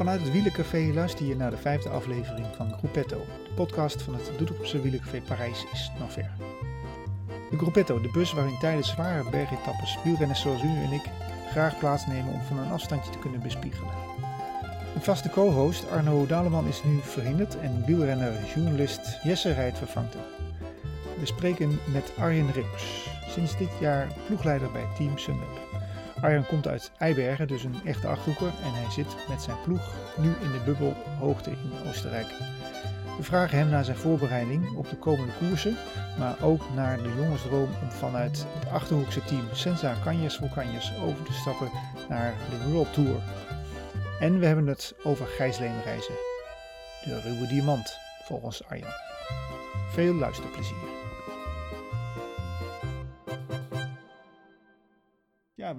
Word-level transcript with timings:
Vanuit 0.00 0.20
het 0.20 0.32
Wielencafé 0.32 0.90
luister 0.94 1.26
je 1.26 1.36
naar 1.36 1.50
de 1.50 1.56
vijfde 1.56 1.88
aflevering 1.88 2.46
van 2.56 2.72
Gruppetto, 2.78 3.24
de 3.44 3.50
podcast 3.54 4.02
van 4.02 4.14
het 4.14 4.32
Doedelpse 4.38 4.80
Wielencafé 4.80 5.20
Parijs 5.20 5.64
is 5.72 5.90
nog 5.98 6.12
ver. 6.12 6.30
De 7.50 7.56
Gruppetto, 7.56 8.00
de 8.00 8.10
bus 8.12 8.32
waarin 8.32 8.58
tijdens 8.58 8.88
zware 8.88 9.30
bergetappes 9.30 9.98
wielrenners 10.04 10.40
zoals 10.40 10.62
u 10.62 10.68
en 10.68 10.92
ik 10.92 11.02
graag 11.50 11.78
plaatsnemen 11.78 12.32
om 12.32 12.40
van 12.40 12.58
een 12.58 12.70
afstandje 12.70 13.10
te 13.10 13.18
kunnen 13.18 13.40
bespiegelen. 13.40 13.94
Een 14.94 15.02
vaste 15.02 15.30
co-host 15.30 15.90
Arno 15.90 16.26
Daleman 16.26 16.66
is 16.66 16.82
nu 16.84 16.98
verhinderd 17.02 17.60
en 17.60 17.84
wielrenner-journalist 17.86 19.18
Jesse 19.22 19.52
Rijt 19.52 19.78
vervangt 19.78 20.12
hem. 20.12 20.22
We 21.18 21.26
spreken 21.26 21.78
met 21.92 22.12
Arjen 22.18 22.52
Rippers, 22.52 23.08
sinds 23.28 23.56
dit 23.56 23.70
jaar 23.80 24.08
ploegleider 24.26 24.70
bij 24.72 24.86
Team 24.96 25.18
Sunweb. 25.18 25.59
Arjen 26.20 26.46
komt 26.46 26.68
uit 26.68 26.90
Eibergen, 26.98 27.48
dus 27.48 27.64
een 27.64 27.80
echte 27.84 28.06
achterhoeker, 28.06 28.46
en 28.46 28.72
hij 28.72 28.90
zit 28.90 29.16
met 29.28 29.42
zijn 29.42 29.56
ploeg 29.64 29.94
nu 30.16 30.28
in 30.28 30.52
de 30.52 30.60
bubbel 30.64 30.94
hoogte 31.18 31.50
in 31.50 31.88
Oostenrijk. 31.88 32.28
We 33.16 33.22
vragen 33.22 33.58
hem 33.58 33.68
naar 33.68 33.84
zijn 33.84 33.96
voorbereiding 33.96 34.76
op 34.76 34.90
de 34.90 34.96
komende 34.96 35.32
koersen, 35.38 35.76
maar 36.18 36.42
ook 36.42 36.62
naar 36.74 36.96
de 36.96 37.14
jongensdroom 37.16 37.68
om 37.82 37.90
vanuit 37.90 38.46
het 38.58 38.70
achterhoekse 38.70 39.24
team 39.24 39.44
Senza 39.52 39.94
Canjes 40.04 40.36
voor 40.36 40.48
over 41.02 41.24
te 41.24 41.32
stappen 41.32 41.70
naar 42.08 42.34
de 42.50 42.70
World 42.70 42.92
Tour. 42.92 43.20
En 44.20 44.38
we 44.38 44.46
hebben 44.46 44.66
het 44.66 44.94
over 45.02 45.26
gijsleemreizen. 45.26 46.14
De 47.04 47.20
ruwe 47.20 47.46
diamant, 47.46 47.98
volgens 48.22 48.68
Arjan. 48.68 48.90
Veel 49.90 50.14
luisterplezier. 50.14 50.99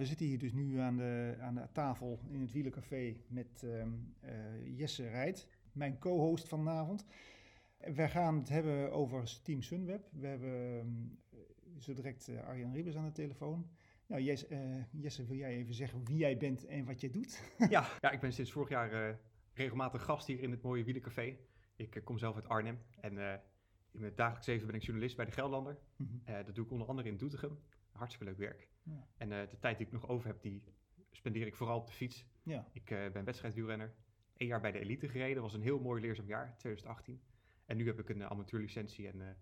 We 0.01 0.07
zitten 0.07 0.25
hier 0.25 0.39
dus 0.39 0.53
nu 0.53 0.77
aan 0.77 0.97
de, 0.97 1.35
aan 1.39 1.55
de 1.55 1.67
tafel 1.71 2.19
in 2.29 2.41
het 2.41 2.51
Wielencafé 2.51 3.15
met 3.27 3.63
ehm, 3.63 3.89
eh, 4.19 4.77
Jesse 4.77 5.09
Rijt, 5.09 5.47
mijn 5.71 5.99
co-host 5.99 6.47
vanavond. 6.47 7.05
We 7.77 8.07
gaan 8.07 8.37
het 8.37 8.49
hebben 8.49 8.91
over 8.91 9.41
Team 9.41 9.61
Sunweb. 9.61 10.07
We 10.11 10.27
hebben 10.27 10.79
ehm, 10.79 11.79
zo 11.79 11.93
direct 11.93 12.27
uh, 12.27 12.43
Arjan 12.43 12.73
Ribbers 12.73 12.95
aan 12.95 13.05
de 13.05 13.11
telefoon. 13.11 13.69
Nou, 14.07 14.21
Jesse, 14.21 14.47
uh, 14.49 15.01
Jesse, 15.03 15.25
wil 15.25 15.37
jij 15.37 15.55
even 15.55 15.73
zeggen 15.73 16.05
wie 16.05 16.17
jij 16.17 16.37
bent 16.37 16.65
en 16.65 16.85
wat 16.85 17.01
jij 17.01 17.09
doet? 17.09 17.41
ja, 17.69 17.87
ja, 17.99 18.11
ik 18.11 18.19
ben 18.19 18.33
sinds 18.33 18.51
vorig 18.51 18.69
jaar 18.69 19.19
regelmatig 19.53 20.03
gast 20.03 20.27
hier 20.27 20.39
in 20.39 20.51
het 20.51 20.61
mooie 20.61 20.83
Wielencafé. 20.83 21.37
Ik 21.75 22.01
kom 22.03 22.17
zelf 22.17 22.35
uit 22.35 22.47
Arnhem 22.47 22.79
en 22.99 23.41
in 23.91 23.99
mijn 23.99 24.15
dagelijks 24.15 24.47
leven 24.47 24.67
ben 24.67 24.75
ik 24.75 24.83
journalist 24.83 25.15
bij 25.15 25.25
de 25.25 25.31
Gelderlander. 25.31 25.77
Mm 25.95 26.21
dat 26.45 26.55
doe 26.55 26.65
ik 26.65 26.71
onder 26.71 26.87
andere 26.87 27.09
in 27.09 27.17
Doetinchem. 27.17 27.59
Hartstikke 27.91 28.25
leuk 28.25 28.37
werk. 28.37 28.67
Ja. 28.83 29.07
En 29.17 29.31
uh, 29.31 29.39
de 29.49 29.59
tijd 29.59 29.77
die 29.77 29.85
ik 29.85 29.91
nog 29.91 30.07
over 30.07 30.27
heb, 30.27 30.41
die 30.41 30.63
spendeer 31.11 31.47
ik 31.47 31.55
vooral 31.55 31.79
op 31.79 31.87
de 31.87 31.93
fiets. 31.93 32.25
Ja. 32.43 32.67
Ik 32.71 32.89
uh, 32.89 33.11
ben 33.11 33.23
wedstrijdwielrenner. 33.23 33.93
Eén 34.37 34.47
jaar 34.47 34.61
bij 34.61 34.71
de 34.71 34.79
elite 34.79 35.07
gereden. 35.07 35.41
Was 35.41 35.53
een 35.53 35.61
heel 35.61 35.79
mooi 35.79 36.01
leerzaam 36.01 36.27
jaar, 36.27 36.57
2018. 36.57 37.21
En 37.65 37.77
nu 37.77 37.85
heb 37.85 37.99
ik 37.99 38.09
een 38.09 38.19
uh, 38.19 38.25
amateurlicentie. 38.25 39.07
En 39.07 39.37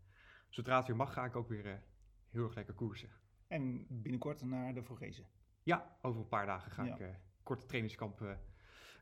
zodra 0.49 0.77
het 0.77 0.87
weer 0.87 0.95
mag, 0.95 1.13
ga 1.13 1.25
ik 1.25 1.35
ook 1.35 1.47
weer 1.47 1.83
heel 2.29 2.43
erg 2.43 2.55
lekker 2.55 2.73
koersen. 2.73 3.09
En 3.47 3.85
binnenkort 3.89 4.41
naar 4.41 4.73
de 4.73 4.83
Vorgezen? 4.83 5.25
Ja, 5.63 5.97
over 6.01 6.21
een 6.21 6.27
paar 6.27 6.45
dagen 6.45 6.71
ga 6.71 6.83
ik 6.95 7.19
korte 7.43 7.65
trainingskamp 7.65 8.37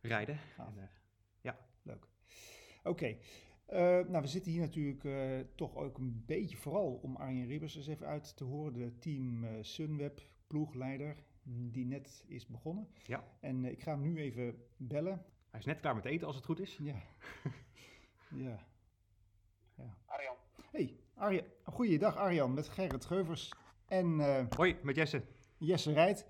rijden. 0.02 0.40
En, 0.58 0.90
ja. 1.42 1.58
Leuk. 1.88 2.08
Oké. 2.84 3.18
Uh, 3.74 3.80
nou, 3.80 4.22
we 4.22 4.28
zitten 4.28 4.52
hier 4.52 4.62
natuurlijk 4.62 5.04
uh, 5.04 5.40
toch 5.56 5.76
ook 5.76 5.98
een 5.98 6.24
beetje 6.26 6.58
vooral 6.58 7.00
om 7.02 7.16
Arjen 7.16 7.48
Ribbers 7.48 7.76
eens 7.76 7.88
even 7.88 8.08
uit 8.08 8.38
te 8.38 8.44
horen. 8.44 8.74
De 8.74 8.98
team 8.98 9.44
uh, 9.44 9.50
Sunweb, 9.62 10.22
ploegleider, 10.48 11.16
die 11.44 11.86
net 11.86 12.24
is 12.28 12.48
begonnen. 12.48 12.88
Ja. 13.06 13.24
En 13.40 13.66
ik 13.66 13.82
ga 13.82 13.92
hem 13.92 14.02
nu 14.02 14.18
even 14.18 14.62
bellen. 14.78 15.26
Hij 15.50 15.60
is 15.60 15.66
net 15.66 15.80
klaar 15.80 15.96
met 15.96 16.06
eten, 16.06 16.28
als 16.28 16.36
het 16.36 16.46
goed 16.46 16.60
is. 16.60 16.78
Ja. 16.82 16.96
ja. 18.46 18.60
ja. 19.76 19.98
Arjan. 20.06 20.36
Hey, 20.72 21.00
Arjen. 21.14 21.46
Goeiedag 21.64 22.16
Arjan, 22.16 22.54
met 22.54 22.68
Gerrit 22.70 23.06
Geuvers 23.06 23.54
en... 23.86 24.20
Hoi, 24.56 24.78
met 24.84 24.96
Jesse. 24.96 25.24
Jesse 25.58 25.94
Rijt. 25.94 26.28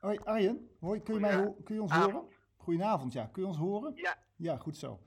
Hoi 0.00 0.18
Arjen, 0.24 0.68
hoi, 0.80 1.02
kun 1.02 1.14
je, 1.14 1.20
mij, 1.20 1.54
kun 1.64 1.74
je 1.74 1.82
ons 1.82 1.92
horen? 1.92 2.22
Goedenavond, 2.56 3.12
ja. 3.12 3.28
Kun 3.32 3.42
je 3.42 3.48
ons 3.48 3.56
horen? 3.56 3.92
Ja. 3.94 4.16
Ja, 4.36 4.56
goed 4.56 4.76
zo. 4.76 5.00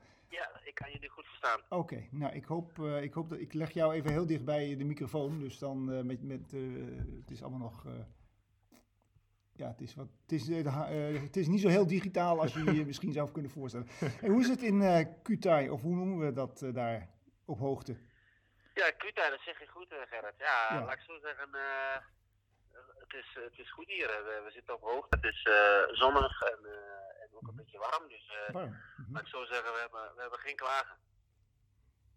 Kan 0.79 0.91
jullie 0.91 1.09
goed 1.09 1.25
verstaan. 1.25 1.61
Oké, 1.69 2.07
nou 2.11 2.33
ik 2.33 2.45
hoop, 2.45 2.77
uh, 2.77 3.01
ik 3.01 3.13
hoop 3.13 3.29
dat 3.29 3.39
ik 3.39 3.53
leg 3.53 3.71
jou 3.71 3.93
even 3.93 4.11
heel 4.11 4.25
dicht 4.25 4.45
bij 4.45 4.77
de 4.77 4.83
microfoon. 4.83 5.39
Dus 5.39 5.57
dan 5.57 5.91
uh, 5.91 6.01
met, 6.01 6.23
met 6.23 6.53
uh, 6.53 6.97
het 7.21 7.31
is 7.31 7.41
allemaal 7.41 7.59
nog. 7.59 7.85
ja, 9.53 9.67
het 9.67 9.81
is, 9.81 9.95
wat, 9.95 10.07
het, 10.21 10.31
is, 10.31 10.47
het 10.47 11.37
is 11.37 11.47
niet 11.47 11.61
zo 11.61 11.67
heel 11.67 11.87
digitaal 11.87 12.39
als 12.39 12.53
je 12.53 12.73
je 12.73 12.85
misschien 12.91 13.11
zou 13.11 13.31
kunnen 13.31 13.51
voorstellen. 13.51 13.87
En 14.21 14.31
hoe 14.31 14.41
is 14.41 14.47
het 14.47 14.61
in 14.61 15.07
Kutai, 15.23 15.69
of 15.69 15.81
hoe 15.81 15.95
noemen 15.95 16.25
we 16.25 16.33
dat 16.33 16.65
daar 16.73 17.09
op 17.45 17.59
hoogte? 17.59 17.97
Ja, 18.73 18.91
Kutai, 18.91 19.29
dat 19.29 19.39
zeg 19.39 19.59
je 19.59 19.67
goed, 19.67 19.87
Gerrit. 20.09 20.37
Ja, 20.37 20.67
ja, 20.69 20.85
laat 20.85 20.93
ik 20.93 20.99
zo 20.99 21.19
zeggen. 21.19 21.49
het, 22.99 23.13
is, 23.13 23.37
het 23.43 23.59
is 23.59 23.71
goed 23.71 23.87
hier. 23.87 24.07
We, 24.07 24.41
we 24.45 24.51
zitten 24.51 24.73
op 24.73 24.81
hoogte. 24.81 25.15
Het 25.15 25.25
is 25.25 25.47
zonnig 25.91 26.41
en 26.41 26.59
ook 27.33 27.47
een 27.47 27.55
beetje 27.55 27.77
warm. 27.77 28.07
Dus 28.07 28.31
uh, 28.47 28.53
warm. 28.53 28.75
Mm 29.09 29.17
ik 29.17 29.27
zo 29.27 29.45
zeggen, 29.45 29.73
we 29.73 29.79
hebben, 29.79 30.15
we 30.15 30.21
hebben 30.21 30.39
geen 30.39 30.55
klagen. 30.55 30.95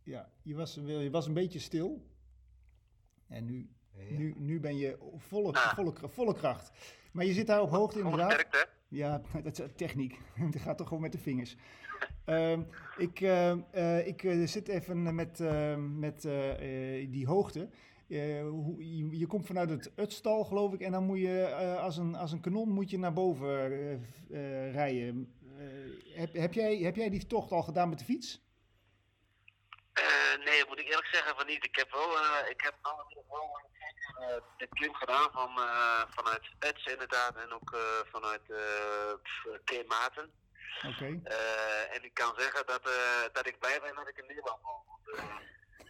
Ja, 0.03 0.31
je 0.43 0.55
was, 0.55 0.75
je 0.75 1.11
was 1.11 1.27
een 1.27 1.35
beetje 1.35 1.59
stil. 1.59 2.07
En 3.29 3.45
nu, 3.45 3.71
nu, 4.11 4.35
nu 4.37 4.61
ben 4.61 4.77
je 4.77 4.99
volle, 5.17 5.53
nou. 5.53 5.75
volle, 5.75 5.93
volle 6.09 6.35
kracht. 6.35 6.71
Maar 7.13 7.25
je 7.25 7.33
zit 7.33 7.47
daar 7.47 7.61
op 7.61 7.71
hoogte 7.71 7.99
inderdaad. 7.99 8.33
Sterkt, 8.33 8.53
hè? 8.53 8.63
Ja, 8.89 9.23
dat 9.45 9.59
is 9.59 9.69
techniek. 9.77 10.19
Het 10.35 10.61
gaat 10.61 10.77
toch 10.77 10.89
gewoon 10.89 11.03
met 11.03 11.13
de 11.13 11.19
vingers. 11.19 11.57
uh, 12.27 12.59
ik 12.97 13.21
uh, 13.21 13.55
uh, 13.75 14.07
ik 14.07 14.49
zit 14.49 14.69
even 14.69 15.15
met, 15.15 15.39
met 15.99 16.23
die 17.11 17.27
hoogte. 17.27 17.69
Uh, 18.13 18.19
je, 18.79 19.19
je, 19.19 19.27
komt 19.27 19.47
vanuit 19.47 19.71
het 19.71 19.93
utstal, 19.97 20.45
geloof 20.45 20.73
ik, 20.73 20.81
en 20.81 20.93
dan 20.93 21.05
moet 21.05 21.19
je 21.19 21.57
uh, 21.61 21.83
als, 21.83 21.97
een, 21.97 22.15
als 22.15 22.33
een 22.33 22.41
kanon 22.41 22.69
moet 22.69 22.91
je 22.91 22.99
naar 22.99 23.13
boven 23.13 23.49
uh, 24.31 24.73
rijden. 24.73 25.33
Heb, 26.15 26.33
heb, 26.33 26.53
jij, 26.53 26.77
heb 26.77 26.97
jij 26.97 27.11
die 27.11 27.27
tocht 27.27 27.51
al 27.51 27.63
gedaan 27.63 27.89
met 27.89 27.99
de 27.99 28.05
fiets? 28.05 28.41
nee, 30.45 30.65
moet 30.69 30.79
ik 30.79 30.89
eerlijk 30.89 31.15
zeggen 31.15 31.37
van 31.37 31.47
niet. 31.47 31.65
Ik 31.65 31.77
heb 31.77 31.91
wel, 31.91 32.11
ik 32.49 32.61
heb 32.61 32.75
wel 32.83 33.61
de 34.57 34.67
klim 34.69 34.95
gedaan 34.95 35.31
van, 35.33 35.51
vanuit 36.09 36.51
Uts 36.61 36.85
inderdaad 36.85 37.37
en 37.37 37.53
ook 37.53 37.77
vanuit 38.11 38.43
Keermaten. 39.65 40.31
Oké. 40.87 41.21
en 41.91 42.05
ik 42.05 42.15
kan 42.15 42.35
zeggen 42.37 42.67
dat, 42.67 42.83
dat 43.33 43.47
ik 43.47 43.59
blij 43.59 43.81
ben 43.81 43.95
dat 43.95 44.09
ik 44.09 44.19
in 44.19 44.27
Nederland 44.27 44.62
woon 44.62 44.93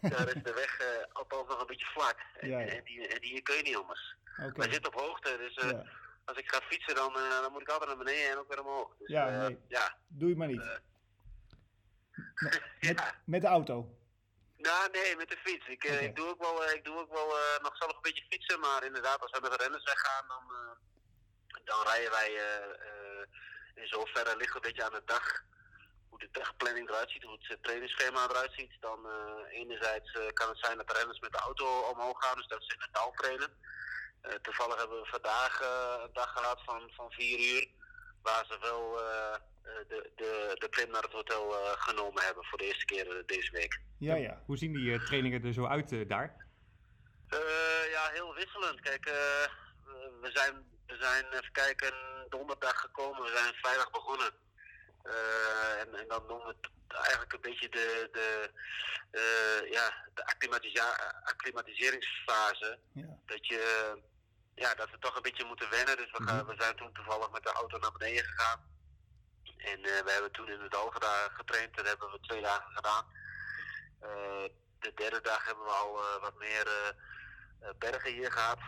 daar 0.11 0.29
is 0.37 0.43
de 0.43 0.53
weg 0.53 0.81
uh, 0.81 0.87
althans 1.13 1.49
nog 1.49 1.61
een 1.61 1.67
beetje 1.67 1.87
vlak. 1.87 2.17
En, 2.41 2.49
ja. 2.49 2.61
en, 2.61 2.85
die, 2.85 3.09
en 3.09 3.21
die 3.21 3.43
kun 3.43 3.57
je 3.57 3.63
niet 3.63 3.77
anders. 3.77 4.17
Okay. 4.37 4.51
Wij 4.53 4.73
zitten 4.73 4.95
op 4.95 5.01
hoogte, 5.01 5.37
dus 5.37 5.65
uh, 5.65 5.71
ja. 5.71 5.85
Als 6.25 6.39
ik 6.39 6.51
ga 6.51 6.61
fietsen, 6.61 6.95
dan, 6.95 7.17
uh, 7.17 7.41
dan 7.41 7.53
moet 7.53 7.61
ik 7.61 7.69
altijd 7.69 7.89
naar 7.89 8.05
beneden 8.05 8.31
en 8.31 8.39
ook 8.39 8.49
weer 8.49 8.61
omhoog. 8.61 8.97
Dus, 8.99 9.09
ja, 9.09 9.47
nee. 9.47 9.59
ja, 9.69 9.97
doe 10.09 10.29
je 10.29 10.37
maar 10.37 10.49
niet. 10.49 10.63
met, 12.35 12.63
met, 12.81 13.15
met, 13.25 13.41
de 13.41 13.47
auto? 13.47 13.97
Nou, 14.57 14.91
nee, 14.91 15.17
met 15.17 15.29
de 15.29 15.37
fiets. 15.37 15.67
Ik, 15.67 15.85
okay. 15.85 16.05
ik 16.05 16.17
doe 16.17 16.29
ook 16.29 16.41
wel, 16.41 16.71
ik 16.71 16.85
doe 16.85 16.99
ook 16.99 17.13
wel 17.13 17.37
nog 17.63 17.77
zelf 17.77 17.95
een 17.95 18.03
beetje 18.03 18.27
fietsen, 18.31 18.61
maar 18.61 18.85
inderdaad, 18.85 19.21
als 19.21 19.31
we 19.31 19.41
met 19.41 19.51
de 19.51 19.57
renners 19.57 19.85
weggaan, 19.85 20.25
dan, 20.29 20.45
dan 21.65 21.83
rijden 21.83 22.11
wij 22.11 22.31
in 23.75 23.87
zoverre 23.87 24.37
ligt 24.37 24.55
een 24.55 24.61
beetje 24.61 24.85
aan 24.85 24.93
de 24.93 25.03
dag 25.05 25.45
hoe 26.09 26.19
de 26.19 26.29
dagplanning 26.31 26.89
eruit 26.89 27.11
ziet, 27.11 27.23
hoe 27.23 27.39
het 27.41 27.63
trainingsschema 27.63 28.29
eruit 28.29 28.53
ziet, 28.57 28.77
dan 28.81 29.07
enerzijds 29.51 30.13
kan 30.33 30.49
het 30.49 30.59
zijn 30.59 30.77
dat 30.77 30.89
de 30.89 30.93
renners 30.93 31.19
met 31.19 31.33
de 31.33 31.39
auto 31.39 31.81
omhoog 31.81 32.25
gaan, 32.25 32.37
dus 32.37 32.47
dat 32.47 32.63
ze 32.63 32.75
in 32.75 32.81
het 32.81 32.95
dal 32.95 33.13
trainen. 33.13 33.51
Uh, 34.23 34.33
toevallig 34.43 34.77
hebben 34.77 35.01
we 35.01 35.07
vandaag 35.07 35.61
een 36.05 36.13
dag 36.13 36.33
gehad 36.33 36.61
van, 36.65 36.91
van 36.95 37.11
vier 37.11 37.55
uur, 37.55 37.69
waar 38.23 38.45
ze 38.49 38.59
wel 38.61 38.97
de, 39.89 40.11
de, 40.17 40.55
de 40.55 40.69
klim 40.69 40.91
naar 40.91 41.03
het 41.03 41.13
hotel 41.13 41.51
genomen 41.77 42.23
hebben 42.23 42.45
voor 42.45 42.59
de 42.59 42.65
eerste 42.65 42.85
keer 42.85 43.23
deze 43.27 43.53
week. 43.53 43.81
Ja, 43.99 44.15
ja. 44.15 44.43
Hoe 44.47 44.57
zien 44.57 44.73
die 44.73 45.05
trainingen 45.05 45.45
er 45.45 45.53
zo 45.53 45.67
uit 45.67 46.09
daar? 46.09 46.47
ja, 47.91 48.11
heel 48.13 48.35
wisselend. 48.35 48.81
Kijk, 48.81 49.05
we, 50.21 50.31
zijn, 50.33 50.55
we 50.87 50.97
zijn, 51.01 51.25
even 51.33 51.53
kijken, 51.53 51.93
donderdag 52.29 52.81
gekomen, 52.81 53.23
we 53.23 53.37
zijn 53.37 53.55
vrijdag 53.55 53.91
begonnen. 53.91 54.31
Uh, 55.05 55.81
en, 55.81 55.95
en, 55.95 56.09
dan 56.09 56.27
noemen 56.27 56.47
we 56.47 56.55
het 56.61 56.71
eigenlijk 56.99 57.33
een 57.33 57.41
beetje 57.41 57.69
de, 57.69 58.09
de, 58.13 58.51
uh, 59.13 59.71
ja, 59.71 60.07
de 60.15 60.27
acclimatiseringsfase. 61.25 62.79
Ja. 62.93 63.19
Dat, 63.27 63.47
je, 63.47 64.03
ja, 64.55 64.75
dat 64.75 64.91
we 64.91 64.99
toch 64.99 65.17
een 65.17 65.23
beetje 65.23 65.45
moeten 65.45 65.71
wennen. 65.71 65.97
Dus 65.97 66.11
we, 66.11 66.23
gaan, 66.23 66.37
mhm. 66.37 66.47
we 66.47 66.63
zijn 66.63 66.77
toen 66.77 66.93
toevallig 66.93 67.31
met 67.31 67.43
de 67.43 67.53
auto 67.53 67.79
naar 67.79 67.93
beneden 67.93 68.25
gegaan. 68.25 68.61
En 69.57 69.79
uh, 69.79 69.85
we 69.85 70.11
hebben 70.13 70.33
toen 70.33 70.49
in 70.49 70.61
het 70.61 70.71
dal 70.71 70.93
getraind. 71.35 71.77
Dat 71.77 71.87
hebben 71.87 72.11
we 72.11 72.21
twee 72.21 72.43
dagen 72.43 72.73
gedaan. 72.75 73.05
de 74.79 74.93
derde 74.95 75.21
dag 75.21 75.45
hebben 75.47 75.65
we 75.65 75.71
al 75.71 76.01
wat 76.21 76.35
meer 76.39 76.95
bergen 77.79 78.13
hier 78.13 78.33
gehad. 78.33 78.59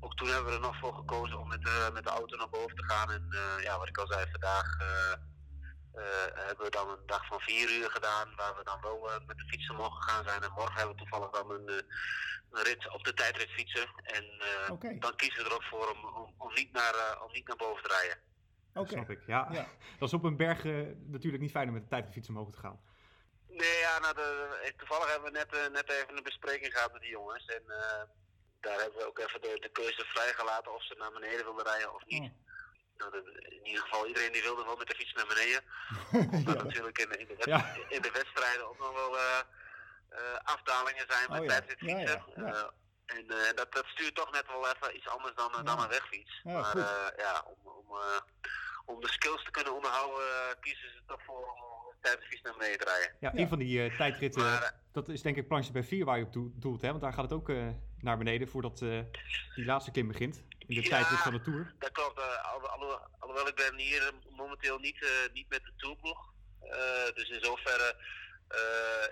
ook 0.00 0.16
toen 0.16 0.28
hebben 0.28 0.46
we 0.46 0.52
er 0.52 0.60
nog 0.60 0.78
voor 0.78 0.94
gekozen 0.94 1.38
om 1.38 1.48
met, 1.48 1.92
met 1.92 2.04
de 2.04 2.10
auto 2.10 2.36
naar 2.36 2.48
boven 2.48 2.76
te 2.76 2.84
gaan. 2.84 3.10
En 3.10 3.28
ja, 3.62 3.78
wat 3.78 3.88
ik 3.88 3.98
al 3.98 4.06
zei, 4.06 4.30
vandaag 4.30 4.76
hebben 6.34 6.64
we 6.64 6.70
dan 6.70 6.88
een 6.88 7.06
dag 7.06 7.26
van 7.26 7.40
vier 7.40 7.70
uur 7.78 7.90
gedaan, 7.90 8.34
waar 8.36 8.56
we 8.56 8.64
dan 8.64 8.80
wel 8.80 9.08
met 9.26 9.38
de 9.38 9.48
fietsen 9.48 9.74
mogen 9.74 10.02
gaan 10.02 10.24
zijn. 10.24 10.42
En 10.42 10.52
morgen 10.52 10.76
hebben 10.76 10.94
we 10.96 11.00
toevallig 11.02 11.30
dan 11.30 11.50
een, 11.50 11.68
een 12.50 12.62
rit 12.62 12.92
op 12.92 13.04
de 13.04 13.14
tijdrit 13.14 13.50
fietsen. 13.50 13.86
En 14.02 14.24
dan 14.98 15.16
kiezen 15.16 15.42
we 15.42 15.48
er 15.48 15.54
ook 15.54 15.62
voor 15.62 15.90
om, 15.90 16.04
om, 16.04 16.34
om 16.38 16.54
niet, 16.54 16.72
naar, 16.72 17.22
om 17.24 17.32
niet 17.32 17.48
naar 17.48 17.56
boven 17.56 17.82
te 17.82 17.88
rijden. 17.88 18.18
Oké. 18.74 18.92
Snap 18.92 19.10
ik, 19.10 19.26
ja. 19.26 19.48
ja. 19.52 19.66
Dat 19.98 20.08
is 20.08 20.14
op 20.14 20.24
een 20.24 20.36
berg 20.36 20.64
natuurlijk 21.06 21.42
niet 21.42 21.50
fijn 21.50 21.68
om 21.68 21.74
met 21.74 21.82
de 21.82 21.88
tijdritfiets 21.88 22.28
omhoog 22.28 22.50
te 22.50 22.58
gaan. 22.58 22.80
Nee, 23.48 23.78
ja, 23.78 23.98
nou, 23.98 24.14
de, 24.14 24.72
toevallig 24.76 25.10
hebben 25.10 25.32
we 25.32 25.38
net, 25.38 25.70
net 25.72 25.90
even 25.90 26.16
een 26.16 26.22
bespreking 26.22 26.72
gehad 26.72 26.92
met 26.92 27.00
die 27.00 27.10
jongens. 27.10 27.46
En 27.46 27.62
daar 28.60 28.80
hebben 28.80 28.98
we 28.98 29.06
ook 29.06 29.18
even 29.18 29.40
de, 29.40 29.56
de 29.60 29.70
keuze 29.72 30.04
vrijgelaten 30.04 30.74
of 30.74 30.84
ze 30.84 30.94
naar 30.98 31.12
beneden 31.12 31.44
wilden 31.44 31.64
rijden 31.64 31.94
of 31.94 32.04
niet. 32.06 32.22
Oh. 32.22 32.49
Nou, 33.00 33.10
in 33.58 33.66
ieder 33.66 33.82
geval, 33.82 34.06
iedereen 34.06 34.32
die 34.32 34.42
wilde 34.42 34.64
wel 34.64 34.76
met 34.76 34.88
de 34.88 34.94
fiets 34.94 35.12
naar 35.12 35.30
beneden. 35.32 35.60
Omdat 36.38 36.56
ja. 36.56 36.62
natuurlijk 36.62 36.98
in, 36.98 37.10
in, 37.18 37.26
de 37.26 37.84
in, 37.96 38.02
de 38.02 38.10
wedstrijden 38.12 38.68
ook 38.68 38.78
nog 38.78 38.92
wel 38.92 39.12
uh, 39.14 39.40
uh, 40.10 40.36
afdalingen 40.42 41.04
zijn 41.08 41.30
met 41.30 41.40
oh, 41.40 41.46
tijdritfietsen. 41.46 42.22
Uh, 42.36 42.64
en 43.06 43.26
dat, 43.54 43.72
dat 43.72 43.86
stuurt 43.86 44.14
toch 44.14 44.32
net 44.32 44.46
wel 44.46 44.68
even 44.70 44.96
iets 44.96 45.08
anders 45.08 45.34
dan, 45.34 45.64
dan 45.64 45.82
een 45.82 45.88
wegfiets. 45.88 46.40
maar 46.42 46.76
ja, 47.16 47.44
om, 47.46 47.70
om, 47.70 47.86
om 48.84 49.00
de 49.00 49.08
skills 49.08 49.44
te 49.44 49.50
kunnen 49.50 49.74
onderhouden, 49.74 50.58
kiezen 50.60 50.90
ze 50.90 51.02
toch 51.06 51.22
voor 51.26 51.70
tijdens 52.00 52.26
fiets 52.26 52.42
naar 52.42 52.54
beneden 52.58 52.86
rijden. 52.86 53.16
Ja, 53.20 53.34
een 53.34 53.48
van 53.48 53.58
die 53.58 53.90
uh, 53.90 53.96
tijdritten, 53.96 54.42
maar, 54.42 54.62
eh, 54.62 54.70
dat 54.92 55.08
is 55.08 55.22
denk 55.22 55.36
ik 55.36 55.48
plankje 55.48 55.72
bij 55.72 55.82
4 55.82 56.04
waar 56.04 56.18
je 56.18 56.24
op 56.24 56.52
doelt, 56.54 56.82
hè? 56.82 56.88
want 56.88 57.00
daar 57.00 57.12
gaat 57.12 57.24
het 57.24 57.32
ook 57.32 57.48
uh, 57.48 57.68
naar 57.98 58.18
beneden 58.18 58.48
voordat 58.48 58.80
uh, 58.80 59.00
die 59.54 59.64
laatste 59.64 59.90
klim 59.90 60.08
begint. 60.08 60.44
In 60.70 60.76
de 60.76 60.82
ja, 60.82 60.88
tijdrit 60.88 61.18
van 61.18 61.32
de 61.32 61.40
Tour. 61.40 61.74
Dat 61.78 61.92
klopt, 61.92 62.20
alhoewel, 62.42 63.08
alhoewel 63.18 63.48
ik 63.48 63.54
ben 63.54 63.76
hier 63.78 64.12
momenteel 64.30 64.78
niet, 64.78 65.00
niet 65.32 65.48
met 65.48 65.64
de 65.64 65.72
Tourploeg. 65.76 66.32
dus 67.14 67.28
in 67.28 67.44
zoverre, 67.44 67.96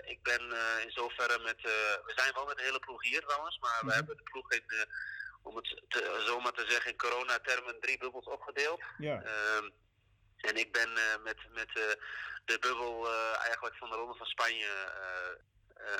ik 0.05 0.23
ben 0.23 0.41
in 0.85 0.91
zoverre 0.91 1.39
met, 1.43 1.61
we 2.05 2.11
zijn 2.15 2.33
wel 2.33 2.45
met 2.45 2.57
de 2.57 2.63
hele 2.63 2.79
ploeg 2.79 3.03
hier 3.03 3.21
trouwens, 3.21 3.57
maar 3.59 3.71
mm 3.71 3.79
-hmm. 3.79 3.87
we 3.89 3.95
mhm. 3.95 3.97
hebben 3.97 4.17
de 4.17 4.31
ploeg 4.31 4.51
in, 4.51 4.63
om 5.41 5.55
het 5.55 5.81
te, 5.87 6.23
zomaar 6.25 6.51
te 6.51 6.65
zeggen 6.67 6.91
in 6.91 6.97
coronatermen, 6.97 7.79
drie 7.79 7.97
bubbels 7.97 8.25
opgedeeld. 8.25 8.81
Ja. 8.97 9.21
Ehm, 9.21 9.69
en 10.37 10.55
ik 10.55 10.71
ben 10.71 10.89
met, 11.23 11.37
met 11.53 11.69
de 12.45 12.57
bubbel 12.59 13.13
eigenlijk 13.39 13.75
van 13.75 13.89
de 13.89 13.95
Ronde 13.95 14.17
van 14.17 14.25
Spanje 14.25 14.71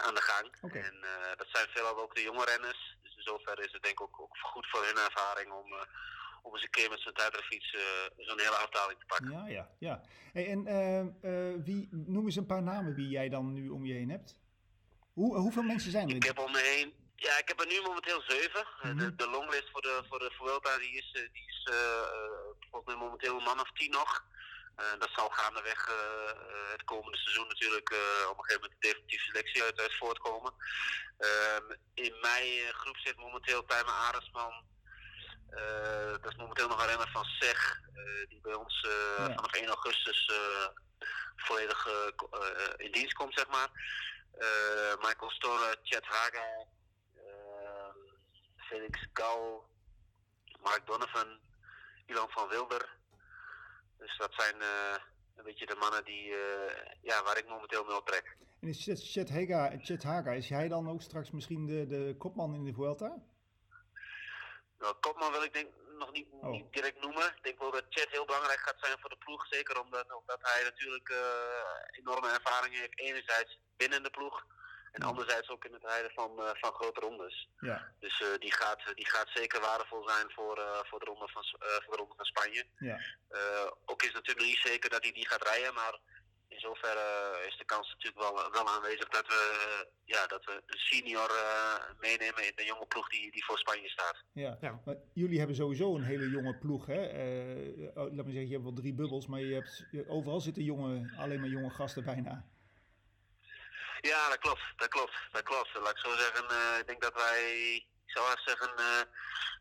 aan 0.05 0.15
de 0.15 0.21
gang. 0.21 0.47
Okay. 0.61 0.81
En 0.81 0.95
dat 1.37 1.47
zijn 1.51 1.67
veelal 1.69 2.01
ook 2.01 2.15
de 2.15 2.21
jonge 2.21 2.45
renners. 2.45 2.97
Dus 3.01 3.15
in 3.15 3.23
zoverre 3.23 3.65
is 3.65 3.71
het 3.71 3.83
denk 3.83 3.99
ik 3.99 4.01
ook, 4.01 4.21
ook 4.21 4.37
goed 4.41 4.67
voor 4.69 4.85
hun 4.85 4.97
ervaring 4.97 5.51
om, 5.51 5.73
om 6.41 6.53
eens 6.53 6.63
een 6.63 6.69
keer 6.69 6.89
met 6.89 6.99
zijn 6.99 7.13
tijdritfiets 7.13 7.75
zo'n 8.17 8.39
hele 8.39 8.61
afdaling 8.65 8.99
te 8.99 9.05
pakken. 9.05 9.31
Ja, 9.31 9.47
ja, 9.47 9.69
ja. 9.79 10.01
Hey, 10.33 10.47
en 10.47 11.63
wie, 11.63 11.87
noem 11.91 12.25
eens 12.25 12.35
een 12.35 12.45
paar 12.45 12.63
namen 12.63 12.95
wie 12.95 13.09
jij 13.09 13.29
dan 13.29 13.53
nu 13.53 13.69
om 13.69 13.85
je 13.85 13.93
heen 13.93 14.09
hebt. 14.09 14.35
Hoe, 15.13 15.37
hoeveel 15.37 15.63
mensen 15.63 15.91
zijn 15.91 16.09
er? 16.09 16.15
Ik 16.15 16.23
heb 16.23 16.39
om 16.39 16.51
me 16.51 16.59
heen 16.59 16.93
ja, 17.27 17.37
ik 17.37 17.47
heb 17.47 17.59
er 17.59 17.67
nu 17.67 17.81
momenteel 17.81 18.21
zeven. 18.27 18.63
Mm 18.67 18.89
-hmm. 18.89 18.99
de, 18.99 19.15
de, 19.15 19.29
longlist 19.29 19.69
voor 19.71 19.81
de, 19.81 20.03
voor 20.09 20.19
de 20.19 20.31
Vuelta 20.37 20.77
die 20.77 20.91
is, 20.91 21.11
die 21.33 21.45
is 21.47 21.67
uh, 21.71 21.75
volgens 22.69 22.93
mij 22.93 23.03
momenteel 23.03 23.37
een 23.37 23.43
man 23.43 23.59
of 23.59 23.71
tien 23.71 23.91
nog. 23.91 24.25
Uh, 24.79 24.99
dat 24.99 25.09
zal 25.15 25.29
gaandeweg 25.29 25.87
uh, 25.87 25.95
het 26.71 26.83
komende 26.83 27.17
seizoen 27.17 27.47
natuurlijk 27.47 27.93
op 28.29 28.37
een 28.37 28.43
gegeven 28.43 28.61
moment 28.61 28.81
de 28.81 28.87
definitieve 28.87 29.25
selectie 29.25 29.63
uit, 29.63 29.79
uit 29.79 29.97
voortkomen. 29.97 30.53
Ehm, 31.17 31.63
in 31.93 32.15
mijn 32.21 32.73
groep 32.73 32.97
zit 32.97 33.15
momenteel 33.15 33.65
Tijmen 33.65 33.93
Aresman. 33.93 34.67
dat 36.21 36.31
is 36.31 36.37
momenteel 36.37 36.67
nog 36.67 36.81
een 36.81 36.87
renner 36.87 37.09
van 37.11 37.23
SEG, 37.23 37.79
die 38.29 38.41
bij 38.41 38.53
ons 38.53 38.87
ja. 39.17 39.33
vanaf 39.33 39.53
1 39.53 39.67
augustus 39.67 40.31
volledig 41.35 41.87
in 42.77 42.91
dienst 42.91 43.13
komt, 43.13 43.33
zeg 43.33 43.47
maar. 43.47 43.69
Michael 44.99 45.31
Storre, 45.31 45.77
Chet 45.83 46.05
Haga, 46.05 46.65
Felix 48.57 49.07
Gal, 49.13 49.69
Mark 50.61 50.87
Donovan, 50.87 51.39
Ilan 52.05 52.29
van 52.29 52.47
Wilder. 52.47 52.98
Dus 53.99 54.17
dat 54.17 54.33
zijn 54.33 54.55
uh, 54.55 54.95
een 55.35 55.43
beetje 55.43 55.65
de 55.65 55.75
mannen 55.75 56.03
die, 56.05 56.25
uh, 56.29 56.37
ja, 57.01 57.23
waar 57.23 57.37
ik 57.37 57.47
momenteel 57.47 57.83
mee 57.85 57.95
optrek. 57.95 58.37
En 58.61 58.67
is 58.67 59.11
Chet, 59.13 59.29
Haga, 59.29 59.77
Chet 59.81 60.03
Haga, 60.03 60.31
is 60.31 60.49
hij 60.49 60.67
dan 60.67 60.89
ook 60.89 61.01
straks 61.01 61.31
misschien 61.31 61.65
de, 61.65 61.87
de 61.87 62.15
kopman 62.17 62.53
in 62.53 62.65
de 62.65 62.73
Vuelta? 62.73 63.17
Nou, 64.79 64.95
kopman 64.99 65.31
wil 65.31 65.43
ik 65.43 65.53
denk 65.53 65.69
nog 65.97 66.11
niet, 66.11 66.27
oh. 66.31 66.49
niet 66.49 66.73
direct 66.73 67.01
noemen. 67.01 67.25
Ik 67.25 67.43
denk 67.43 67.59
wel 67.59 67.71
dat 67.71 67.85
Chet 67.89 68.09
heel 68.09 68.25
belangrijk 68.25 68.59
gaat 68.59 68.79
zijn 68.79 68.99
voor 68.99 69.09
de 69.09 69.17
ploeg. 69.17 69.47
Zeker 69.47 69.81
omdat, 69.81 70.13
omdat 70.13 70.39
hij 70.41 70.63
natuurlijk 70.63 71.09
uh, 71.09 71.17
enorme 71.91 72.29
ervaring 72.29 72.75
heeft. 72.79 72.99
Enerzijds 72.99 73.59
binnen 73.77 74.03
de 74.03 74.09
ploeg. 74.09 74.45
En 74.91 75.01
anderzijds 75.01 75.49
ook 75.49 75.65
in 75.65 75.73
het 75.73 75.83
rijden 75.83 76.11
van, 76.11 76.31
uh, 76.37 76.49
van 76.53 76.73
grote 76.73 76.99
rondes. 76.99 77.49
Ja. 77.59 77.91
Dus 77.99 78.19
uh, 78.19 78.27
die, 78.39 78.53
gaat, 78.53 78.81
die 78.95 79.09
gaat 79.09 79.29
zeker 79.33 79.61
waardevol 79.61 80.09
zijn 80.09 80.31
voor, 80.31 80.57
uh, 80.57 80.79
voor, 80.83 80.99
de, 80.99 81.05
ronde 81.05 81.27
van, 81.27 81.43
voor 81.83 81.93
de 81.95 82.01
ronde 82.01 82.15
van 82.15 82.25
Spanje. 82.25 82.65
Ja. 82.77 82.97
ook 83.85 84.01
is 84.01 84.07
het 84.07 84.15
natuurlijk 84.15 84.47
niet 84.47 84.63
zeker 84.63 84.89
dat 84.89 85.03
hij 85.03 85.11
die 85.11 85.27
gaat 85.27 85.47
rijden, 85.47 85.73
maar 85.73 85.99
in 86.47 86.59
zoverre 86.59 87.07
is 87.47 87.57
de 87.57 87.65
kans 87.65 87.89
natuurlijk 87.89 88.23
wel, 88.25 88.51
wel 88.51 88.67
aanwezig 88.67 89.09
dat 89.09 89.27
we, 89.27 89.41
ja, 90.03 90.27
dat 90.27 90.45
we 90.45 90.61
een 90.65 90.79
senior 90.79 91.31
meenemen 91.99 92.45
in 92.45 92.51
de 92.55 92.65
jonge 92.65 92.85
ploeg 92.85 93.09
die, 93.09 93.31
die 93.31 93.45
voor 93.45 93.57
Spanje 93.57 93.89
staat. 93.89 94.23
Ja, 94.33 94.57
ja. 94.61 94.81
Maar 94.85 94.95
jullie 95.13 95.37
hebben 95.37 95.55
sowieso 95.55 95.95
een 95.95 96.03
hele 96.03 96.29
jonge 96.29 96.57
ploeg. 96.57 96.85
Hè? 96.85 97.01
Laat 97.93 98.25
me 98.25 98.31
zeggen, 98.31 98.47
je 98.47 98.57
hebt 98.57 98.63
wel 98.63 98.73
drie 98.73 98.93
bubbels, 98.93 99.27
maar 99.27 99.39
je 99.39 99.53
hebt, 99.53 99.85
overal 100.07 100.39
zitten 100.39 100.63
jonge, 100.63 101.13
alleen 101.17 101.39
maar 101.39 101.49
jonge 101.49 101.69
gasten 101.69 102.03
bijna. 102.03 102.45
Ja, 104.01 104.29
dat 104.29 104.37
klopt. 104.37 104.61
Dat 104.75 104.87
klopt. 104.87 105.13
Dat 105.31 105.43
klopt. 105.43 105.69
Laat 105.73 105.91
ik 105.91 105.97
zo 105.97 106.15
zeggen, 106.15 106.45
uh, 106.51 106.77
ik 106.79 106.87
denk 106.87 107.01
dat 107.01 107.13
wij, 107.13 107.73
ik 107.75 108.11
zou 108.11 108.25
haast 108.27 108.47
zeggen, 108.47 108.69
uh, 108.69 109.01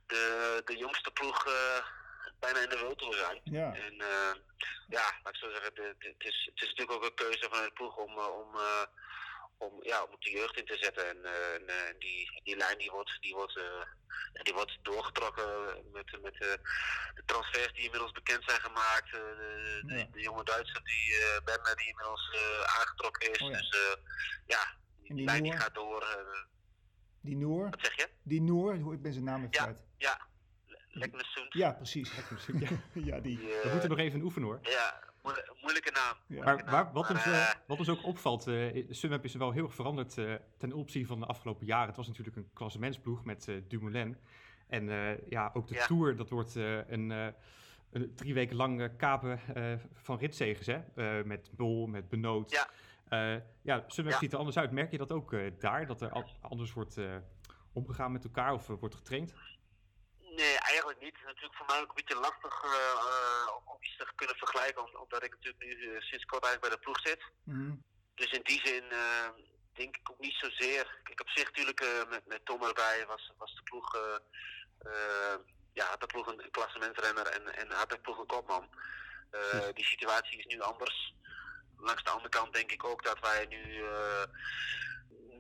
de, 0.07 0.63
de 0.65 0.77
jongste 0.77 1.11
ploeg 1.11 1.47
uh, 1.47 1.85
bijna 2.39 2.59
in 2.59 2.69
de 2.69 2.77
wereld 2.77 3.15
zijn. 3.15 3.41
Ja. 3.45 3.75
En 3.75 3.95
ja, 4.89 5.13
laat 5.23 5.35
ik 5.35 5.41
zo 5.41 5.51
zeggen, 5.51 5.73
het, 5.99 6.15
is, 6.19 6.51
het 6.55 6.63
is 6.63 6.69
natuurlijk 6.69 6.93
ook 6.93 7.05
een 7.05 7.15
keuze 7.15 7.47
van 7.51 7.63
de 7.63 7.71
ploeg 7.75 7.97
om, 7.97 8.19
om 8.19 8.57
om, 9.59 9.73
ja, 9.83 10.03
om 10.03 10.17
de 10.19 10.31
jeugd 10.31 10.57
in 10.57 10.65
te 10.65 10.77
zetten. 10.77 11.09
En, 11.09 11.17
uh, 11.17 11.99
die, 11.99 12.41
die 12.43 12.57
lijn 12.57 12.79
die 12.79 12.91
wordt, 12.91 13.17
die 13.21 13.35
wordt, 13.35 13.57
uh, 13.57 13.83
die 14.43 14.55
wordt 14.55 14.79
doorgetrokken 14.83 15.47
met, 15.93 16.23
met 16.23 16.35
uh, 16.35 16.41
de 17.15 17.23
transfers 17.27 17.73
die 17.73 17.85
inmiddels 17.85 18.13
bekend 18.13 18.45
zijn 18.45 18.61
gemaakt. 18.61 19.11
De, 19.11 19.83
ja. 19.87 19.97
de, 19.97 20.11
de, 20.11 20.21
jonge 20.21 20.45
Duitser 20.45 20.83
die 20.85 21.13
uh, 21.45 21.75
die 21.77 21.89
inmiddels 21.89 22.37
aangetrokken 22.79 23.33
is. 23.33 23.39
Oh, 23.39 23.51
ja. 23.51 23.57
Dus 23.57 23.97
ja, 24.47 24.77
die, 25.03 25.15
die 25.15 25.25
lijn 25.25 25.43
die 25.43 25.57
gaat 25.57 25.75
door. 25.75 26.07
die 27.21 27.37
Noor? 27.37 27.71
Wat 27.71 27.81
zeg 27.83 27.97
je? 27.97 28.09
Die 28.23 28.43
Noor, 28.43 28.93
ik 28.93 29.03
ben 29.03 29.13
zijn 29.13 29.25
naam 29.25 29.45
even 29.45 29.51
ja, 29.51 29.75
Ja, 29.97 30.27
Leknesund. 30.89 31.53
Ja, 31.53 31.73
precies. 31.73 32.13
ja. 32.59 32.69
ja, 32.93 33.21
die. 33.21 33.39
We 33.39 33.69
moeten 33.73 33.89
nog 33.89 33.99
even 33.99 34.21
oefenen 34.21 34.49
hoor. 34.49 34.59
Ja, 34.63 35.08
moeilijke 35.61 35.91
naam. 35.91 36.15
Ja. 36.27 36.63
Maar, 36.71 36.93
wat, 36.93 37.11
ons, 37.11 37.27
uh, 37.27 37.51
wat 37.67 37.79
ons 37.79 37.89
ook 37.89 38.05
opvalt, 38.05 38.47
uh, 38.47 38.87
Sunweb 38.91 39.25
is 39.25 39.35
wel 39.35 39.51
heel 39.51 39.65
erg 39.65 39.75
veranderd 39.75 40.17
uh, 40.17 40.35
ten 40.57 40.73
opzichte 40.73 41.09
van 41.09 41.21
de 41.21 41.27
afgelopen 41.27 41.67
jaren. 41.67 41.87
Het 41.87 41.97
was 41.97 42.07
natuurlijk 42.07 42.37
een 42.37 42.51
klassementsploeg 42.53 43.25
met 43.25 43.51
Dumoulin. 43.69 44.17
En 44.67 44.89
ja, 45.29 45.51
ook 45.55 45.69
de 45.69 45.75
ja. 45.75 45.87
Tour, 45.87 46.17
dat 46.17 46.31
wordt 46.31 46.55
een, 46.55 47.11
een, 47.91 48.15
drie 48.15 48.35
weken 48.35 48.57
lang 48.57 48.97
kapen 48.97 49.41
van 49.95 50.19
ritzegens, 50.19 50.67
hè? 50.67 51.25
met 51.25 51.51
Bol, 51.57 51.87
met 51.87 52.09
Benoot. 52.09 52.51
Ja, 52.51 52.69
ja 53.63 53.85
Sunweb 53.87 54.13
ja. 54.13 54.19
ziet 54.19 54.33
er 54.33 54.39
anders 54.39 54.57
uit. 54.59 54.71
Merk 54.71 54.91
je 54.91 54.99
dat 54.99 55.13
ook 55.13 55.37
daar, 55.59 55.87
dat 55.87 56.01
er 56.01 56.25
anders 56.41 56.73
wordt 56.73 56.99
omgegaan 57.73 58.13
met 58.13 58.25
elkaar 58.25 58.53
of 58.53 58.67
wordt 58.67 58.95
getraind? 58.95 59.35
Nee, 60.41 60.59
eigenlijk 60.59 61.01
niet. 61.01 61.13
Het 61.13 61.21
is 61.21 61.27
natuurlijk 61.27 61.57
voor 61.57 61.67
mij 61.67 61.81
ook 61.81 61.89
een 61.89 62.01
beetje 62.03 62.25
lastig 62.29 62.65
uh, 62.65 63.49
om 63.65 63.77
iets 63.81 63.97
te 63.97 64.07
kunnen 64.15 64.37
vergelijken, 64.37 65.01
omdat 65.01 65.23
ik 65.23 65.31
natuurlijk 65.31 65.65
nu 65.65 65.73
uh, 65.75 66.01
sinds 66.01 66.25
kort 66.25 66.45
eigenlijk 66.45 66.61
bij 66.61 66.71
de 66.71 66.85
ploeg 66.85 67.01
zit. 67.01 67.23
Mm. 67.45 67.83
Dus 68.15 68.31
in 68.31 68.43
die 68.43 68.61
zin 68.65 68.85
uh, 68.93 69.29
denk 69.73 69.97
ik 69.97 70.11
ook 70.11 70.19
niet 70.19 70.35
zozeer. 70.35 71.01
Kijk, 71.03 71.21
op 71.21 71.29
zich 71.29 71.45
natuurlijk 71.45 72.09
met, 72.09 72.27
met 72.27 72.45
Tom 72.45 72.63
erbij 72.63 73.05
was, 73.07 73.33
was 73.39 73.55
de 73.55 73.63
ploeg, 73.63 73.99
ja, 75.73 75.97
de 75.97 76.07
ploeg 76.07 76.27
een 76.27 76.51
klassementsrenner 76.51 77.27
en, 77.27 77.55
en 77.55 77.71
had 77.71 77.91
de 77.91 77.99
ploeg 77.99 78.19
een 78.19 78.27
kopman. 78.27 78.69
Die 79.75 79.85
situatie 79.85 80.39
is 80.39 80.47
nu 80.47 80.61
anders. 80.61 81.15
Langs 81.77 82.03
de 82.03 82.11
andere 82.11 82.29
kant 82.29 82.53
denk 82.53 82.73
ik 82.73 82.85
ook 82.85 83.05
dat 83.05 83.21
wij 83.21 83.47
nu 83.47 83.85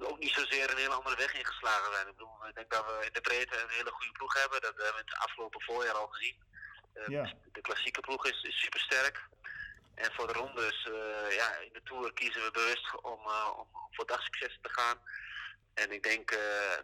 ook 0.06 0.18
niet 0.18 0.32
zozeer 0.32 0.70
een 0.70 0.76
hele 0.76 0.94
andere 0.94 1.16
weg 1.16 1.34
ingeslagen 1.34 1.92
zijn. 1.92 2.06
Ik, 2.06 2.16
bedoel, 2.16 2.46
ik 2.48 2.54
denk 2.54 2.70
dat 2.70 2.86
we 2.86 3.06
in 3.06 3.12
de 3.12 3.20
breedte 3.20 3.62
een 3.62 3.76
hele 3.78 3.90
goede 3.90 4.12
ploeg 4.12 4.34
hebben. 4.34 4.60
Dat 4.60 4.74
hebben 4.76 4.92
we 4.92 5.10
het 5.10 5.24
afgelopen 5.26 5.62
voorjaar 5.62 5.94
al 5.94 6.06
gezien. 6.06 6.36
Uh, 6.94 7.30
De 7.52 7.60
klassieke 7.60 8.00
ploeg 8.00 8.26
is, 8.26 8.42
is 8.42 8.60
super 8.60 8.80
sterk. 8.80 9.28
En 9.94 10.12
voor 10.12 10.26
de 10.26 10.32
rondes, 10.32 10.86
uh, 10.86 11.36
ja, 11.36 11.56
in 11.56 11.72
de 11.72 11.82
Tour 11.84 12.12
kiezen 12.12 12.42
we 12.42 12.50
bewust 12.50 13.00
om, 13.00 13.20
uh, 13.26 13.58
om 13.58 13.66
voor 13.90 14.06
dagsucces 14.06 14.58
te 14.62 14.68
gaan. 14.68 14.98
En 15.82 15.92
ik 15.92 16.02
denk 16.02 16.26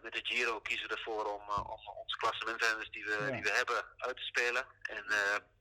met 0.03 0.13
de 0.13 0.21
Giro 0.23 0.61
kiezen 0.61 0.89
we 0.89 0.95
ervoor 0.95 1.25
om, 1.25 1.43
om 1.75 1.81
onze 2.03 2.17
klassementrenners 2.17 2.91
die 2.91 3.05
we, 3.05 3.29
die 3.33 3.43
we 3.43 3.53
hebben 3.61 3.85
uit 3.97 4.17
te 4.17 4.23
spelen. 4.23 4.65
En, 4.83 5.05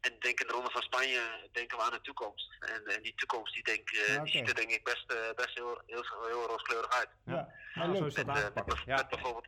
en 0.02 0.20
denk 0.20 0.40
in 0.40 0.48
de 0.48 0.54
Ronde 0.54 0.72
van 0.72 0.82
Spanje 0.82 1.50
denken 1.52 1.78
we 1.78 1.84
aan 1.84 1.92
de 1.92 2.02
toekomst. 2.02 2.48
En, 2.60 2.86
en 2.96 3.02
die 3.02 3.16
toekomst 3.16 3.54
die, 3.54 3.64
denk, 3.64 3.90
die 4.24 4.34
ziet 4.34 4.50
er 4.50 4.56
denk 4.56 4.70
ik 4.70 4.84
best, 4.84 5.08
best 5.36 5.56
heel, 5.56 5.82
heel, 5.86 6.04
heel, 6.28 6.48
rooskleurig 6.48 6.92
uit. 6.92 7.10
Ja, 7.26 7.54
ja. 7.74 7.96
zo 7.96 8.06
is 8.06 8.14
dat 8.14 8.28
aangepakt. 8.28 8.84
ja. 8.86 9.08
bijvoorbeeld... 9.10 9.48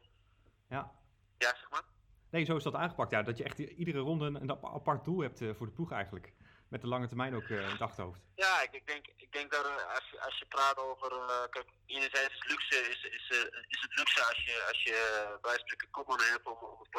Ja. 0.69 0.91
ja, 1.37 1.47
zeg 1.47 1.69
maar. 1.69 1.83
Nee, 2.29 2.45
zo 2.45 2.55
is 2.55 2.63
dat 2.63 2.73
aangepakt. 2.73 3.11
Ja, 3.11 3.23
dat 3.23 3.37
je 3.37 3.43
echt 3.43 3.59
iedere 3.59 3.99
ronde 3.99 4.25
een 4.25 4.51
apart 4.51 5.05
doel 5.05 5.19
hebt 5.19 5.39
voor 5.57 5.65
de 5.65 5.73
ploeg 5.73 5.91
eigenlijk 5.91 6.33
met 6.67 6.81
de 6.81 6.88
lange 6.88 7.07
termijn 7.07 7.36
ook 7.36 7.48
uh, 7.48 7.62
in 7.62 7.69
het 7.69 7.81
achterhoofd. 7.81 8.19
Ja, 8.36 8.62
ik, 8.62 8.72
ik, 8.72 8.88
denk, 8.88 9.05
ik 9.15 9.31
denk 9.31 9.51
dat 9.51 9.65
uh, 9.65 9.93
als, 9.95 10.10
je, 10.12 10.22
als 10.22 10.38
je 10.38 10.45
praat 10.45 10.77
over. 10.77 11.12
Uh, 11.12 11.43
kijk, 11.50 11.67
enerzijds 11.86 12.34
is 12.34 12.48
luxe 12.48 12.77
is, 12.89 13.03
is, 13.03 13.29
is 13.67 13.81
het 13.81 13.98
luxe 13.98 14.24
als 14.24 14.45
je, 14.45 14.65
als 14.67 14.84
je 14.84 14.98
bij 15.41 15.57
spreken 15.57 15.89
kopman 15.89 16.22
hebt 16.22 16.45
om, 16.45 16.57
om 16.57 16.79
het 16.79 16.89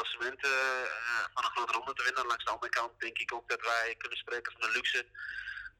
van 1.34 1.44
een 1.44 1.56
grote 1.56 1.72
ronde 1.72 1.92
te 1.92 2.02
winnen. 2.02 2.26
Langs 2.26 2.44
de 2.44 2.50
andere 2.50 2.72
kant 2.72 3.00
denk 3.00 3.18
ik 3.18 3.32
ook 3.34 3.48
dat 3.48 3.60
wij 3.60 3.94
kunnen 3.98 4.18
spreken 4.18 4.52
van 4.52 4.60
de 4.60 4.70
luxe. 4.70 5.06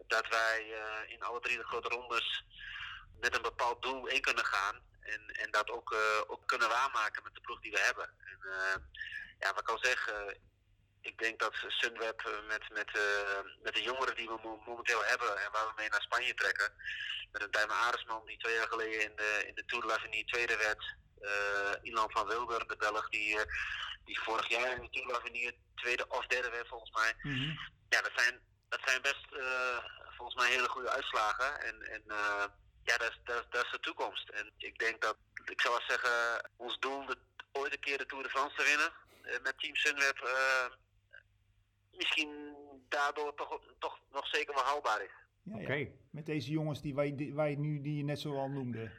Dat 0.07 0.28
wij 0.28 0.75
in 1.07 1.23
alle 1.23 1.40
drie 1.40 1.57
de 1.57 1.66
grote 1.66 1.88
rondes 1.88 2.45
met 3.21 3.35
een 3.37 3.43
bepaald 3.43 3.83
doel 3.83 4.07
in 4.07 4.21
kunnen 4.21 4.45
gaan. 4.45 4.81
En, 5.00 5.26
en 5.26 5.50
dat 5.50 5.71
ook, 5.71 5.97
ook 6.26 6.47
kunnen 6.47 6.69
waarmaken 6.69 7.23
met 7.23 7.35
de 7.35 7.40
ploeg 7.40 7.61
die 7.61 7.73
we 7.73 7.81
hebben. 7.81 8.11
En, 8.19 8.38
ja, 9.38 9.52
wat 9.52 9.61
ik 9.61 9.69
al 9.69 9.78
zeg, 9.78 10.12
ik 11.06 11.18
denk 11.18 11.38
dat 11.38 11.54
Sunweb 11.68 12.20
eh, 12.20 12.46
met, 12.48 12.70
met, 12.70 12.90
uh, 12.96 13.52
met 13.62 13.75
de 13.75 13.82
jongeren 13.82 14.16
die 14.16 14.28
we 14.28 14.58
momenteel 14.66 15.04
hebben 15.04 15.38
en 15.44 15.52
waar 15.52 15.66
we 15.66 15.72
mee 15.76 15.88
naar 15.88 16.02
Spanje 16.02 16.34
trekken, 16.34 16.72
met 17.32 17.42
een 17.42 17.50
Tijmen 17.50 17.76
Aresman 17.76 18.26
die 18.26 18.38
twee 18.38 18.54
jaar 18.54 18.68
geleden 18.68 19.02
in 19.02 19.16
de, 19.16 19.44
in 19.46 19.54
de 19.54 19.64
Tour 19.64 19.82
de 19.82 19.88
l'Avenir 19.88 20.25
tweede 20.25 20.56
werd, 20.56 20.94
uh, 21.20 21.72
Ilan 21.82 22.10
van 22.10 22.26
Wilder, 22.26 22.68
de 22.68 22.76
Belg, 22.76 23.08
die, 23.08 23.38
die 24.04 24.20
vorig 24.20 24.48
jaar 24.48 24.70
in 24.76 24.82
de 24.82 24.90
Tour 24.90 25.06
de 25.06 25.12
l'Avenir 25.12 25.52
tweede 25.75 26.08
of 26.08 26.26
derde 26.26 26.50
werd 26.50 26.68
volgens 26.68 26.90
mij. 26.90 27.14
Mhm. 27.22 27.50
Ja, 27.88 28.00
dat 28.02 28.12
zijn, 28.16 28.40
dat 28.68 28.80
zijn 28.84 29.02
best 29.02 29.26
volgens 30.16 30.36
mij 30.36 30.50
hele 30.50 30.68
goede 30.68 30.90
uitslagen. 30.90 31.60
En, 31.60 31.82
en 31.82 32.02
ja, 32.84 32.96
dat 32.96 33.10
is, 33.10 33.18
dat, 33.25 33.46
dat 33.52 33.64
is 33.64 33.70
de 33.70 33.80
toekomst. 33.80 34.28
En 34.28 34.52
ik 34.58 34.78
denk 34.78 35.02
dat, 35.02 35.16
ik 35.44 35.60
zou 35.60 35.75
wel 35.75 35.86
zeggen, 35.88 36.50
ons 36.56 36.78
doel 36.78 37.06
de, 37.06 37.16
ooit 37.52 37.72
een 37.72 37.80
keer 37.80 37.98
de 37.98 38.06
Tour 38.06 38.22
de 38.22 38.30
France 38.30 38.56
te 38.56 38.64
winnen 38.64 38.92
met 39.42 39.58
Team 39.58 39.76
Sunweb 39.76 40.18
misschien 41.97 42.57
daardoor 42.88 43.35
toch, 43.35 43.61
toch 43.79 43.99
nog 44.11 44.26
zeker 44.26 44.55
wel 44.55 44.65
haalbaar 44.65 45.03
is. 45.03 45.11
Ja, 45.43 45.75
ja. 45.75 45.87
Met 46.11 46.26
deze 46.26 46.50
jongens 46.50 46.81
die 46.81 46.95
wij, 46.95 47.33
wij 47.35 47.55
nu 47.55 47.81
die 47.81 47.97
je 47.97 48.05
net 48.05 48.21
zo 48.21 48.38
al 48.38 48.49
noemde. 48.49 48.91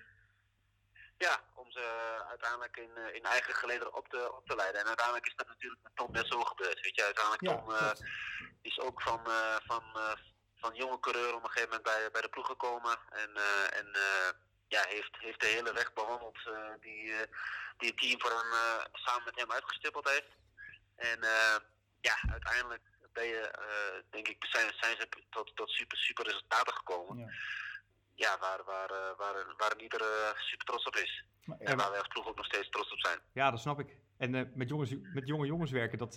Ja, 1.17 1.41
om 1.53 1.71
ze 1.71 1.83
uiteindelijk 2.29 2.77
in, 2.77 2.89
eh, 2.95 3.15
in 3.15 3.23
eigen 3.23 3.53
gelederen 3.53 3.95
op 3.95 4.07
te, 4.07 4.35
op 4.35 4.47
te 4.47 4.55
leiden. 4.55 4.81
En 4.81 4.87
uiteindelijk 4.87 5.25
is 5.25 5.35
dat 5.35 5.47
natuurlijk 5.47 5.83
met 5.83 5.95
Tom 5.95 6.11
net 6.11 6.27
zo 6.27 6.43
gebeurd. 6.43 6.81
Weet 6.81 6.95
je, 6.95 7.03
uiteindelijk 7.03 7.43
ja, 7.43 7.55
Tom 7.55 7.69
uh, 7.69 7.91
is 8.61 8.79
ook 8.79 9.01
van, 9.01 9.21
uh, 9.27 9.55
van, 9.65 9.83
uh, 9.95 10.11
van 10.55 10.75
jonge 10.75 10.99
coureur 10.99 11.35
op 11.35 11.43
een 11.43 11.49
gegeven 11.49 11.69
moment 11.69 11.83
bij, 11.83 12.11
bij 12.11 12.21
de 12.21 12.29
ploeg 12.29 12.47
gekomen. 12.47 12.97
En, 13.09 13.31
en 13.73 13.87
ja, 14.67 14.83
heeft, 14.87 15.17
heeft 15.17 15.39
de 15.39 15.47
hele 15.47 15.73
weg 15.73 15.93
bewandeld 15.93 16.39
die, 16.79 17.13
die 17.77 17.89
het 17.89 17.97
team 17.97 18.21
voor 18.21 18.29
hem, 18.29 18.51
samen 18.91 19.23
met 19.25 19.39
hem 19.39 19.51
uitgestippeld 19.51 20.09
heeft. 20.09 20.31
En 20.95 21.19
ja, 22.01 22.17
uiteindelijk 22.29 22.81
ben 23.13 23.27
je, 23.27 23.43
uh, 23.59 24.01
denk 24.09 24.27
ik, 24.27 24.45
zijn, 24.45 24.73
zijn 24.81 24.95
ze 24.99 25.07
tot, 25.29 25.55
tot 25.55 25.69
super, 25.69 25.97
super 25.97 26.25
resultaten 26.25 26.73
gekomen. 26.73 27.17
Ja, 27.17 27.29
ja 28.15 28.37
waar, 28.39 28.63
waar, 28.65 28.91
uh, 28.91 29.17
waar, 29.17 29.53
waar 29.57 29.81
ieder 29.81 30.01
uh, 30.01 30.39
super 30.39 30.65
trots 30.65 30.85
op 30.85 30.95
is. 30.95 31.25
Maar, 31.43 31.57
en 31.57 31.77
waar 31.77 31.89
wij 31.89 31.99
als 31.99 32.07
ploeg 32.07 32.27
ook 32.27 32.35
nog 32.35 32.45
steeds 32.45 32.69
trots 32.69 32.91
op 32.91 32.99
zijn. 32.99 33.19
Ja, 33.33 33.51
dat 33.51 33.59
snap 33.59 33.79
ik. 33.79 33.97
En 34.17 34.51
met, 34.55 34.69
jongens, 34.69 34.95
met 35.13 35.27
jonge 35.27 35.45
jongens 35.45 35.71
werken, 35.71 35.97
dat, 35.97 36.15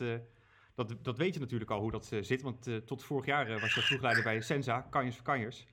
dat, 0.75 1.05
dat 1.05 1.17
weet 1.19 1.35
je 1.35 1.41
natuurlijk 1.41 1.71
al 1.71 1.81
hoe 1.81 1.91
dat 1.91 2.07
zit. 2.21 2.43
Want 2.43 2.87
tot 2.87 3.05
vorig 3.05 3.27
jaar 3.27 3.61
was 3.61 3.75
je 3.75 3.87
ploegleider 3.87 4.23
bij 4.23 4.41
Senza, 4.41 4.81
Kanjers 4.81 5.17
voor 5.17 5.25
Kanjers. 5.25 5.67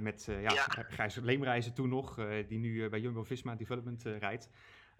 met 0.00 0.24
ja, 0.24 0.52
ja. 0.52 0.66
Gijs 0.68 1.14
Leemreizen 1.14 1.74
toen 1.74 1.88
nog, 1.88 2.14
die 2.48 2.58
nu 2.58 2.88
bij 2.88 3.00
Jumbo-Visma 3.00 3.54
Development 3.54 4.02
rijdt. 4.02 4.48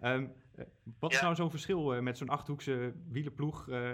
Um, 0.03 0.35
wat 0.99 1.13
is 1.13 1.21
nou 1.21 1.35
zo'n 1.35 1.49
verschil 1.49 1.95
uh, 1.95 1.99
met 1.99 2.17
zo'n 2.17 2.29
achthoekse 2.29 2.93
wielenploeg 3.11 3.67
uh, 3.67 3.93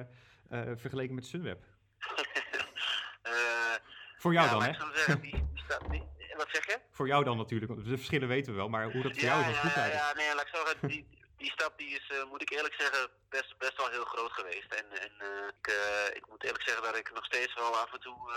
vergeleken 0.76 1.16
met 1.16 1.26
Sunweb? 1.26 1.64
voor 4.24 4.34
jou 4.34 4.50
dan, 4.50 4.64
hè? 4.64 4.72
Wat 6.38 6.50
zeg 6.52 6.66
je? 6.66 6.80
Voor 6.92 7.08
jou 7.08 7.24
dan 7.24 7.38
natuurlijk, 7.38 7.86
de 7.86 7.98
verschillen 7.98 8.28
weten 8.28 8.52
we 8.52 8.58
wel, 8.58 8.70
maar 8.70 8.92
hoe 8.92 9.02
dat 9.02 9.12
voor 9.12 9.22
jou 9.22 9.50
is, 9.50 9.62
ja, 9.62 9.72
ja, 9.76 9.86
ja, 9.86 10.14
nee, 10.14 10.36
laat 10.36 10.48
ik 10.48 10.56
zeggen, 10.56 10.88
die, 10.88 11.08
die 11.38 11.52
stap 11.52 11.78
die 11.78 11.88
is, 11.88 12.12
moet 12.30 12.42
ik 12.42 12.50
eerlijk 12.50 12.74
zeggen, 12.74 13.10
best, 13.30 13.58
best 13.58 13.78
wel 13.78 13.90
heel 13.90 14.06
groot 14.06 14.32
geweest. 14.32 14.74
En, 14.74 14.92
en 14.92 15.12
ik, 15.48 15.74
ik 16.14 16.28
moet 16.30 16.44
eerlijk 16.44 16.64
zeggen 16.64 16.84
dat 16.84 16.96
ik 16.96 17.14
nog 17.14 17.26
steeds 17.26 17.54
wel 17.54 17.78
af 17.78 17.94
en 17.94 18.00
toe 18.00 18.32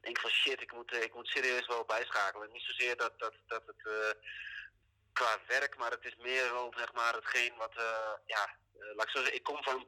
denk 0.00 0.20
van 0.20 0.30
shit, 0.30 0.60
ik 0.60 0.72
moet, 0.72 0.96
ik 0.96 1.14
moet 1.14 1.28
serieus 1.28 1.66
wel 1.66 1.84
bijschakelen. 1.84 2.52
Niet 2.52 2.62
zozeer 2.62 2.96
dat, 2.96 3.18
dat, 3.18 3.34
dat 3.46 3.62
het 3.66 4.16
qua 5.18 5.38
werk, 5.46 5.76
maar 5.76 5.90
het 5.90 6.04
is 6.04 6.16
meer 6.16 6.52
wel 6.52 6.72
zeg 6.76 6.92
maar 6.92 7.14
hetgeen 7.14 7.54
wat, 7.56 7.74
uh, 7.76 8.12
ja, 8.34 8.42
uh, 8.78 8.94
laat 8.96 9.06
ik 9.06 9.14
zo 9.14 9.18
zeggen, 9.18 9.34
ik 9.34 9.42
kom 9.42 9.62
van, 9.62 9.80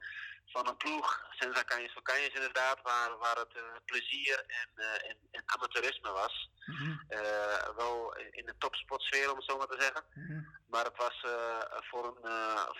van 0.46 0.68
een 0.68 0.76
ploeg, 0.76 1.08
Senza 1.38 1.64
Canjes 1.64 1.92
voor 1.92 2.16
inderdaad, 2.34 2.78
waar, 2.82 3.18
waar 3.18 3.36
het 3.36 3.54
uh, 3.56 3.62
plezier 3.84 4.44
en, 4.46 4.70
en, 5.08 5.16
en, 5.30 5.42
amateurisme 5.46 6.10
was. 6.10 6.48
Mm 6.66 6.76
-hmm. 6.76 7.06
wel 7.76 8.16
in 8.16 8.46
de 8.46 8.54
topsportsfeer 8.58 9.30
om 9.30 9.36
het 9.36 9.44
zo 9.50 9.56
maar 9.56 9.66
te 9.66 9.80
zeggen. 9.80 10.04
Mm 10.14 10.26
-hmm. 10.26 10.58
Maar 10.68 10.84
het 10.84 10.96
was 10.96 11.18
voor, 11.88 12.04
een, 12.06 12.22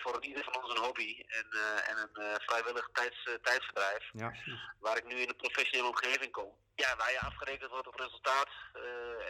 voor 0.01 0.15
een 0.15 0.23
ieder 0.23 0.43
van 0.43 0.63
ons 0.63 0.73
een 0.73 0.83
hobby 0.83 1.23
en, 1.27 1.47
en 1.89 1.97
een 1.97 2.39
vrijwillig 2.41 2.89
tijds, 2.91 3.29
tijdverdrijf. 3.41 4.09
Ja, 4.11 4.33
waar 4.79 4.97
ik 4.97 5.05
nu 5.05 5.15
in 5.15 5.29
een 5.29 5.43
professionele 5.45 5.87
omgeving 5.87 6.31
kom. 6.31 6.51
Ja, 6.75 6.95
waar 6.95 7.11
je 7.11 7.19
afgerekend 7.19 7.71
wordt 7.71 7.87
op 7.87 7.99
resultaat. 7.99 8.49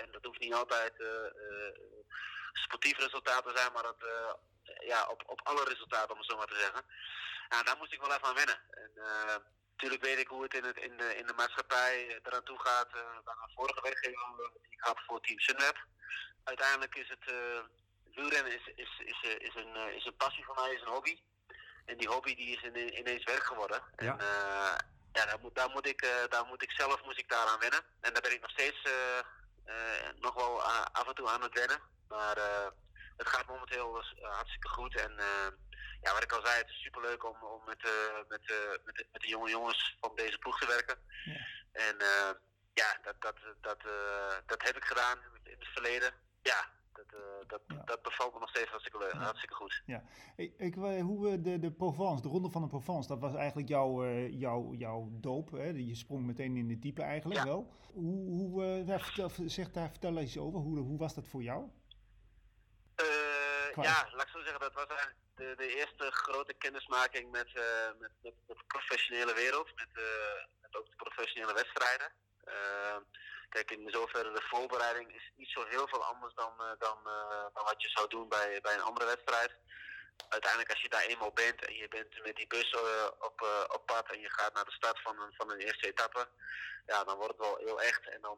en 0.01 0.11
dat 0.11 0.25
hoeft 0.25 0.39
niet 0.39 0.53
altijd 0.53 0.93
sportief 2.53 2.97
resultaten 2.97 3.57
zijn, 3.57 3.71
maar 3.73 3.83
het, 3.83 4.03
uh, 4.03 4.33
ja, 4.87 5.07
op, 5.07 5.23
op 5.25 5.41
alle 5.43 5.63
resultaten, 5.63 6.11
om 6.11 6.17
het 6.17 6.29
zo 6.29 6.37
maar 6.37 6.47
te 6.47 6.59
zeggen. 6.65 6.85
Ja, 7.49 7.63
daar 7.63 7.77
moest 7.77 7.93
ik 7.93 8.01
wel 8.01 8.13
even 8.13 8.27
aan 8.27 8.35
wennen. 8.35 8.59
En, 8.69 8.91
uh, 8.95 9.35
natuurlijk 9.71 10.03
weet 10.03 10.17
ik 10.17 10.27
hoe 10.27 10.43
het 10.43 10.53
in, 10.53 10.63
het, 10.63 10.77
in, 10.77 10.97
de, 10.97 11.15
in 11.15 11.27
de 11.27 11.33
maatschappij 11.33 12.19
eraan 12.23 12.43
toe 12.43 12.59
gaat. 12.59 12.87
Uh, 12.87 13.01
dan 13.25 13.37
mijn 13.37 13.55
vorige 13.55 13.81
werkgever 13.81 14.51
die 14.61 14.71
ik 14.71 14.81
had 14.81 14.99
voor 15.07 15.21
Team 15.21 15.39
Sunweb. 15.39 15.77
Uiteindelijk 16.43 16.95
is 16.95 17.09
het 17.09 17.33
wielrennen 18.15 18.53
is, 18.53 18.71
is, 18.75 18.99
is, 18.99 19.21
is, 19.37 19.55
een, 19.55 19.75
is 19.95 20.05
een 20.05 20.15
passie 20.15 20.45
voor 20.45 20.55
mij, 20.55 20.73
is 20.73 20.81
een 20.81 20.87
hobby. 20.87 21.19
En 21.85 21.97
die 21.97 22.07
hobby 22.07 22.35
die 22.35 22.57
is 22.57 22.61
in, 22.61 22.97
ineens 22.99 23.23
werk 23.23 23.43
geworden. 23.43 23.83
Ja. 23.95 24.17
En, 24.17 24.25
ja, 25.13 25.25
daar 25.25 25.39
moet, 25.41 25.55
daar, 25.55 25.69
moet 25.69 25.87
ik, 25.87 26.01
daar 26.29 26.45
moet 26.45 26.63
ik 26.63 26.71
zelf 26.71 27.03
moest 27.03 27.19
ik 27.19 27.29
daaraan 27.29 27.59
wennen. 27.59 27.83
En 28.01 28.13
daar 28.13 28.21
ben 28.21 28.31
ik 28.31 28.41
nog 28.41 28.49
steeds 28.49 28.81
nog 30.19 30.33
wel 30.33 30.63
af 30.91 31.07
en 31.07 31.15
toe 31.15 31.29
aan 31.29 31.41
het 31.41 31.53
wennen. 31.53 31.79
Maar 32.15 32.37
uh, 32.37 32.69
het 33.17 33.27
gaat 33.27 33.47
momenteel 33.47 33.89
uh, 33.97 34.29
hartstikke 34.39 34.69
goed. 34.77 34.93
En 35.05 35.11
uh, 35.11 35.49
ja, 36.01 36.13
wat 36.13 36.23
ik 36.23 36.33
al 36.33 36.45
zei, 36.45 36.57
het 36.57 36.69
is 36.69 36.81
superleuk 36.81 37.21
om, 37.29 37.37
om 37.55 37.61
met, 37.65 37.81
met, 38.27 38.43
met, 38.85 38.95
de, 38.95 39.07
met 39.11 39.21
de 39.21 39.27
jonge 39.27 39.49
jongens 39.49 39.97
van 39.99 40.11
deze 40.15 40.37
ploeg 40.37 40.59
te 40.59 40.67
werken. 40.67 40.97
Ja. 41.25 41.41
En 41.87 41.95
ja, 42.73 42.89
dat, 43.03 43.15
dat, 43.19 43.37
dat, 43.61 43.81
dat 44.45 44.61
heb 44.63 44.75
ik 44.75 44.83
gedaan 44.83 45.17
in 45.43 45.55
het 45.59 45.67
verleden. 45.67 46.13
Ja, 46.41 46.59
dat, 46.93 47.05
uh, 47.13 47.47
dat, 47.47 47.61
ja. 47.67 47.81
dat 47.85 48.01
bevalt 48.01 48.33
me 48.33 48.39
nog 48.39 48.49
steeds 48.49 48.69
hartstikke, 48.69 49.09
ja. 49.13 49.19
hartstikke 49.19 49.55
goed. 49.55 49.81
Ja. 49.85 50.03
Ik, 50.35 50.53
ik, 50.57 50.73
hoe 51.01 51.41
de, 51.41 51.59
de 51.59 51.71
Provence, 51.71 52.21
de 52.21 52.27
ronde 52.27 52.49
van 52.49 52.61
de 52.61 52.67
Provence, 52.67 53.07
dat 53.07 53.19
was 53.19 53.35
eigenlijk 53.35 53.67
jouw, 53.67 54.05
uh, 54.05 54.39
jouw, 54.39 54.73
jouw 54.73 55.09
doop. 55.11 55.51
Hè? 55.51 55.67
Je 55.67 55.95
sprong 55.95 56.25
meteen 56.25 56.55
in 56.55 56.67
de 56.67 56.79
diepe 56.79 57.01
eigenlijk 57.01 57.39
ja. 57.39 57.45
wel. 57.45 57.73
Hoe, 57.93 58.29
hoe 58.29 58.79
uh, 58.79 58.87
daar, 58.87 59.01
vertel, 59.01 59.29
zeg 59.49 59.71
daar 59.71 59.89
vertel 59.89 60.17
eens 60.17 60.37
over, 60.37 60.59
hoe, 60.59 60.79
hoe 60.79 60.97
was 60.97 61.13
dat 61.15 61.27
voor 61.27 61.43
jou? 61.43 61.69
Ja, 63.75 64.09
laat 64.11 64.25
ik 64.25 64.31
zo 64.31 64.41
zeggen, 64.41 64.59
dat 64.59 64.73
was 64.73 64.87
eigenlijk 64.87 65.17
de, 65.35 65.55
de 65.57 65.75
eerste 65.75 66.11
grote 66.11 66.53
kennismaking 66.53 67.31
met, 67.31 67.47
uh, 67.47 67.63
met, 67.99 68.11
met, 68.21 68.33
met, 68.47 68.57
de 68.57 68.63
professionele 68.67 69.33
wereld, 69.33 69.75
met, 69.75 69.87
uh, 69.93 70.43
met 70.61 70.75
ook 70.75 70.85
de 70.85 70.95
professionele 70.95 71.53
wedstrijden. 71.53 72.11
Uh, 72.45 72.97
kijk, 73.49 73.71
in 73.71 73.89
zoverre 73.89 74.31
de 74.31 74.41
voorbereiding 74.41 75.15
is 75.15 75.31
niet 75.35 75.49
zo 75.49 75.65
heel 75.65 75.87
veel 75.87 76.03
anders 76.03 76.33
dan, 76.33 76.53
dan, 76.57 76.97
dan 77.53 77.63
wat 77.63 77.81
je 77.81 77.89
zou 77.89 78.07
doen 78.07 78.29
bij, 78.29 78.59
bij 78.61 78.73
een 78.73 78.89
andere 78.89 79.05
wedstrijd. 79.05 79.51
Uiteindelijk 80.29 80.71
als 80.71 80.81
je 80.81 80.89
daar 80.89 81.05
eenmaal 81.05 81.31
bent 81.31 81.65
en 81.65 81.75
je 81.75 81.87
bent 81.87 82.23
met 82.23 82.35
die 82.35 82.47
bus 82.47 82.75
op, 83.19 83.67
op 83.67 83.85
pad 83.85 84.11
en 84.11 84.19
je 84.19 84.29
gaat 84.29 84.53
naar 84.53 84.65
de 84.65 84.71
start 84.71 85.01
van 85.01 85.19
een, 85.19 85.33
van 85.33 85.51
een 85.51 85.59
eerste 85.59 85.87
etappe, 85.87 86.27
ja, 86.85 87.03
dan 87.03 87.17
wordt 87.17 87.37
het 87.37 87.45
wel 87.47 87.57
heel 87.57 87.81
echt 87.81 88.09
en 88.09 88.21
dan 88.21 88.37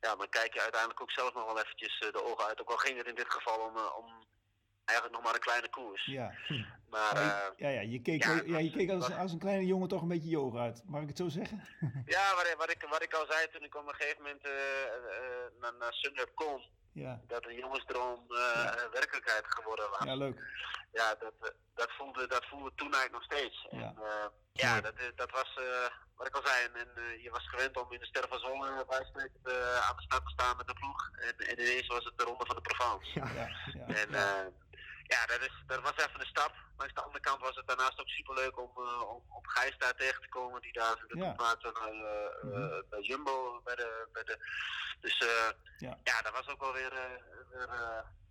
ja, 0.00 0.16
dan 0.16 0.28
kijk 0.28 0.54
je 0.54 0.60
uiteindelijk 0.60 1.00
ook 1.00 1.10
zelf 1.10 1.34
nog 1.34 1.44
wel 1.44 1.60
eventjes 1.60 1.98
de 1.98 2.24
ogen 2.24 2.44
uit. 2.44 2.60
Ook 2.60 2.70
al 2.70 2.76
ging 2.76 2.98
het 2.98 3.06
in 3.06 3.14
dit 3.14 3.30
geval 3.32 3.58
om, 3.58 3.76
om 3.76 4.26
eigenlijk 4.84 5.16
nog 5.16 5.22
maar 5.24 5.34
een 5.34 5.48
kleine 5.48 5.68
koers. 5.68 6.04
Ja, 6.04 6.34
maar, 6.92 7.14
ja, 7.14 7.50
uh, 7.50 7.56
ja, 7.56 7.68
ja, 7.68 7.80
je 7.80 8.02
keek, 8.02 8.24
ja, 8.24 8.42
ja, 8.44 8.58
je 8.58 8.70
keek 8.70 8.90
als, 8.90 9.12
als 9.12 9.32
een 9.32 9.38
kleine 9.38 9.66
jongen 9.66 9.88
toch 9.88 10.02
een 10.02 10.08
beetje 10.08 10.30
je 10.30 10.38
ogen 10.38 10.60
uit. 10.60 10.82
Mag 10.86 11.02
ik 11.02 11.08
het 11.08 11.16
zo 11.16 11.28
zeggen? 11.28 11.64
ja, 12.16 12.34
wat, 12.34 12.54
wat, 12.58 12.70
ik, 12.70 12.86
wat 12.90 13.02
ik 13.02 13.14
al 13.14 13.26
zei 13.28 13.48
toen 13.52 13.64
ik 13.64 13.74
op 13.74 13.88
een 13.88 13.94
gegeven 13.94 14.22
moment 14.22 14.46
uh, 14.46 14.52
uh, 14.52 15.60
naar, 15.60 15.74
naar 15.78 15.92
Sunweb 15.92 16.30
kom. 16.34 16.62
Ja. 16.98 17.20
dat 17.26 17.44
een 17.46 17.54
jongensdroom 17.54 18.24
ja. 18.28 18.88
werkelijkheid 18.92 19.44
geworden 19.46 19.90
was. 19.90 20.04
Ja, 20.04 20.14
leuk. 20.14 20.40
Ja, 20.92 21.14
dat, 21.14 21.52
dat, 21.74 21.90
voelde, 21.90 22.26
dat 22.26 22.44
voelde 22.44 22.72
toen 22.74 22.92
eigenlijk 22.94 23.12
nog 23.12 23.22
steeds. 23.22 23.66
Ja, 23.70 23.94
en, 23.96 24.30
ja 24.52 24.80
dat, 24.80 24.94
dat 25.14 25.30
was 25.30 25.58
wat 26.16 26.26
ik 26.26 26.34
al 26.34 26.46
zei. 26.46 26.64
En, 26.64 26.74
en 26.74 27.20
je 27.22 27.30
was 27.30 27.48
gewend 27.48 27.76
om 27.76 27.92
in 27.92 28.00
de 28.00 28.06
Sterren 28.06 28.28
van 28.28 28.58
bij 28.86 29.06
aan 29.88 29.96
de 29.96 30.02
stad 30.02 30.24
te 30.24 30.30
staan 30.30 30.56
met 30.56 30.66
de 30.66 30.74
ploeg. 30.74 31.10
En, 31.12 31.46
en 31.46 31.60
ineens 31.60 31.86
was 31.86 32.04
het 32.04 32.18
de 32.18 32.24
ronde 32.24 32.46
van 32.46 32.56
de 32.56 32.62
Provence. 32.62 33.10
Ja, 33.14 33.28
ja, 33.34 33.94
En, 33.94 34.14
ja, 35.08 35.26
dat, 35.26 35.40
is, 35.40 35.62
dat 35.66 35.80
was 35.80 35.96
even 35.96 36.20
een 36.20 36.34
stap. 36.34 36.52
Maar 36.76 36.86
aan 36.86 36.94
de 36.94 37.02
andere 37.02 37.20
kant 37.20 37.40
was 37.40 37.56
het 37.56 37.66
daarnaast 37.66 38.00
ook 38.00 38.08
superleuk 38.08 38.58
om, 38.58 38.70
uh, 38.76 39.10
om, 39.14 39.22
om 39.28 39.48
Gijs 39.48 39.78
daar 39.78 39.94
tegen 39.94 40.22
te 40.22 40.28
komen, 40.28 40.60
die 40.60 40.72
daar 40.72 41.04
de 41.08 41.18
ja. 41.18 41.34
maakte 41.36 41.72
bij, 41.72 41.94
uh, 42.52 42.90
bij 42.90 43.00
Jumbo. 43.00 43.60
Bij 43.64 43.76
de, 43.76 44.08
bij 44.12 44.24
de, 44.24 44.36
dus 45.00 45.18
ja. 45.78 45.98
ja, 46.02 46.22
dat 46.22 46.32
was 46.32 46.48
ook 46.48 46.60
wel 46.60 46.72
weer, 46.72 46.92
weer 47.50 47.66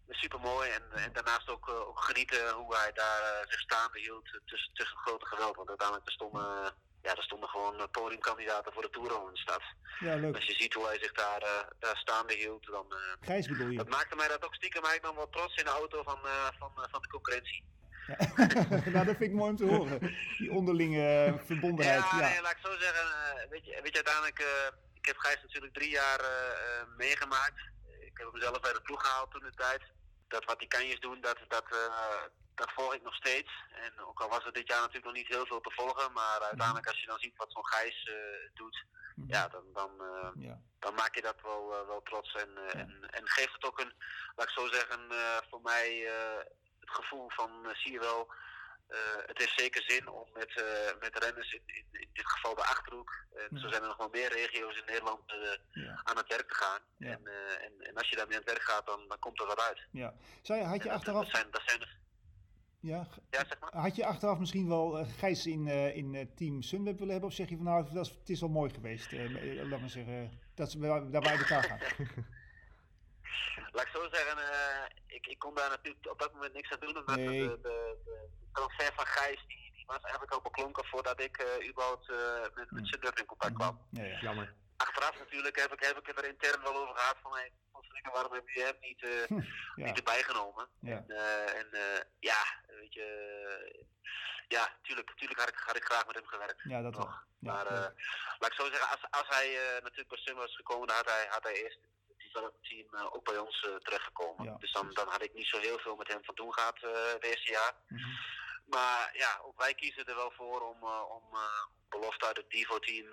super 0.09 0.39
mooi. 0.39 0.69
En, 0.69 0.83
en 0.91 1.13
daarnaast 1.13 1.49
ook, 1.49 1.69
ook 1.69 1.99
genieten 1.99 2.49
hoe 2.49 2.75
hij 2.75 2.91
daar 2.93 3.45
zich 3.47 3.59
staande 3.59 3.99
hield 3.99 4.39
tussen, 4.45 4.73
tussen 4.73 4.97
grote 4.97 5.25
geweld. 5.25 5.55
Want 5.55 5.69
uiteindelijk 5.69 6.09
stonden 6.09 6.73
ja, 7.07 7.15
er 7.15 7.23
stonden 7.23 7.49
gewoon 7.49 7.79
eh, 7.79 7.85
podiumkandidaten 7.91 8.73
voor 8.73 8.81
de 8.81 8.89
Tour 8.89 9.11
in 9.11 9.33
de 9.33 9.39
stad. 9.39 9.63
Ja, 9.99 10.15
leuk. 10.15 10.35
Als 10.35 10.45
je 10.45 10.53
ziet 10.53 10.73
hoe 10.73 10.85
hij 10.85 10.99
zich 10.99 11.11
daar, 11.11 11.41
daar 11.79 11.97
staande 11.97 12.33
hield, 12.33 12.65
dan... 12.65 12.85
Uh, 12.89 12.97
Gijs 13.19 13.47
bedoel 13.47 13.69
je? 13.69 13.77
Dat 13.77 13.89
maakte 13.89 14.15
mij 14.15 14.27
dat 14.27 14.45
ook 14.45 14.55
stiekem 14.55 14.83
eigenlijk 14.83 15.15
dan 15.15 15.23
wel 15.23 15.29
trots 15.29 15.55
in 15.55 15.65
de 15.65 15.71
auto 15.71 16.03
van, 16.03 16.19
van, 16.59 16.71
van 16.91 17.01
de 17.01 17.07
concurrentie. 17.07 17.63
Ja. 18.07 18.17
nou, 18.95 19.05
dat 19.05 19.17
vind 19.17 19.31
ik 19.31 19.33
mooi 19.33 19.49
om 19.51 19.57
te 19.57 19.65
horen. 19.65 19.99
Die 20.37 20.51
onderlinge 20.51 21.39
verbondenheid. 21.45 22.03
Ja, 22.11 22.19
ja. 22.19 22.29
Nee, 22.29 22.41
laat 22.41 22.51
ik 22.51 22.65
zo 22.67 22.77
zeggen. 22.79 23.05
weet, 23.49 23.65
je, 23.65 23.79
weet 23.83 23.95
je, 23.95 24.03
uiteindelijk... 24.03 24.39
ik 24.93 25.05
heb 25.05 25.17
Gijs 25.17 25.41
natuurlijk 25.41 25.73
drie 25.73 25.89
jaar 25.89 26.21
meegemaakt. 26.97 27.59
Ik 27.99 28.17
heb 28.17 28.31
hem 28.31 28.41
zelf 28.41 28.59
bij 28.59 28.73
de 28.73 28.81
ploeg 28.81 29.01
gehaald 29.01 29.31
toen 29.31 29.43
de 29.43 29.55
tijd. 29.55 29.81
Dat 30.27 30.45
wat 30.45 30.59
die 30.59 30.67
kanjes 30.67 30.99
doen, 30.99 31.21
dat, 31.21 31.37
dat, 31.47 31.65
dat 32.57 32.71
volg 32.71 32.93
ik 32.93 33.03
nog 33.03 33.15
steeds. 33.15 33.51
En 33.85 33.91
ook 34.05 34.19
al 34.21 34.29
was 34.29 34.45
er 34.45 34.53
dit 34.53 34.67
jaar 34.67 34.79
natuurlijk 34.79 35.05
nog 35.05 35.13
niet 35.13 35.33
heel 35.35 35.45
veel 35.45 35.61
te 35.61 35.71
volgen, 35.75 36.11
maar 36.13 36.39
uiteindelijk 36.41 36.87
als 36.87 36.99
je 36.99 37.07
dan 37.07 37.19
ziet 37.19 37.37
wat 37.37 37.51
zo'n 37.51 37.67
Gijs 37.67 38.09
uh, 38.09 38.15
doet, 38.53 38.85
mhm. 39.15 39.33
ja, 39.33 39.47
dan, 39.47 39.63
dan, 39.73 39.91
uh, 39.99 40.29
ja. 40.47 40.59
dan 40.79 40.93
maak 40.93 41.15
je 41.15 41.21
dat 41.21 41.41
wel, 41.41 41.63
uh, 41.73 41.87
wel 41.87 42.01
trots. 42.01 42.33
En, 42.33 42.49
ja. 42.53 42.71
en, 42.71 43.09
en 43.09 43.27
geeft 43.27 43.53
het 43.53 43.65
ook 43.65 43.79
een, 43.79 43.93
laat 44.35 44.47
ik 44.47 44.53
zo 44.53 44.67
zeggen, 44.67 44.99
voor 45.49 45.61
mij 45.61 45.89
het 46.79 46.89
gevoel 46.89 47.29
van 47.29 47.51
zie 47.73 47.91
je 47.91 47.99
wel, 47.99 48.31
het 49.25 49.37
heeft 49.37 49.59
zeker 49.59 49.83
zin 49.87 50.07
om 50.07 50.27
met, 50.33 50.63
met 50.99 51.23
renners, 51.23 51.53
in, 51.53 51.61
in, 51.65 51.85
in, 51.91 52.09
dit 52.13 52.27
geval 52.27 52.55
de 52.55 52.65
Achterhoek, 52.65 53.11
en 53.49 53.59
zo 53.59 53.69
zijn 53.69 53.81
er 53.81 53.87
nog 53.87 53.97
wel 53.97 54.09
meer 54.11 54.31
regio's 54.31 54.77
in 54.77 54.85
Nederland 54.85 55.31
aan 56.03 56.17
het 56.17 56.27
werk 56.27 56.47
te 56.47 56.55
gaan. 56.55 56.81
En, 56.99 57.27
en, 57.61 57.73
en, 57.79 57.95
als 57.95 58.09
je 58.09 58.15
daarmee 58.15 58.35
aan 58.35 58.43
het 58.43 58.51
werk 58.51 58.63
gaat, 58.63 58.85
dan, 58.85 59.07
dan 59.07 59.19
komt 59.19 59.39
er 59.39 59.47
wat 59.47 59.59
uit. 59.59 59.87
Ja. 59.91 60.13
Zij, 60.41 60.63
had 60.63 60.83
je 60.83 60.91
achteraf... 60.91 61.23
Dat 61.23 61.35
zijn, 61.35 61.51
dat 61.51 61.61
zijn 61.65 61.79
ja, 62.87 63.07
ja 63.29 63.45
zeg 63.47 63.59
maar. 63.59 63.81
Had 63.81 63.95
je 63.95 64.05
achteraf 64.05 64.39
misschien 64.39 64.67
wel 64.67 64.99
uh, 64.99 65.07
Gijs 65.17 65.45
in, 65.45 65.67
uh, 65.67 65.95
in 65.95 66.13
uh, 66.13 66.25
team 66.35 66.61
Sunweb 66.61 66.97
willen 66.97 67.11
hebben? 67.11 67.29
Of 67.29 67.35
zeg 67.35 67.49
je 67.49 67.55
van 67.55 67.65
nou, 67.65 67.93
dat 67.93 68.05
is, 68.05 68.11
het 68.11 68.29
is 68.29 68.39
wel 68.39 68.49
mooi 68.49 68.73
geweest, 68.73 69.11
laat 69.69 69.79
maar 69.79 69.89
zeggen, 69.89 70.39
dat 70.55 70.71
ze 70.71 70.79
daarbij 70.79 71.31
uit 71.31 71.39
elkaar 71.39 71.63
gaan? 71.63 71.79
laat 73.73 73.85
ik 73.85 73.91
zo 73.93 74.07
zeggen, 74.11 74.37
ik, 75.07 75.27
ik 75.27 75.39
kon 75.39 75.55
daar 75.55 75.69
natuurlijk 75.69 76.11
op 76.11 76.19
dat 76.19 76.33
moment 76.33 76.53
niks 76.53 76.71
aan 76.71 76.79
doen. 76.79 76.97
Omdat 76.97 77.15
nee. 77.15 77.39
de, 77.39 77.59
de, 77.61 77.97
de, 78.03 78.27
transfer 78.51 78.93
van 78.93 79.05
Gijs, 79.05 79.43
die, 79.47 79.71
die 79.75 79.85
was 79.85 80.01
eigenlijk 80.01 80.31
al 80.31 80.41
beklonken 80.41 80.85
voordat 80.85 81.21
ik 81.21 81.45
überhaupt 81.69 82.07
met, 82.55 82.71
met 82.71 82.87
Sunweb 82.87 83.19
in 83.19 83.25
contact 83.25 83.53
kwam. 83.53 83.79
Ja, 83.89 84.03
ja. 84.03 84.19
Jammer. 84.19 84.53
Achteraf 84.77 85.17
natuurlijk 85.17 85.55
heb 85.55 85.73
ik, 85.73 85.83
heb 85.83 85.97
ik 85.97 86.05
het 86.05 86.17
er 86.17 86.27
intern 86.27 86.61
wel 86.61 86.75
over 86.75 86.95
gehad 86.95 87.17
van 87.21 87.31
hey, 87.31 87.51
waarom 88.11 88.33
heb 88.33 88.49
je 88.49 88.61
hem 88.61 88.75
niet, 88.79 89.01
uh, 89.01 89.27
ja. 89.75 89.85
niet 89.85 89.97
erbij 89.97 90.23
genomen? 90.23 90.67
Ja. 90.79 90.95
En, 90.95 91.05
uh, 91.07 91.55
en 91.59 91.67
uh, 91.71 92.01
ja, 92.19 92.41
weet 92.67 92.93
je, 92.93 93.85
ja, 94.47 94.77
tuurlijk, 94.81 95.11
tuurlijk 95.15 95.39
had, 95.39 95.49
ik, 95.49 95.55
had 95.55 95.75
ik 95.75 95.85
graag 95.85 96.05
met 96.05 96.15
hem 96.15 96.27
gewerkt. 96.27 96.61
Ja, 96.63 96.81
dat 96.81 96.95
nog. 96.95 97.25
Ja, 97.39 97.53
maar 97.53 97.65
laat 98.39 98.51
ik 98.51 98.53
zo 98.53 98.69
zeggen, 98.69 98.89
als, 98.89 99.05
als 99.09 99.27
hij 99.27 99.79
natuurlijk 99.81 100.09
bij 100.09 100.17
Sim 100.17 100.35
was 100.35 100.55
gekomen, 100.55 100.87
dan 100.87 100.95
had 100.95 101.05
hij, 101.05 101.27
had 101.29 101.43
hij 101.43 101.53
eerst 101.53 101.79
het 102.33 102.63
team 102.63 103.09
ook 103.09 103.23
bij 103.23 103.37
ons 103.37 103.67
terechtgekomen. 103.79 104.57
Dus 104.59 104.71
dan, 104.71 104.93
dan 104.93 105.07
had 105.07 105.23
ik 105.23 105.33
niet 105.33 105.47
zo 105.47 105.59
heel 105.59 105.79
veel 105.79 105.95
met 105.95 106.07
hem 106.07 106.23
van 106.23 106.35
doen 106.35 106.53
gehad 106.53 106.79
het 107.13 107.23
eerste 107.23 107.51
jaar. 107.51 107.73
Mm 107.87 107.97
-hmm. 107.97 108.17
Maar 108.65 109.09
ja, 109.13 109.39
ook 109.43 109.59
wij 109.59 109.73
kiezen 109.73 110.05
er 110.05 110.15
wel 110.15 110.31
voor 110.31 110.61
om, 110.61 110.83
om 110.87 111.23
belofte 111.89 112.25
uit 112.25 112.37
het 112.37 112.49
Divo-team 112.49 113.07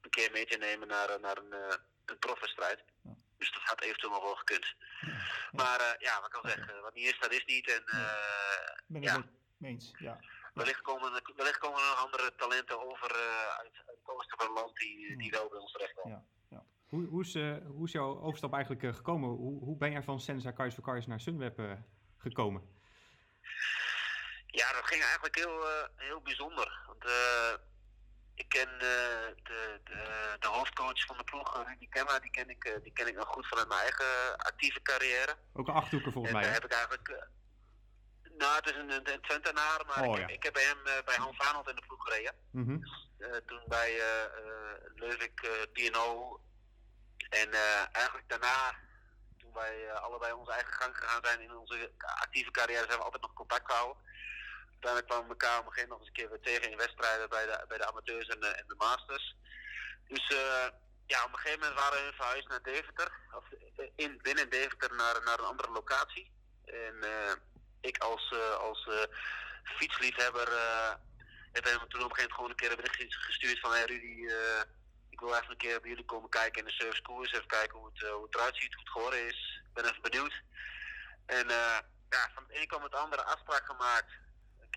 een 0.00 0.10
keer 0.10 0.30
mee 0.32 0.46
te 0.46 0.56
nemen 0.56 0.88
naar, 0.88 1.20
naar 1.20 1.36
een, 1.36 1.78
een 2.04 2.18
profwedstrijd. 2.18 2.84
Ja. 3.02 3.16
Dus 3.38 3.52
dat 3.52 3.62
had 3.62 3.80
eventueel 3.80 4.12
nog 4.12 4.22
wel 4.22 4.34
gekund. 4.34 4.74
Ja, 5.00 5.16
Maar 5.52 5.80
uh, 5.80 5.92
ja, 5.98 6.20
wat 6.20 6.28
ik 6.28 6.34
al 6.34 6.48
zeggen, 6.50 6.82
wat 6.82 6.94
niet 6.94 7.06
is, 7.06 7.18
dat 7.18 7.32
is 7.32 7.44
niet. 7.44 7.70
En, 7.70 7.82
uh, 7.86 8.12
ben 8.86 9.02
ik 9.02 9.08
ja. 9.08 9.24
Meens, 9.56 9.94
ja. 9.98 10.20
Wellicht 10.54 10.80
komen, 10.80 11.22
wellicht 11.36 11.58
komen 11.58 11.80
er 11.80 11.86
nog 11.88 12.04
andere 12.04 12.34
talenten 12.36 12.86
over 12.86 13.10
uh, 13.16 13.48
uit, 13.58 13.76
het 13.86 13.96
oosten 14.02 14.38
van 14.38 14.46
het 14.46 14.56
land 14.56 14.76
die, 14.76 15.16
die 15.16 15.30
wel 15.30 15.48
bij 15.48 15.58
ons 15.58 15.72
terechtkomen. 15.72 16.26
Ja. 16.48 16.56
Ja. 16.56 16.64
Hoe, 16.88 17.06
hoe, 17.06 17.22
is, 17.22 17.34
hoe 17.66 17.86
is 17.86 17.92
jouw 17.92 18.20
overstap 18.20 18.52
eigenlijk 18.52 18.96
gekomen? 18.96 19.28
Hoe, 19.28 19.64
hoe 19.64 19.76
ben 19.76 19.90
jij 19.90 20.02
van 20.02 20.20
Senza 20.20 20.50
Kais 20.50 20.80
Cars 20.80 21.06
naar 21.06 21.20
Sunweb 21.20 21.60
gekomen? 22.16 22.76
Ja, 24.46 24.72
dat 24.72 24.86
ging 24.86 25.02
eigenlijk 25.02 25.36
heel, 25.36 25.66
heel 25.96 26.20
bijzonder. 26.20 26.80
Want 26.86 27.04
ik 28.38 28.48
ken 28.48 28.68
uh, 28.72 28.80
de, 28.80 29.80
de, 29.84 30.36
de, 30.38 30.46
hoofdcoach 30.46 31.04
van 31.04 31.16
de 31.16 31.24
ploeg, 31.24 31.66
Rudy 31.66 31.88
Kemma, 31.88 32.18
die 32.18 32.30
ken, 32.30 32.50
ik, 32.50 32.64
uh, 32.64 32.82
die 32.82 32.92
ken 32.92 33.06
ik 33.06 33.16
nog 33.16 33.28
goed 33.28 33.46
vanuit 33.46 33.68
mijn 33.68 33.80
eigen 33.80 34.36
actieve 34.36 34.82
carrière. 34.82 35.36
Ook 35.52 35.68
een 35.68 35.74
achthoeker 35.74 36.12
volgens 36.12 36.34
en, 36.34 36.40
mij. 36.40 36.48
En 36.48 36.54
heb 36.54 36.64
ik 36.64 36.72
eigenlijk. 36.72 37.08
Uh, 37.08 37.16
nou, 38.38 38.56
het 38.56 38.66
is 38.66 38.76
een, 38.76 39.12
een 39.12 39.20
Twentenaar, 39.20 39.86
maar 39.86 40.02
oh, 40.08 40.18
ik, 40.18 40.28
ja. 40.28 40.34
ik, 40.34 40.42
heb 40.42 40.52
bij 40.52 40.62
hem 40.62 41.04
bij 41.04 41.16
Hans 41.16 41.38
Arnold 41.38 41.68
in 41.68 41.74
de 41.74 41.86
ploeg 41.86 42.04
gereden. 42.04 42.34
Mm 42.50 42.64
-hmm. 42.66 42.82
toen 43.46 43.62
bij 43.66 44.00
Leuvik 44.94 45.68
PNO. 45.72 46.40
En 47.28 47.50
eigenlijk 47.92 48.28
daarna, 48.28 48.74
toen 49.38 49.52
wij 49.52 49.92
allebei 49.92 50.32
onze 50.32 50.52
eigen 50.52 50.72
gang 50.72 50.96
gegaan 50.96 51.24
zijn 51.24 51.40
in 51.40 51.56
onze 51.56 51.92
actieve 51.98 52.50
carrière, 52.50 52.86
zijn 52.86 52.98
we 52.98 53.04
altijd 53.04 53.22
nog 53.22 53.32
contact 53.32 53.66
gehouden. 53.70 54.02
Uiteindelijk 54.78 55.12
kwamen 55.12 55.26
we 55.26 55.44
elkaar 55.44 55.58
op 55.58 55.66
een 55.66 55.72
gegeven 55.72 55.90
moment 55.90 55.98
nog 55.98 56.00
eens 56.00 56.08
een 56.08 56.20
keer 56.20 56.30
weer 56.30 56.46
tegen 56.48 56.70
in 56.70 56.76
wedstrijden 56.76 57.28
bij 57.28 57.46
de, 57.46 57.64
bij 57.68 57.78
de 57.78 57.86
amateurs 57.86 58.28
en 58.28 58.40
de, 58.40 58.46
en 58.46 58.64
de 58.68 58.74
masters. 58.74 59.36
Dus 60.08 60.30
uh, 60.30 60.66
ja, 61.06 61.24
op 61.24 61.32
een 61.32 61.38
gegeven 61.38 61.60
moment 61.60 61.80
waren 61.80 62.06
we 62.06 62.12
verhuisd 62.12 62.48
naar 62.48 62.62
Deventer. 62.62 63.12
Of 63.32 63.44
in, 63.96 64.18
binnen 64.22 64.50
Deventer 64.50 64.94
naar, 64.94 65.22
naar 65.24 65.38
een 65.38 65.44
andere 65.44 65.70
locatie. 65.70 66.30
En 66.64 66.94
uh, 67.00 67.32
ik 67.80 67.98
als, 67.98 68.30
uh, 68.34 68.54
als 68.54 68.88
fietsliefhebber 69.62 70.48
heb 71.52 71.64
toen 71.64 72.02
op 72.02 72.10
een 72.10 72.14
gegeven 72.14 72.14
moment 72.14 72.32
gewoon 72.32 72.50
een 72.50 72.56
keer 72.56 72.70
een 72.70 72.76
bericht 72.76 73.14
gestuurd 73.14 73.60
van 73.60 73.70
hey 73.70 73.84
Rudy, 73.84 74.28
ik 75.10 75.20
wil 75.20 75.34
even 75.34 75.50
een 75.50 75.56
keer 75.56 75.80
bij 75.80 75.90
jullie 75.90 76.04
komen 76.04 76.30
kijken 76.30 76.60
in 76.60 76.64
de 76.64 76.72
service. 76.72 77.36
Even 77.36 77.46
kijken 77.46 77.78
hoe 77.78 77.90
het, 77.92 78.08
hoe 78.08 78.24
het 78.24 78.34
eruit 78.34 78.56
ziet, 78.56 78.74
hoe 78.74 78.82
het 78.82 78.92
geworden 78.92 79.26
is. 79.26 79.62
Ik 79.64 79.74
ben 79.74 79.84
even 79.84 80.02
benieuwd. 80.02 80.42
En 81.26 81.48
ja, 82.08 82.30
van 82.34 82.42
het 82.46 82.56
een 82.56 82.66
kwam 82.66 82.82
het 82.82 82.94
andere 82.94 83.24
afspraak 83.24 83.66
gemaakt 83.66 84.10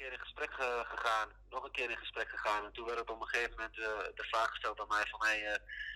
keer 0.01 0.11
in 0.11 0.19
gesprek 0.19 0.53
gegaan, 0.93 1.29
nog 1.49 1.63
een 1.63 1.71
keer 1.71 1.89
in 1.89 1.97
gesprek 1.97 2.29
gegaan. 2.29 2.65
En 2.65 2.71
toen 2.71 2.85
werd 2.85 2.99
het 2.99 3.09
op 3.09 3.21
een 3.21 3.27
gegeven 3.27 3.55
moment 3.55 3.77
uh, 3.77 3.85
de 4.15 4.23
vraag 4.31 4.49
gesteld 4.49 4.79
aan 4.79 4.87
mij 4.87 5.05
van, 5.09 5.23
hey, 5.23 5.41
uh, 5.41 5.55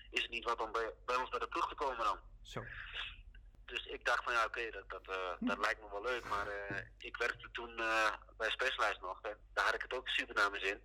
is 0.10 0.22
het 0.22 0.32
niet 0.32 0.44
wat 0.44 0.62
om 0.62 0.72
bij, 0.72 0.94
bij, 1.06 1.16
ons 1.16 1.30
bij 1.30 1.40
de 1.40 1.48
ploeg 1.48 1.70
te 1.70 1.76
komen 1.76 2.06
dan? 2.06 2.20
Zo. 2.42 2.64
Dus 3.66 3.86
ik 3.86 4.06
dacht 4.06 4.24
van 4.24 4.34
ja, 4.34 4.46
oké, 4.46 4.48
okay, 4.48 4.72
dat, 4.72 4.90
dat, 4.90 5.16
uh, 5.18 5.34
dat 5.40 5.58
lijkt 5.58 5.82
me 5.82 5.90
wel 5.92 6.02
leuk. 6.02 6.26
Maar 6.26 6.48
ik 6.98 7.18
werkte 7.18 7.52
toen 7.52 7.76
bij 8.38 8.50
Specialized 8.50 9.02
nog. 9.02 9.22
En 9.22 9.38
daar 9.54 9.66
had 9.66 9.74
ik 9.74 9.82
het 9.82 9.94
ook 9.94 10.08
super 10.08 10.36
naar 10.36 10.52
mijn 10.52 10.66
zin. 10.66 10.82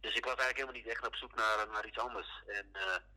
Dus 0.00 0.14
ik 0.14 0.24
was 0.24 0.34
eigenlijk 0.34 0.58
helemaal 0.58 0.80
niet 0.80 0.92
echt 0.94 1.06
op 1.06 1.16
zoek 1.16 1.34
naar, 1.34 1.68
naar 1.68 1.86
iets 1.86 1.98
anders. 1.98 2.42
En 2.46 2.66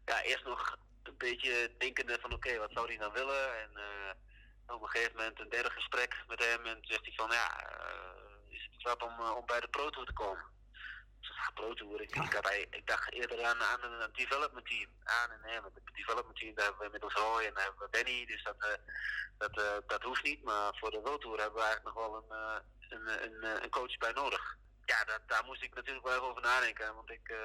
ja, 0.05 0.21
eerst 0.21 0.43
nog 0.43 0.77
een 1.03 1.17
beetje 1.17 1.75
denkende 1.77 2.17
van 2.21 2.33
oké, 2.33 2.47
okay, 2.47 2.59
wat 2.59 2.71
zou 2.71 2.87
hij 2.87 2.97
dan 2.97 3.13
willen? 3.13 3.59
En 3.61 3.71
op 4.67 4.81
een 4.81 4.89
gegeven 4.89 5.15
moment 5.15 5.39
een 5.39 5.49
derde 5.49 5.69
gesprek 5.69 6.23
met 6.27 6.43
hem. 6.43 6.65
En 6.65 6.73
toen 6.73 6.91
zegt 6.91 7.05
hij 7.05 7.13
van 7.15 7.31
ja, 7.31 7.47
eh, 8.85 9.35
om 9.35 9.45
bij 9.45 9.59
de 9.59 9.67
Pro 9.67 9.89
Tour 9.89 10.07
te 10.07 10.13
komen. 10.13 10.45
Dus 11.19 11.51
Pro 11.53 11.73
Tour, 11.73 12.01
ik, 12.01 12.15
ik, 12.15 12.67
ik 12.69 12.87
dacht 12.87 13.13
eerder 13.13 13.45
aan, 13.45 13.61
aan 13.61 13.83
een 13.83 14.09
development 14.13 14.65
team. 14.65 14.89
Aan 15.03 15.31
en 15.31 15.63
met 15.63 15.73
het 15.73 15.95
development 15.95 16.37
team 16.37 16.55
daar 16.55 16.65
hebben 16.65 16.79
we 16.79 16.85
inmiddels 16.85 17.13
Roy 17.13 17.43
en 17.43 17.53
daar 17.53 17.63
hebben 17.63 17.81
we 17.81 17.89
Benny, 17.89 18.25
dus 18.25 18.43
dat, 18.43 18.55
uh, 18.59 18.69
dat, 19.37 19.57
uh, 19.57 19.87
dat 19.87 20.03
hoeft 20.03 20.23
niet. 20.23 20.43
Maar 20.43 20.77
voor 20.77 20.91
de 20.91 20.99
World 20.99 21.21
Tour 21.21 21.39
hebben 21.39 21.59
we 21.59 21.65
eigenlijk 21.65 21.95
nog 21.95 22.05
wel 22.05 22.15
een, 22.15 22.61
een, 22.89 23.23
een, 23.23 23.63
een, 23.63 23.69
coach 23.69 23.97
bij 23.97 24.11
nodig. 24.11 24.57
Ja, 24.85 25.03
dat, 25.03 25.21
daar 25.27 25.45
moest 25.45 25.63
ik 25.63 25.75
natuurlijk 25.75 26.05
wel 26.05 26.15
even 26.15 26.27
over 26.27 26.41
nadenken, 26.41 26.95
want 26.95 27.09
ik, 27.09 27.35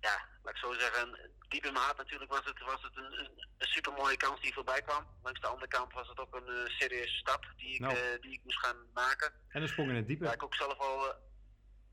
ja, 0.00 0.28
laat 0.42 0.54
ik 0.54 0.60
zo 0.60 0.72
zeggen, 0.72 1.18
diep 1.48 1.64
in 1.64 1.72
mijn 1.72 1.84
hart 1.84 1.96
natuurlijk 1.96 2.30
was 2.30 2.44
het, 2.44 2.58
was 2.58 2.82
het 2.82 2.96
een, 2.96 3.18
een, 3.18 3.48
een 3.58 3.66
super 3.66 3.92
mooie 3.92 4.16
kans 4.16 4.40
die 4.40 4.52
voorbij 4.52 4.82
kwam. 4.82 5.06
Langs 5.22 5.40
de 5.40 5.46
andere 5.46 5.68
kant 5.68 5.92
was 5.92 6.08
het 6.08 6.18
ook 6.18 6.34
een 6.34 6.48
uh, 6.48 6.66
serieuze 6.66 7.16
stap 7.16 7.44
die 7.56 7.74
ik, 7.74 7.80
nou. 7.80 7.94
uh, 7.94 8.20
die 8.20 8.32
ik 8.32 8.40
moest 8.44 8.58
gaan 8.58 8.86
maken. 8.94 9.32
En 9.48 9.62
een 9.62 9.68
sprong 9.68 9.88
in 9.88 9.96
het 9.96 10.06
diepe. 10.06 10.24
Waar 10.24 10.34
ik 10.34 10.42
ook 10.42 10.54
zelf 10.54 10.78
al, 10.78 11.06
uh, 11.06 11.14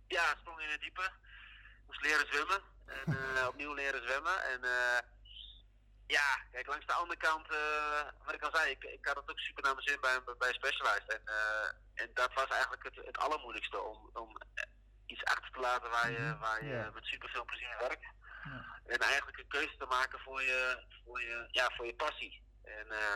ja, 0.08 0.36
sprong 0.40 0.62
in 0.62 0.70
het 0.70 0.82
diepe. 0.82 1.12
Moest 1.86 2.02
leren 2.02 2.28
zwemmen. 2.28 2.62
En 2.86 3.48
opnieuw 3.52 3.74
leren 3.74 4.02
zwemmen. 4.02 4.44
En 4.44 4.62
Ja, 6.08 6.40
kijk, 6.52 6.68
langs 6.68 6.86
de 6.86 6.94
andere 6.94 7.20
kant, 7.20 7.48
wat 8.26 8.34
ik 8.34 8.42
al 8.42 8.56
zei, 8.56 8.72
ik, 8.72 8.84
ik 8.84 9.06
had 9.06 9.16
het 9.16 9.30
ook 9.30 9.40
super 9.40 9.64
naar 9.64 9.76
mijn 9.76 9.88
zin 9.88 10.00
bij, 10.02 10.36
bij 10.38 10.54
Specialized. 10.54 11.08
En, 11.08 11.22
en 11.94 12.10
dat 12.14 12.34
was 12.34 12.48
eigenlijk 12.48 12.84
het, 12.84 13.06
het 13.06 13.18
allermoeilijkste, 13.18 13.82
om, 13.82 14.10
om 14.14 14.38
iets 15.06 15.24
achter 15.24 15.52
te 15.52 15.60
laten 15.60 15.90
waar 15.90 16.12
je, 16.12 16.20
mhm. 16.20 16.40
waar 16.40 16.66
je 16.66 16.90
met 16.94 17.06
super 17.06 17.30
veel 17.30 17.46
plezier 17.46 17.76
werkt. 17.80 18.06
Ja. 18.44 18.66
En 18.86 19.00
eigenlijk 19.00 19.38
een 19.38 19.48
keuze 19.48 19.78
te 19.78 19.86
maken 19.86 20.20
voor 20.20 20.42
je, 20.42 20.84
voor 21.06 21.22
je, 21.22 21.48
ja, 21.52 21.70
voor 21.76 21.86
je 21.86 21.96
passie. 21.96 22.44
En 22.64 22.86
uh, 22.90 23.16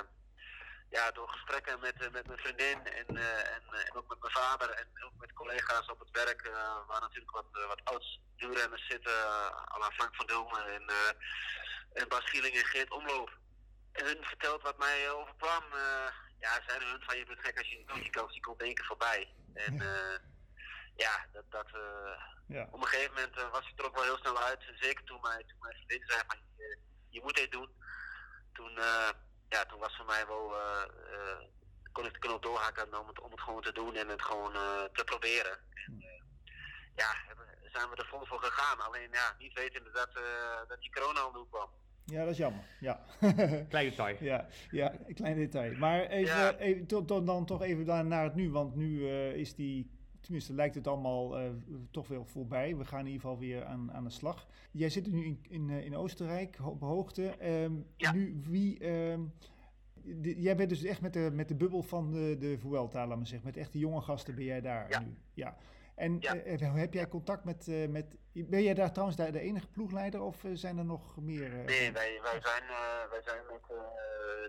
ja, 0.89 1.11
door 1.11 1.29
gesprekken 1.29 1.79
met, 1.79 2.11
met 2.11 2.27
mijn 2.27 2.39
vriendin 2.39 2.85
en, 2.85 3.07
en, 3.07 3.17
en, 3.17 3.95
ook 3.95 4.07
met 4.07 4.19
mijn 4.19 4.33
vader 4.33 4.69
en 4.69 4.87
ook 5.05 5.13
met 5.17 5.33
collega's 5.33 5.87
op 5.89 5.99
het 5.99 6.11
werk, 6.11 6.51
waar 6.87 7.01
natuurlijk 7.01 7.31
wat, 7.31 7.45
wat 7.67 7.81
ouds 7.83 8.19
duurrenners 8.35 8.87
zitten, 8.87 9.13
à 9.83 9.91
Frank 9.91 10.15
van 10.15 10.27
Domen 10.27 10.65
en 10.73 10.91
en 11.93 12.07
Bas 12.07 12.29
Gieling 12.29 12.55
en 12.55 12.65
Geert 12.65 12.91
Omloop. 12.91 13.37
En 13.91 14.05
hun 14.05 14.23
vertelt 14.23 14.61
wat 14.61 14.77
mij 14.77 15.11
overkwam. 15.11 15.63
Ja, 16.39 16.61
zeiden 16.67 16.89
hun 16.89 17.01
van 17.01 17.17
je 17.17 17.25
bent 17.25 17.39
gek 17.39 17.57
als 17.57 17.69
je 17.69 17.79
een 17.79 17.85
coachie 17.85 18.11
koopt, 18.11 18.33
die 18.33 18.41
komt 18.41 18.61
één 18.61 18.73
keer 18.73 18.85
voorbij. 18.85 19.33
En 19.53 19.73
uh, 19.73 20.15
ja, 21.05 21.15
dat, 21.31 21.45
dat 21.49 21.69
uh, 21.75 22.15
ja. 22.55 22.63
op 22.71 22.81
een 22.81 22.87
gegeven 22.87 23.13
moment 23.13 23.51
was 23.51 23.67
ik 23.69 23.79
er 23.79 23.85
ook 23.85 23.95
wel 23.95 24.03
heel 24.03 24.17
snel 24.17 24.39
uit. 24.39 24.61
Zeker 24.79 25.03
toen 25.03 25.21
mijn, 25.21 25.47
toen 25.47 25.59
mijn 25.59 25.75
vriendin 25.75 26.07
zei 26.07 26.21
van 26.27 26.37
je, 26.57 26.77
je 27.09 27.21
moet 27.23 27.35
dit 27.35 27.51
doen. 27.51 27.69
Toen, 28.53 28.71
ja, 29.49 29.65
toen 29.65 29.79
was 29.79 29.95
voor 29.95 30.05
mij 30.05 30.27
wel, 30.27 30.53
kon 31.91 32.05
ik 32.05 32.13
de 32.13 32.19
knop 32.19 32.41
doorhakken 32.43 32.99
om 32.99 33.07
het, 33.07 33.19
om 33.19 33.31
het 33.31 33.41
gewoon 33.41 33.61
te 33.61 33.71
doen 33.71 33.95
en 33.95 34.07
het 34.07 34.21
gewoon 34.21 34.53
te 34.93 35.03
proberen. 35.03 35.57
En, 35.73 36.03
ja, 36.95 37.11
zijn 37.71 37.89
we 37.89 37.95
er 37.95 38.05
vol 38.05 38.25
voor 38.25 38.39
gegaan. 38.39 38.79
Alleen 38.79 39.09
ja, 39.11 39.35
niet 39.39 39.53
wetende 39.53 39.91
dat, 39.91 40.09
dat 40.67 40.81
die 40.81 40.91
corona 40.91 41.25
om 41.25 41.33
de 41.33 41.39
hoek 41.39 41.51
kwam. 41.51 41.69
Ja, 42.09 42.19
dat 42.23 42.31
is 42.31 42.37
jammer. 42.37 42.63
Ja. 42.79 43.05
klein 43.69 43.89
detail. 43.89 44.17
Ja, 44.19 44.47
ja, 44.71 44.93
klein 45.13 45.35
detail. 45.35 45.77
Maar 45.77 46.01
even, 46.01 46.59
even 46.59 46.87
tot, 46.87 47.07
tot, 47.07 47.25
dan 47.25 47.45
toch 47.45 47.61
even 47.61 48.07
naar 48.07 48.23
het 48.23 48.35
nu. 48.35 48.51
Want 48.51 48.75
nu 48.75 48.99
uh, 48.99 49.33
is 49.35 49.55
die, 49.55 49.98
tenminste 50.29 50.53
lijkt 50.53 50.75
het 50.75 50.87
allemaal 50.87 51.41
uh, 51.41 51.49
toch 51.91 52.07
wel 52.07 52.25
voorbij. 52.25 52.77
We 52.77 52.85
gaan 52.85 52.99
in 52.99 53.05
ieder 53.05 53.21
geval 53.21 53.39
weer 53.39 53.65
aan, 53.65 53.91
aan 53.91 54.03
de 54.03 54.09
slag. 54.09 54.47
Jij 54.71 54.89
zit 54.89 55.11
nu 55.11 55.25
in, 55.25 55.39
in, 55.49 55.69
eh, 55.69 55.85
in 55.85 55.95
Oostenrijk, 55.95 56.57
op 56.63 56.81
hoogte. 56.81 57.47
Um, 57.63 57.85
ja. 57.95 58.11
Nu, 58.11 58.39
wie... 58.43 58.89
Um, 58.89 59.33
de, 59.93 60.41
jij 60.41 60.55
bent 60.55 60.69
dus 60.69 60.83
echt 60.83 61.01
met 61.01 61.13
de, 61.13 61.29
met 61.33 61.47
de 61.47 61.55
bubbel 61.55 61.83
van 61.83 62.11
de, 62.11 62.37
de 62.37 62.57
Vuelta, 62.57 63.07
laat 63.07 63.17
maar 63.17 63.27
zeggen. 63.27 63.47
Met 63.47 63.57
echt 63.57 63.73
de 63.73 63.79
jonge 63.79 64.01
gasten 64.01 64.35
ben 64.35 64.43
jij 64.43 64.61
daar 64.61 64.89
ja. 64.89 64.99
nu. 64.99 65.17
Ja. 65.33 65.57
En 65.95 66.21
uh, 66.21 66.73
heb 66.73 66.93
jij 66.93 67.07
contact 67.07 67.43
met, 67.43 67.67
uh, 67.67 67.87
met. 67.87 68.05
Ben 68.33 68.63
jij 68.63 68.73
daar 68.73 68.91
trouwens 68.91 69.17
de, 69.17 69.31
de 69.31 69.39
enige 69.39 69.67
ploegleider 69.67 70.21
of 70.21 70.43
uh, 70.43 70.51
zijn 70.53 70.77
er 70.77 70.85
nog 70.85 71.21
meer? 71.21 71.49
nee, 71.49 71.91
wij, 71.91 72.19
wij, 72.21 72.41
zijn, 72.41 72.63
wij 73.09 73.21
zijn 73.23 73.41
met 73.51 73.61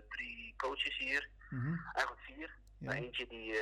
drie 0.09 0.53
coaches 0.57 0.97
hier. 0.97 1.29
Mm 1.49 1.59
-hmm. 1.59 1.79
Eigenlijk 1.93 2.25
vier. 2.25 2.57
Ja. 2.77 2.87
Maar 2.87 2.95
eentje 2.95 3.27
die, 3.27 3.53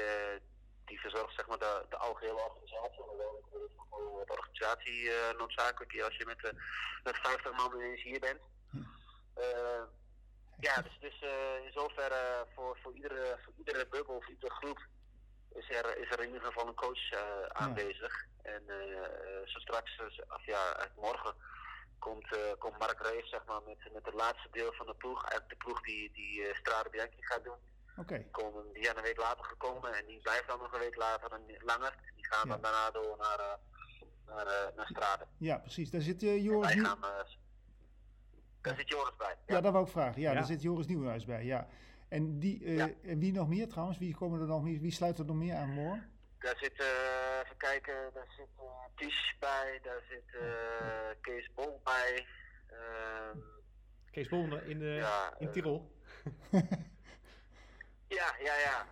die 0.90 1.00
verzorgt 1.00 1.36
zeg 1.36 1.48
maar, 1.48 1.60
de, 1.60 1.86
de 1.90 1.98
algehele 1.98 2.42
organisatie. 2.50 3.04
De 4.26 4.36
organisatie 4.38 5.12
noodzakelijk 5.38 6.02
als 6.02 6.16
je 6.16 6.26
met, 6.26 6.54
met 7.04 7.18
50 7.18 7.52
man 7.52 7.74
ineens 7.76 8.04
hier 8.04 8.20
bent. 8.20 8.40
Hm. 8.72 8.84
ja, 10.60 10.82
dus, 10.82 10.98
dus 11.00 11.22
in 11.66 11.72
zoverre 11.72 12.46
voor, 12.56 12.78
voor, 12.82 12.94
iedere, 12.94 13.40
voor 13.44 13.54
iedere 13.58 13.88
bubbel 13.88 14.16
of 14.16 14.28
iedere 14.28 14.54
groep 14.54 14.80
is 15.54 15.70
er, 15.70 15.98
is 15.98 16.12
er 16.12 16.20
in 16.20 16.28
ieder 16.28 16.46
geval 16.46 16.68
een 16.68 16.76
coach 16.86 17.12
aanwezig. 17.48 18.26
Ja. 18.44 18.52
En 18.52 18.64
zo 19.46 19.60
straks, 19.60 20.02
of 20.30 20.46
ja, 20.46 20.90
morgen, 20.96 21.36
komt, 22.00 22.36
uh, 22.36 22.40
komt 22.58 22.80
Mark 22.80 23.00
Rees 23.02 23.30
zeg 23.30 23.46
maar, 23.46 23.62
met, 23.66 23.94
met 23.94 24.06
het 24.06 24.14
laatste 24.14 24.48
deel 24.52 24.74
van 24.74 24.86
de 24.86 24.96
ploeg. 24.96 25.22
Eigenlijk 25.22 25.50
de 25.50 25.66
ploeg 25.66 25.82
die, 25.82 26.12
die 26.14 26.42
uh, 26.42 26.56
Strade 26.56 26.90
Bianchi 26.90 27.26
gaat 27.26 27.44
doen. 27.44 27.60
Okay. 28.00 28.18
Die, 28.18 28.32
komen, 28.32 28.74
die 28.74 28.84
zijn 28.84 28.98
een 28.98 29.04
week 29.04 29.18
later 29.18 29.46
gekomen 29.46 29.94
en 29.94 30.06
die 30.06 30.20
blijven 30.20 30.48
dan 30.48 30.60
nog 30.60 30.74
een 30.74 30.80
week 30.80 30.96
later 30.96 31.32
en 31.32 31.42
langer. 31.60 31.94
En 32.06 32.14
die 32.16 32.26
gaan 32.26 32.48
ja. 32.48 32.54
dan 32.54 32.62
daarna 32.62 32.92
door 32.92 33.18
naar, 33.18 33.58
naar, 34.26 34.72
naar 34.76 34.88
Strade. 34.88 35.26
Ja, 35.38 35.58
precies. 35.58 35.92
Daar 35.92 36.02
zit 36.02 36.22
Joris 36.22 36.74
Nieuw... 36.74 36.84
Gaan, 36.84 37.00
daar 38.62 38.76
zit 38.76 38.90
Joris 38.90 39.16
bij. 39.16 39.36
Ja, 39.46 39.56
ja 39.56 39.62
dat 39.62 39.72
wou 39.72 39.86
ik 39.86 39.92
vragen. 39.92 40.22
Ja, 40.22 40.30
ja, 40.30 40.36
daar 40.36 40.46
zit 40.46 40.62
Joris 40.62 40.88
Nieuwenhuis 40.88 41.26
bij. 41.26 41.44
Ja. 41.44 41.68
En, 42.10 42.40
die, 42.40 42.60
uh, 42.60 42.78
ja. 42.78 42.90
en 43.04 43.20
wie 43.20 43.34
nog 43.34 43.48
meer 43.48 43.68
trouwens? 43.68 43.98
Wie, 43.98 44.16
komen 44.16 44.42
er 44.42 44.48
nog 44.48 44.64
meer, 44.64 44.80
wie 44.80 44.92
sluit 44.92 45.20
er 45.20 45.26
nog 45.26 45.36
meer 45.36 45.56
aan, 45.56 45.70
Moor? 45.70 46.00
Daar 46.40 46.58
zit, 46.58 46.82
uh, 46.82 47.40
even 47.44 47.58
kijken, 47.58 47.94
daar 48.14 48.28
zit 48.38 48.48
uh, 48.60 48.66
Ties 48.96 49.36
bij, 49.40 49.80
daar 49.84 50.02
zit 50.10 50.38
Kees 51.22 51.50
Bol 51.56 51.82
bij. 51.84 52.26
Ehm, 52.68 53.38
Kees 54.12 54.28
Bol 54.28 54.58
in, 54.58 54.80
de, 54.80 54.86
ja, 54.86 55.34
in 55.38 55.52
Tirol? 55.52 55.92
ja, 58.10 58.36
ja, 58.40 58.56
ja. 58.56 58.88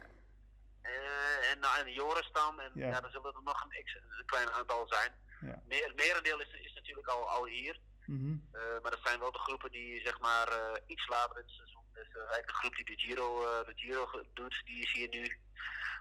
en, 1.52 1.60
nou, 1.60 1.80
en 1.80 1.94
Joris 1.94 2.30
dan, 2.34 2.62
en 2.62 2.72
ja. 2.76 2.88
ja 2.88 3.02
dan 3.02 3.12
zullen 3.12 3.34
er 3.34 3.44
nog 3.44 3.64
een, 3.64 3.86
een 4.20 4.26
klein 4.26 4.52
aantal 4.52 4.88
zijn. 4.88 5.12
Ja. 5.42 5.62
Meer, 5.68 5.88
het 5.88 5.96
merendeel 5.96 6.42
is, 6.42 6.54
is 6.54 6.74
natuurlijk 6.74 7.08
al, 7.08 7.30
al 7.30 7.46
hier. 7.46 7.80
Mm 8.06 8.18
-hmm. 8.18 8.50
maar 8.82 8.92
dat 8.92 9.00
zijn 9.04 9.20
wel 9.20 9.32
de 9.32 9.40
groepen 9.40 9.72
die 9.72 10.02
zeg 10.02 10.20
maar 10.20 10.80
iets 10.86 11.08
later 11.08 11.36
in 11.36 11.42
het 11.42 11.52
seizoen 11.52 11.78
dus 11.98 12.16
eigenlijk 12.16 12.48
de 12.48 12.54
groep 12.54 12.76
die 12.76 12.86
de 12.86 12.98
Giro, 12.98 13.42
uh, 13.42 13.66
de 13.66 13.74
Giro 13.76 14.24
doet, 14.34 14.62
die 14.66 14.82
is 14.82 14.92
hier 14.92 15.10
nu. 15.10 15.38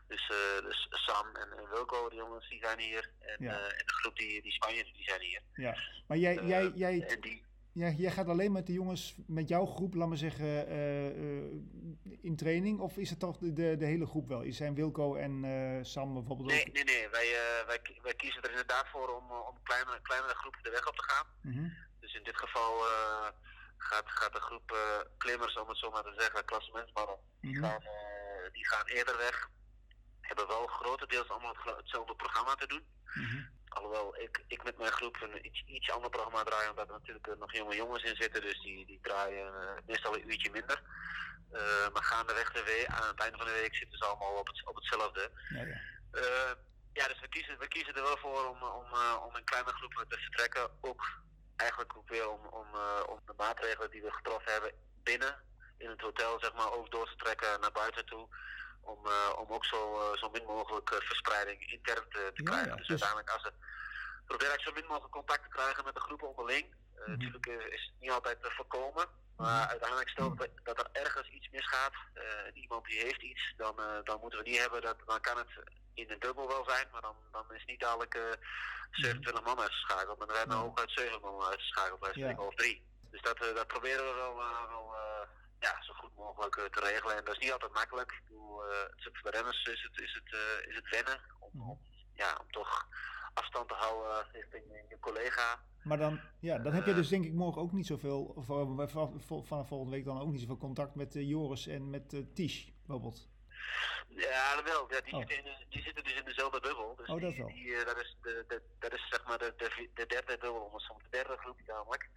Dus, 0.09 0.33
dus 0.63 0.87
Sam 0.91 1.37
en, 1.37 1.59
en 1.59 1.69
Wilco, 1.69 2.09
de 2.09 2.17
jongens, 2.17 2.49
die 2.49 2.61
zijn 2.63 2.79
hier. 2.79 3.11
En, 3.21 3.37
ja. 3.45 3.59
en 3.59 3.87
de 3.87 3.93
groep 3.93 4.17
die, 4.17 4.43
die 4.43 4.53
Spanjaarden, 4.53 4.93
die 4.93 5.05
zijn 5.05 5.21
hier. 5.21 5.41
Ja, 5.55 5.77
maar 6.07 6.17
jij, 6.17 6.35
jij, 6.35 6.73
jij, 6.75 7.17
die, 7.21 7.45
ja, 7.77 7.89
jij 7.89 8.11
gaat 8.11 8.29
alleen 8.29 8.53
met 8.53 8.67
de 8.67 8.73
jongens, 8.73 9.15
met 9.27 9.49
jouw 9.49 9.67
groep, 9.67 9.95
laat 9.95 10.09
maar 10.09 10.17
zeggen, 10.17 10.67
in 12.23 12.37
training? 12.37 12.81
Of 12.81 12.97
is 12.97 13.11
het 13.11 13.19
toch 13.19 13.39
de, 13.39 13.53
de, 13.53 13.77
de 13.77 13.85
hele 13.85 14.07
groep 14.07 14.29
wel? 14.29 14.45
Zijn 14.49 14.75
Wilco 14.75 15.15
en 15.15 15.35
Sam 15.83 16.15
bijvoorbeeld 16.15 16.49
nee, 16.49 16.67
ook? 16.67 16.73
Nee, 16.73 16.85
nee, 16.85 17.09
wij, 17.09 17.29
wij, 17.67 17.81
wij 18.03 18.15
kiezen 18.15 18.43
er 18.43 18.51
inderdaad 18.51 18.89
voor 18.89 19.09
om, 19.17 19.31
om 19.31 19.63
kleine, 19.63 20.01
kleinere 20.03 20.35
groepen 20.35 20.63
de 20.63 20.71
weg 20.71 20.89
op 20.89 20.97
te 20.97 21.03
gaan. 21.03 21.27
-hmm. 21.43 21.73
Dus 22.01 22.15
in 22.15 22.25
dit 22.25 22.37
geval 22.37 22.73
gaat, 23.77 24.05
gaat 24.07 24.33
de 24.33 24.41
groep 24.41 24.77
klimmers, 25.19 25.57
om 25.57 25.69
het 25.69 25.79
zo 25.79 25.91
maar 25.91 26.03
te 26.03 26.15
zeggen, 26.19 26.45
klassementsmannen, 26.45 27.19
die, 27.41 27.55
-hmm. 27.55 27.65
gaan, 27.65 27.83
die 28.53 28.67
gaan 28.67 28.87
eerder 28.87 29.17
weg. 29.17 29.49
Hebben 30.21 30.47
wel 30.47 30.67
grotendeels 30.67 31.29
allemaal 31.29 31.57
hetzelfde 31.77 32.15
programma 32.15 32.55
te 32.55 32.67
doen. 32.67 32.85
-hmm. 33.05 33.56
Alhoewel 33.77 34.17
ik, 34.19 34.45
ik 34.47 34.63
met 34.65 34.79
mijn 34.79 34.93
groep 34.93 35.17
een 35.21 35.47
iets, 35.47 35.65
iets 35.67 35.91
ander 35.91 36.11
programma 36.11 36.43
draai, 36.43 36.69
omdat 36.69 36.87
er 36.89 36.93
natuurlijk 36.93 37.27
uh, 37.27 37.35
nog 37.39 37.53
jonge 37.53 37.77
jongens 37.77 38.03
in 38.03 38.17
zitten, 38.17 38.41
dus 38.41 38.61
die, 38.61 38.87
die 38.87 38.99
draaien 39.03 39.53
meestal 39.87 40.15
een 40.15 40.31
uurtje 40.31 40.51
minder. 40.51 40.83
maar 41.93 42.05
gaandeweg 42.13 42.53
de 42.53 42.63
week, 42.63 42.87
aan 42.87 43.09
het 43.09 43.21
einde 43.21 43.37
van 43.37 43.47
de 43.47 43.59
week 43.61 43.75
zitten 43.75 43.99
ze 43.99 44.05
allemaal 44.05 44.35
op, 44.35 44.47
het, 44.47 44.67
op 44.67 44.75
hetzelfde. 44.75 45.31
Ja, 45.49 45.65
ja. 45.65 45.79
ja, 46.93 47.09
dus 47.09 47.21
we 47.21 47.29
kiezen, 47.29 47.59
we 47.59 47.69
kiezen 47.69 47.95
er 47.95 48.03
wel 48.03 48.19
voor 48.19 48.49
om, 48.49 48.63
om, 48.63 48.87
om 49.27 49.37
in 49.37 49.45
kleine 49.45 49.73
groepen 49.73 50.09
te 50.09 50.19
vertrekken. 50.19 50.71
Ook 50.81 51.03
eigenlijk 51.57 51.97
ook 51.97 52.09
weer 52.09 52.29
om, 52.29 52.47
om, 52.47 52.67
uh, 52.75 53.03
om 53.07 53.21
de 53.27 53.35
maatregelen 53.37 53.91
die 53.91 54.03
we 54.03 54.13
getroffen 54.13 54.53
hebben 54.53 54.73
binnen 55.03 55.35
in 55.79 55.91
het 55.91 56.01
hotel 56.01 56.39
zeg 56.41 56.53
maar 56.55 56.73
ook 56.73 56.91
door 56.91 57.07
te 57.07 57.17
trekken 57.17 57.61
naar 57.61 57.73
buiten 57.73 58.07
toe. 58.07 58.29
Om, 58.87 59.07
uh, 59.07 59.39
om 59.39 59.49
ook 59.49 59.65
zo, 59.65 59.81
uh, 60.01 60.19
zo 60.19 60.31
min 60.31 60.45
mogelijk 60.45 60.89
verspreiding 61.03 61.73
intern 61.73 62.09
te, 62.09 62.31
te 62.35 62.43
krijgen. 62.43 62.67
Ja, 62.67 62.73
ja, 62.73 62.77
dus, 62.77 62.87
dus 62.87 63.03
uiteindelijk 63.03 63.31
als 63.31 63.43
we 63.43 63.53
proberen 64.27 64.55
ik 64.55 64.61
zo 64.61 64.73
min 64.73 64.87
mogelijk 64.87 65.13
contact 65.13 65.43
te 65.43 65.57
krijgen 65.57 65.85
met 65.85 65.95
de 65.95 66.01
groepen 66.01 66.29
onderling. 66.29 66.65
Mm 66.65 67.03
-hmm. 67.03 67.11
Natuurlijk 67.11 67.47
is 67.47 67.85
het 67.87 68.01
niet 68.01 68.11
altijd 68.11 68.43
te 68.43 68.51
voorkomen. 68.51 69.07
Maar 69.37 69.61
mhm. 69.61 69.71
uiteindelijk 69.71 70.09
stel 70.09 70.35
dat, 70.35 70.49
dat 70.63 70.79
er 70.79 70.89
ergens 70.93 71.29
iets 71.29 71.49
misgaat, 71.51 71.93
iemand 72.55 72.85
die 72.85 72.99
heeft 72.99 73.23
iets, 73.23 73.55
dan, 73.57 73.77
dan 74.05 74.21
moeten 74.21 74.39
we 74.39 74.49
niet 74.49 74.61
hebben, 74.61 74.83
dat, 74.83 74.97
dan 75.07 75.21
kan 75.21 75.37
het 75.37 75.49
in 75.97 76.11
een 76.11 76.19
dubbel 76.19 76.49
wel 76.49 76.65
zijn, 76.69 76.87
maar 76.93 77.01
dan, 77.01 77.17
dan 77.33 77.55
is 77.55 77.65
niet 77.65 77.81
dadelijk 77.81 78.15
uh, 78.15 78.23
27 78.91 79.45
man 79.45 79.61
uitgeschakeld. 79.61 80.19
Maar 80.19 80.27
dan 80.27 80.37
werden 80.37 80.59
we 80.59 80.65
ook 80.65 80.79
uit 80.79 80.91
7 80.91 81.21
man 81.21 81.43
uitgeschakeld, 81.43 82.01
bij 82.01 82.11
ja. 82.15 82.35
of 82.37 82.55
3. 82.55 82.83
Dus 83.11 83.23
dat, 83.23 83.39
dat 83.39 83.67
proberen 83.67 84.05
we 84.05 84.15
wel, 84.15 84.41
uh, 84.41 84.69
wel 84.69 84.95
ja, 85.67 85.83
zo 85.83 85.93
goed 85.93 86.15
mogelijk 86.17 86.55
te 86.55 86.81
regelen. 86.81 87.17
En 87.17 87.25
dat 87.25 87.35
is 87.35 87.43
niet 87.43 87.53
altijd 87.53 87.73
makkelijk. 87.73 88.13
Ik 88.13 88.23
bedoel, 88.29 88.63
voor 89.13 89.31
renners 89.31 89.65
is 89.65 89.83
het, 89.83 90.01
is 90.01 90.13
het, 90.15 90.31
is 90.69 90.75
het 90.75 90.89
wennen 90.91 91.21
om, 91.39 91.61
om, 91.71 91.79
ja, 92.15 92.39
om 92.41 92.51
toch 92.51 92.89
afstand 93.35 93.69
te 93.69 93.75
houden 93.75 94.27
richting 94.33 94.65
je 94.89 94.99
collega. 95.01 95.61
Maar 95.83 95.99
dan, 95.99 96.21
ja, 96.41 96.59
dan 96.59 96.73
heb 96.73 96.87
je 96.87 96.95
dus 96.95 97.09
denk 97.09 97.25
ik 97.25 97.33
morgen 97.33 97.63
ook 97.63 97.73
niet 97.73 97.87
zoveel, 97.87 98.23
of 98.25 98.47
vanaf 99.47 99.69
volgende 99.69 99.97
week 99.97 100.05
dan 100.05 100.21
ook 100.21 100.31
niet 100.31 100.41
zoveel 100.41 100.59
contact 100.59 100.95
met 100.95 101.13
Joris 101.15 101.67
en 101.67 101.91
met 101.91 102.35
Tisch 102.35 102.73
bijvoorbeeld. 102.87 103.29
Ja, 104.09 104.55
dat 104.57 104.65
wel. 104.65 104.93
Ja, 104.93 105.01
die, 105.01 105.13
oh. 105.13 105.19
zitten 105.19 105.37
in, 105.45 105.67
die 105.69 105.83
zitten 105.83 106.05
dus 106.05 106.15
in 106.15 106.25
dezelfde 106.25 106.61
bubbel. 106.61 106.97
Dus 106.97 107.09
oh, 107.09 107.21
dat 107.21 107.35
wel. 107.35 107.47
Die, 107.47 107.85
dat, 107.85 108.01
is 108.01 108.17
de, 108.23 108.45
de, 108.49 108.63
dat 108.79 108.93
is 108.93 109.09
zeg 109.11 109.25
maar 109.27 109.39
de, 109.39 109.55
de, 109.57 109.89
de 109.95 110.07
derde 110.07 110.39
bubbel, 110.39 110.61
om 110.61 110.79
soms 110.79 111.03
de 111.03 111.11
derde 111.11 111.37
groep 111.37 111.61
namelijk. 111.67 112.09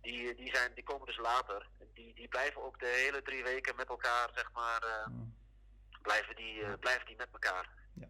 Die, 0.00 0.34
die, 0.34 0.54
zijn, 0.54 0.74
die 0.74 0.84
komen 0.84 1.06
dus 1.06 1.18
later. 1.18 1.68
Die, 1.94 2.14
die 2.14 2.28
blijven 2.28 2.62
ook 2.62 2.78
de 2.78 2.86
hele 2.86 3.22
drie 3.22 3.42
weken 3.42 3.76
met 3.76 3.88
elkaar, 3.88 4.30
zeg 4.34 4.52
maar, 4.52 4.84
uh, 4.84 5.06
mm. 5.06 5.34
blijven, 6.02 6.36
die, 6.36 6.60
uh, 6.60 6.72
blijven 6.80 7.06
die 7.06 7.16
met 7.16 7.28
elkaar. 7.32 7.68
Ja. 7.92 8.08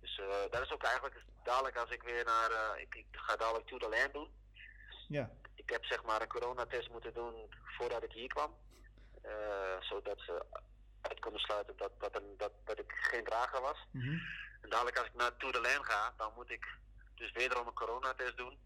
Dus 0.00 0.18
uh, 0.18 0.26
dat 0.50 0.62
is 0.62 0.72
ook 0.72 0.82
eigenlijk 0.82 1.22
dadelijk 1.44 1.76
als 1.76 1.90
ik 1.90 2.02
weer 2.02 2.24
naar, 2.24 2.80
ik, 2.80 2.94
ik 2.94 3.06
ga 3.10 3.36
dadelijk 3.36 3.66
Tour 3.66 3.82
de 3.82 3.88
Land 3.88 4.12
doen. 4.12 4.30
Ja. 5.08 5.30
Ik, 5.54 5.70
heb 5.70 5.84
zeg 5.84 6.04
maar 6.04 6.20
een 6.20 6.28
coronatest 6.28 6.90
moeten 6.90 7.14
doen 7.14 7.34
voordat 7.64 8.02
ik 8.02 8.12
hier 8.12 8.28
kwam. 8.28 8.54
zodat 9.80 10.20
ze 10.20 10.44
uit 11.00 11.20
konden 11.20 11.40
sluiten 11.40 11.76
dat, 11.76 11.90
dat, 11.98 12.22
dat, 12.36 12.52
dat 12.64 12.78
ik 12.78 12.92
geen 12.92 13.24
drager 13.24 13.60
was. 13.60 13.86
Mhm. 13.90 14.18
En 14.60 14.68
dadelijk 14.68 14.98
als 14.98 15.06
ik 15.06 15.14
naar 15.14 15.36
Tour 15.36 15.52
de 15.52 15.60
Lijn 15.60 15.84
ga, 15.84 16.14
dan 16.16 16.32
moet 16.34 16.50
ik 16.50 16.66
dus 17.14 17.32
wederom 17.32 17.66
een 17.66 17.74
coronatest 17.74 18.36
doen. 18.36 18.58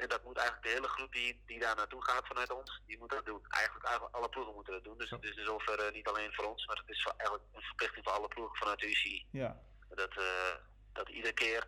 En 0.00 0.08
dat 0.08 0.24
moet 0.24 0.36
eigenlijk 0.36 0.66
de 0.66 0.74
hele 0.76 0.88
groep 0.88 1.12
die, 1.12 1.40
die 1.46 1.58
daar 1.58 1.76
naartoe 1.76 2.04
gaat 2.04 2.26
vanuit 2.26 2.50
ons, 2.50 2.82
die 2.86 2.98
moet 2.98 3.10
dat 3.10 3.24
doen. 3.24 3.42
Eigenlijk, 3.48 3.84
eigenlijk 3.84 4.16
alle 4.16 4.28
ploegen 4.28 4.54
moeten 4.54 4.72
dat 4.72 4.84
doen. 4.84 4.98
Dus 4.98 5.10
het 5.10 5.24
is 5.24 5.36
in 5.36 5.44
zoverre 5.44 5.90
niet 5.90 6.08
alleen 6.08 6.32
voor 6.34 6.44
ons, 6.44 6.66
maar 6.66 6.76
het 6.76 6.88
is 6.88 7.08
eigenlijk 7.16 7.44
een 7.52 7.62
verplichting 7.62 8.04
voor 8.04 8.14
alle 8.14 8.28
ploegen 8.28 8.56
vanuit 8.56 8.78
de 8.78 8.90
UCI. 8.90 9.26
Ja. 9.30 9.60
Dat, 9.88 10.16
uh, 10.18 10.54
dat 10.92 11.08
iedere 11.08 11.34
keer. 11.34 11.66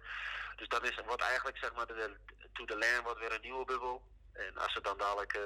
Dus 0.57 0.68
dan 0.68 0.85
is, 0.85 1.01
wordt 1.07 1.23
eigenlijk 1.23 1.59
zeg 1.59 1.75
maar 1.75 1.87
de, 1.87 2.16
to 2.53 2.64
the 2.64 2.79
land 2.79 3.03
wordt 3.03 3.21
weer 3.21 3.33
een 3.33 3.40
nieuwe 3.40 3.64
bubbel. 3.64 4.03
En 4.33 4.57
als 4.59 4.73
ze 4.73 4.81
dan 4.81 4.99
dadelijk, 4.99 5.37
uh, 5.37 5.42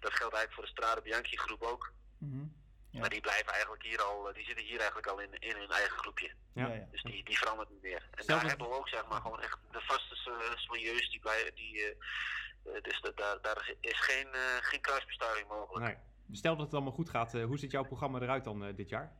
dat 0.00 0.14
geldt 0.14 0.34
eigenlijk 0.34 0.52
voor 0.52 0.64
de 0.64 0.70
Strade 0.70 1.02
Bianchi 1.02 1.36
groep 1.36 1.62
ook. 1.62 1.92
Mm 2.18 2.62
ja. 2.94 3.00
Maar 3.00 3.08
die 3.08 3.20
blijven 3.20 3.52
eigenlijk 3.52 3.82
hier 3.82 4.02
al, 4.02 4.32
die 4.32 4.44
zitten 4.44 4.64
hier 4.64 4.78
eigenlijk 4.78 5.06
al 5.06 5.18
in, 5.18 5.32
in 5.38 5.56
hun 5.56 5.70
eigen 5.70 5.98
groepje. 5.98 6.30
Ja. 6.52 6.66
Ja, 6.66 6.86
dus 6.90 7.02
die, 7.02 7.24
die 7.24 7.38
verandert 7.38 7.70
niet 7.70 7.82
meer. 7.82 8.08
En 8.14 8.26
daar 8.26 8.46
hebben 8.46 8.68
we 8.68 8.74
ook 8.74 8.88
zeg 8.88 9.06
maar 9.06 9.20
gewoon 9.20 9.40
echt 9.40 9.58
de 9.70 9.80
vaste 9.80 10.14
soigneus 10.14 11.10
die 11.10 11.20
blijven, 11.20 11.54
die, 11.54 11.74
uh, 11.74 12.82
dus 12.82 13.00
daar, 13.14 13.40
daar 13.42 13.74
is 13.80 14.00
geen, 14.00 14.28
uh, 14.34 14.56
geen 14.60 14.80
kruisbestuiving 14.80 15.48
mogelijk. 15.48 15.84
Nee. 15.84 16.36
Stel 16.36 16.56
dat 16.56 16.64
het 16.64 16.74
allemaal 16.74 16.92
goed 16.92 17.10
gaat, 17.10 17.32
hoe 17.32 17.58
ziet 17.58 17.70
jouw 17.70 17.84
programma 17.84 18.20
eruit 18.20 18.44
dan 18.44 18.74
dit 18.74 18.88
jaar? 18.88 19.12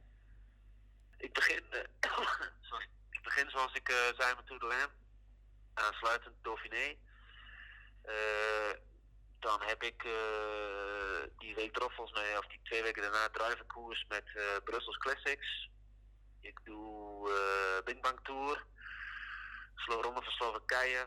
Ik 1.17 1.33
begin, 1.33 1.63
sorry, 2.71 2.87
ik 3.11 3.23
begin 3.23 3.51
zoals 3.51 3.75
ik 3.75 3.91
zei 4.17 4.35
met 4.35 4.47
Tour 4.47 4.61
de 4.61 4.67
Lam, 4.67 4.91
aansluitend 5.75 6.35
Dauphiné. 6.43 6.97
Dan 9.45 9.61
heb 9.63 9.83
ik 9.83 10.03
die 11.39 11.55
week 11.55 11.77
erop 11.77 11.93
volgens 11.93 12.21
mij, 12.21 12.39
of 12.39 12.47
die 12.47 12.61
twee 12.63 12.83
weken 12.83 13.03
daarna, 13.03 13.29
druivenkoers 13.29 14.05
met 14.09 14.25
uh, 14.35 14.43
Brussels 14.65 14.97
Classics. 14.97 15.71
Ik 16.41 16.61
doe 16.65 17.29
uh, 17.29 17.85
Bing 17.85 18.03
Bang 18.03 18.19
Tour, 18.23 18.65
Ronde 19.75 20.23
van 20.23 20.33
Slowakije, 20.33 21.07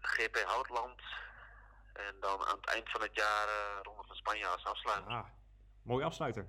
GP 0.00 0.42
Houtland. 0.46 1.00
En 1.92 2.14
dan 2.20 2.44
aan 2.46 2.56
het 2.56 2.68
eind 2.68 2.90
van 2.90 3.00
het 3.00 3.14
jaar 3.14 3.48
Ronde 3.82 4.04
van 4.06 4.16
Spanje 4.16 4.46
als 4.46 4.64
afsluiter. 4.64 5.12
Ah, 5.12 5.26
mooie 5.82 6.04
afsluiter. 6.04 6.46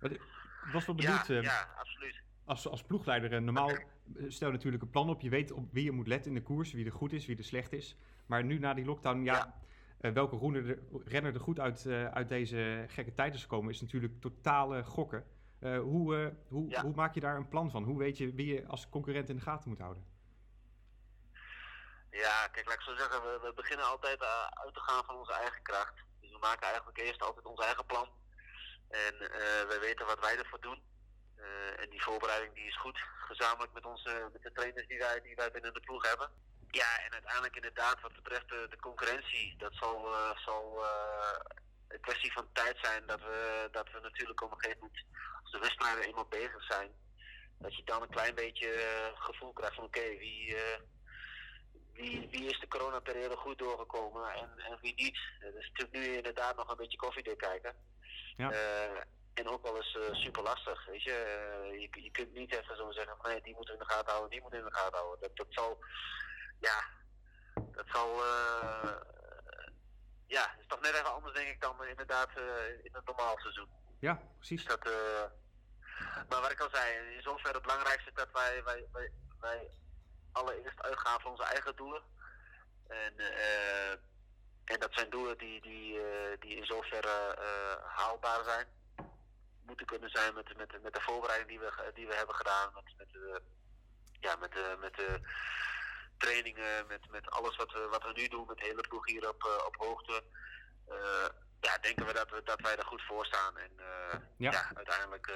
Ik 0.00 0.20
was 0.72 0.86
wel 0.86 0.94
benieuwd. 0.94 1.26
Ja, 1.26 1.40
ja 1.40 1.74
absoluut. 1.78 2.22
Als, 2.44 2.68
als 2.68 2.82
ploegleider, 2.82 3.42
normaal 3.42 3.78
stel 4.28 4.48
je 4.48 4.54
natuurlijk 4.54 4.82
een 4.82 4.90
plan 4.90 5.10
op. 5.10 5.20
Je 5.20 5.30
weet 5.30 5.50
op 5.50 5.72
wie 5.72 5.84
je 5.84 5.92
moet 5.92 6.06
letten 6.06 6.30
in 6.30 6.36
de 6.36 6.42
koers, 6.42 6.72
wie 6.72 6.86
er 6.86 6.92
goed 6.92 7.12
is, 7.12 7.26
wie 7.26 7.38
er 7.38 7.44
slecht 7.44 7.72
is. 7.72 7.96
Maar 8.30 8.44
nu 8.44 8.58
na 8.58 8.74
die 8.74 8.84
lockdown, 8.84 9.24
ja, 9.24 9.34
ja 9.34 9.54
uh, 10.00 10.12
welke 10.12 10.36
renner 11.04 11.34
er 11.34 11.40
goed 11.40 11.60
uit, 11.60 11.84
uh, 11.84 12.06
uit 12.06 12.28
deze 12.28 12.84
gekke 12.88 13.14
tijd 13.14 13.34
is 13.34 13.42
gekomen, 13.42 13.72
is 13.72 13.80
natuurlijk 13.80 14.20
totale 14.20 14.84
gokken. 14.84 15.24
Uh, 15.60 15.78
hoe, 15.78 16.34
hoe, 16.48 16.68
ja. 16.68 16.82
hoe 16.82 16.94
maak 16.94 17.14
je 17.14 17.20
daar 17.20 17.36
een 17.36 17.48
plan 17.48 17.70
van? 17.70 17.82
Hoe 17.84 17.98
weet 17.98 18.16
je 18.18 18.34
wie 18.34 18.54
je 18.54 18.66
als 18.66 18.88
concurrent 18.88 19.28
in 19.28 19.36
de 19.36 19.42
gaten 19.42 19.68
moet 19.68 19.78
houden? 19.78 20.04
Ja, 22.10 22.48
kijk, 22.48 22.66
laat 22.66 22.74
ik 22.74 22.82
zo 22.82 22.94
zeggen, 22.96 23.22
we, 23.22 23.38
we 23.42 23.52
beginnen 23.54 23.86
altijd 23.86 24.22
uit 24.50 24.74
te 24.74 24.80
gaan 24.80 25.04
van 25.04 25.16
onze 25.16 25.32
eigen 25.32 25.62
kracht. 25.62 25.94
Dus 26.20 26.30
we 26.30 26.38
maken 26.40 26.66
eigenlijk 26.66 26.98
eerst 26.98 27.22
altijd 27.22 27.46
ons 27.46 27.60
eigen 27.60 27.86
plan. 27.86 28.08
En 28.88 29.14
we 29.68 29.78
weten 29.80 30.06
wat 30.06 30.20
wij 30.20 30.38
ervoor 30.38 30.60
doen. 30.60 30.82
en 31.76 31.90
die 31.90 32.02
voorbereiding 32.02 32.54
die 32.54 32.66
is 32.66 32.78
goed, 32.78 32.98
gezamenlijk 33.28 33.72
met, 33.72 33.86
onze, 33.86 34.28
met 34.32 34.42
de 34.42 34.52
trainers 34.52 34.86
die 34.86 34.98
wij, 34.98 35.20
die 35.20 35.34
wij 35.36 35.50
binnen 35.50 35.74
de 35.74 35.80
ploeg 35.80 36.08
hebben. 36.08 36.30
Ja, 36.70 37.04
en 37.04 37.12
uiteindelijk 37.12 37.54
inderdaad, 37.54 38.00
wat 38.00 38.12
betreft 38.12 38.48
de, 38.48 38.66
de 38.70 38.78
concurrentie, 38.78 39.54
dat 39.58 39.74
zal, 39.74 40.12
uh, 40.12 40.38
zal 40.38 40.84
uh, 40.84 41.38
een 41.88 42.00
kwestie 42.00 42.32
van 42.32 42.48
tijd 42.52 42.78
zijn 42.82 43.06
dat 43.06 43.20
we, 43.20 43.68
dat 43.72 43.90
we 43.92 44.00
natuurlijk 44.00 44.42
op 44.42 44.50
een 44.52 44.60
gegeven 44.60 44.80
moment, 44.80 45.04
als 45.42 45.52
de 45.52 45.58
wedstrijden 45.58 46.04
eenmaal 46.04 46.28
bezig 46.28 46.64
zijn, 46.64 46.90
dat 47.58 47.76
je 47.76 47.84
dan 47.84 48.02
een 48.02 48.10
klein 48.10 48.34
beetje 48.34 48.74
uh, 48.74 49.20
gevoel 49.20 49.52
krijgt 49.52 49.74
van 49.74 49.84
oké, 49.84 49.98
okay, 49.98 50.18
wie, 50.18 50.56
wie, 51.92 52.28
wie 52.30 52.50
is 52.50 52.60
de 52.60 52.68
coronaperiode 52.68 53.36
goed 53.36 53.58
doorgekomen 53.58 54.32
en, 54.32 54.58
en 54.58 54.78
wie 54.80 54.94
niet. 54.94 55.18
Het 55.38 55.54
is 55.54 55.68
natuurlijk 55.68 56.06
nu 56.06 56.16
inderdaad 56.16 56.56
nog 56.56 56.70
een 56.70 56.76
beetje 56.76 56.98
koffiedik 56.98 57.38
kijken. 57.38 57.74
Ja. 58.36 58.50
en 59.34 59.48
ook 59.48 59.62
wel 59.62 59.76
eens 59.76 59.98
super 60.12 60.42
lastig, 60.42 60.86
weet 60.86 61.02
je. 61.02 61.10
je. 61.90 62.02
Je 62.02 62.10
kunt 62.10 62.34
niet 62.34 62.52
even 62.52 62.76
zo 62.76 62.90
zeggen, 62.90 63.16
nee, 63.22 63.42
die 63.42 63.54
moeten 63.54 63.74
we 63.74 63.80
in 63.80 63.86
de 63.86 63.92
gaten 63.92 64.10
houden, 64.10 64.30
die 64.30 64.40
moeten 64.40 64.60
we 64.60 64.66
in 64.66 64.72
de 64.72 64.78
gaten 64.78 64.98
houden. 64.98 65.20
Dat, 65.20 65.36
dat 65.36 65.46
zal 65.50 65.78
ja, 66.60 66.84
dat 67.54 67.86
zal. 67.92 68.24
Uh, 68.24 68.96
ja, 70.26 70.54
is 70.58 70.66
toch 70.66 70.80
net 70.80 70.94
even 70.94 71.12
anders, 71.12 71.34
denk 71.34 71.48
ik, 71.48 71.60
dan 71.60 71.84
inderdaad 71.84 72.28
uh, 72.38 72.68
in 72.82 72.90
het 72.92 73.04
normaal 73.04 73.38
seizoen. 73.38 73.68
Ja, 73.98 74.20
precies. 74.36 74.64
Dus 74.64 74.76
dat, 74.76 74.86
uh, 74.86 75.24
maar 76.28 76.40
wat 76.40 76.50
ik 76.50 76.60
al 76.60 76.68
zei, 76.72 77.14
in 77.14 77.22
zoverre 77.22 77.52
het 77.52 77.62
belangrijkste 77.62 78.08
is 78.08 78.16
dat 78.16 78.32
wij, 78.32 78.64
wij, 78.64 78.86
wij, 78.92 79.12
wij 79.40 79.70
allereerst 80.32 80.82
uitgaan 80.82 81.20
van 81.20 81.30
onze 81.30 81.44
eigen 81.44 81.76
doelen. 81.76 82.02
En, 82.88 83.14
en 84.64 84.80
dat 84.80 84.92
zijn 84.92 85.10
doelen 85.10 85.38
die, 85.38 85.60
die, 85.60 86.00
die 86.38 86.56
in 86.56 86.66
zoverre 86.66 87.38
haalbaar 87.84 88.44
zijn. 88.44 88.66
Moeten 89.62 89.86
kunnen 89.86 90.10
zijn 90.10 90.34
met, 90.34 90.56
met, 90.56 90.82
met 90.82 90.92
de 90.92 91.00
voorbereiding 91.00 91.48
die 91.48 91.58
we, 91.58 91.90
die 91.94 92.06
we 92.06 92.14
hebben 92.14 92.34
gedaan. 92.34 92.72
Met, 92.74 92.94
met, 92.96 93.42
ja, 94.20 94.36
met, 94.36 94.78
met 94.80 94.94
de 94.94 95.20
trainingen, 96.20 96.86
met, 96.88 97.10
met 97.10 97.30
alles 97.30 97.56
wat 97.56 97.72
we, 97.72 97.88
wat 97.90 98.02
we 98.02 98.12
nu 98.20 98.28
doen, 98.28 98.46
met 98.46 98.58
de 98.58 98.64
hele 98.64 98.84
ploeg 98.88 99.06
hier 99.06 99.28
op, 99.28 99.42
uh, 99.44 99.66
op 99.66 99.76
hoogte. 99.76 100.22
Uh, 100.88 101.28
ja, 101.60 101.78
denken 101.80 102.06
we 102.06 102.12
dat, 102.12 102.30
we 102.30 102.40
dat 102.44 102.60
wij 102.60 102.76
er 102.76 102.84
goed 102.84 103.02
voor 103.02 103.26
staan. 103.26 103.58
En 103.58 103.70
uh, 103.76 104.20
ja. 104.36 104.50
ja. 104.50 104.70
uiteindelijk 104.74 105.32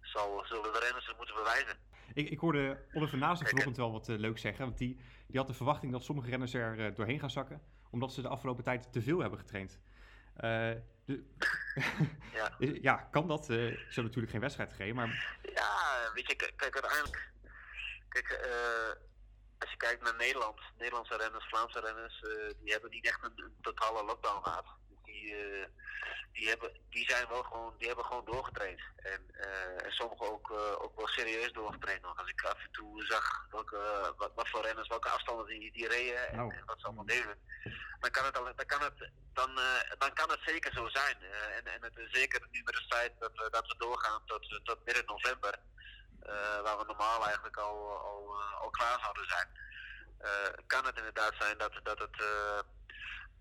zal, 0.00 0.44
zullen 0.44 0.72
de 0.72 0.78
renners 0.78 1.06
het 1.06 1.16
moeten 1.16 1.34
bewijzen. 1.34 1.76
Ik, 2.14 2.30
ik 2.30 2.38
hoorde 2.38 2.84
Oliver 2.92 3.18
Naast 3.18 3.48
vanochtend 3.48 3.76
wel 3.76 3.92
wat 3.92 4.08
leuk 4.08 4.38
zeggen. 4.38 4.64
Want 4.64 4.78
die, 4.78 5.00
die 5.26 5.38
had 5.38 5.46
de 5.46 5.54
verwachting 5.54 5.92
dat 5.92 6.04
sommige 6.04 6.30
renners 6.30 6.54
er 6.54 6.94
doorheen 6.94 7.20
gaan 7.20 7.30
zakken. 7.30 7.62
Omdat 7.90 8.12
ze 8.12 8.22
de 8.22 8.28
afgelopen 8.28 8.64
tijd 8.64 8.92
te 8.92 9.02
veel 9.02 9.18
hebben 9.18 9.38
getraind. 9.38 9.78
De, 10.34 10.82
ja. 12.38 12.56
ja, 12.58 12.96
kan 12.96 13.26
dat? 13.26 13.44
ze 13.44 13.52
hebben 13.52 14.04
natuurlijk 14.04 14.32
geen 14.32 14.40
wedstrijd 14.40 14.70
gegeven, 14.70 14.96
maar... 14.96 15.38
Ja, 15.54 16.10
weet 16.14 16.28
je, 16.28 16.36
kijk, 16.36 16.62
uiteindelijk... 16.62 17.32
Kijk, 18.08 18.28
als 19.60 19.70
je 19.70 19.76
kijkt 19.76 20.02
naar 20.02 20.16
Nederland, 20.16 20.60
Nederlandse 20.78 21.16
renners, 21.16 21.48
Vlaamse 21.48 21.80
renners, 21.80 22.22
uh, 22.22 22.50
die 22.60 22.72
hebben 22.72 22.90
niet 22.90 23.06
echt 23.06 23.22
een, 23.22 23.32
een 23.36 23.56
totale 23.60 24.04
lockdown 24.04 24.42
gehad. 24.42 24.64
Die, 25.04 25.24
uh, 25.24 25.66
die, 26.32 26.48
hebben, 26.48 26.70
die 26.90 27.10
zijn 27.10 27.28
wel 27.28 27.42
gewoon, 27.42 27.74
die 27.78 27.86
hebben 27.86 28.04
gewoon 28.04 28.24
doorgetraind. 28.24 28.80
En, 28.96 29.20
uh, 29.32 29.84
en 29.84 29.92
sommigen 29.92 30.30
ook, 30.32 30.50
ook 30.84 30.96
wel 30.96 31.08
serieus 31.08 31.52
doorgetraind 31.52 32.02
nog. 32.02 32.18
Als 32.18 32.28
ik 32.28 32.42
af 32.42 32.64
en 32.64 32.72
toe 32.72 33.04
zag 33.04 33.46
welke, 33.50 34.14
wat, 34.16 34.32
wat 34.34 34.48
voor 34.48 34.62
renners, 34.62 34.88
welke 34.88 35.08
afstanden 35.08 35.46
die, 35.46 35.72
die 35.72 35.88
reden 35.88 36.28
en, 36.28 36.42
oh. 36.42 36.54
en 36.54 36.64
wat 36.66 36.80
ze 36.80 36.86
allemaal 36.86 37.06
deden. 37.06 37.38
Dan 38.00 38.10
kan 38.10 38.24
het, 38.24 38.34
dan 38.34 38.66
kan 38.66 38.82
het, 38.82 39.10
dan, 39.32 39.50
dan 39.98 40.12
kan 40.12 40.30
het 40.30 40.40
zeker 40.44 40.72
zo 40.72 40.88
zijn. 40.88 41.16
en 41.56 41.66
en 41.66 41.82
het 41.82 41.96
is 41.96 42.10
zeker 42.10 42.48
nu 42.50 42.62
met 42.62 42.74
het 42.74 42.86
feit 42.86 43.12
dat 43.18 43.32
we, 43.34 43.48
dat 43.50 43.66
we 43.66 43.74
doorgaan 43.78 44.22
tot, 44.26 44.60
tot 44.64 44.84
midden 44.84 45.06
november. 45.06 45.58
Uh, 46.26 46.60
waar 46.62 46.78
we 46.78 46.84
normaal 46.86 47.24
eigenlijk 47.24 47.56
al, 47.56 47.98
al, 47.98 48.40
uh, 48.40 48.60
al 48.60 48.70
klaar 48.70 48.98
zouden 49.00 49.26
zijn. 49.26 49.48
Uh, 50.20 50.28
kan 50.66 50.84
het 50.84 50.96
inderdaad 50.96 51.34
zijn 51.38 51.58
dat, 51.58 51.72
dat, 51.82 51.98
het, 51.98 52.22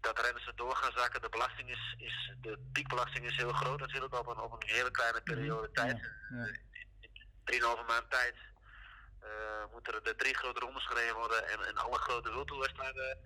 dat 0.01 0.19
renners 0.19 0.47
er 0.47 0.55
door 0.55 0.75
gaan 0.75 0.91
zakken. 0.95 1.21
De 1.21 1.29
belasting 1.29 1.69
is, 1.69 1.95
is, 1.97 2.33
de 2.41 2.59
piekbelasting 2.71 3.25
is 3.25 3.35
heel 3.35 3.53
groot 3.53 3.79
natuurlijk 3.79 4.13
op 4.13 4.27
een, 4.27 4.39
op 4.39 4.51
een 4.51 4.69
hele 4.69 4.91
kleine 4.91 5.21
periode 5.21 5.71
tijd. 5.71 5.99
Ja, 6.29 6.45
ja. 7.49 7.77
3,5 7.81 7.87
maand 7.87 8.09
tijd 8.09 8.35
moeten 9.71 9.93
er 9.93 10.03
de 10.03 10.15
drie 10.15 10.35
grote 10.35 10.59
rondes 10.59 10.87
gereden 10.87 11.15
worden 11.15 11.47
en, 11.47 11.65
en 11.65 11.77
alle 11.77 11.97
grote 11.97 12.31
wildtoerwedstrijden, 12.31 13.17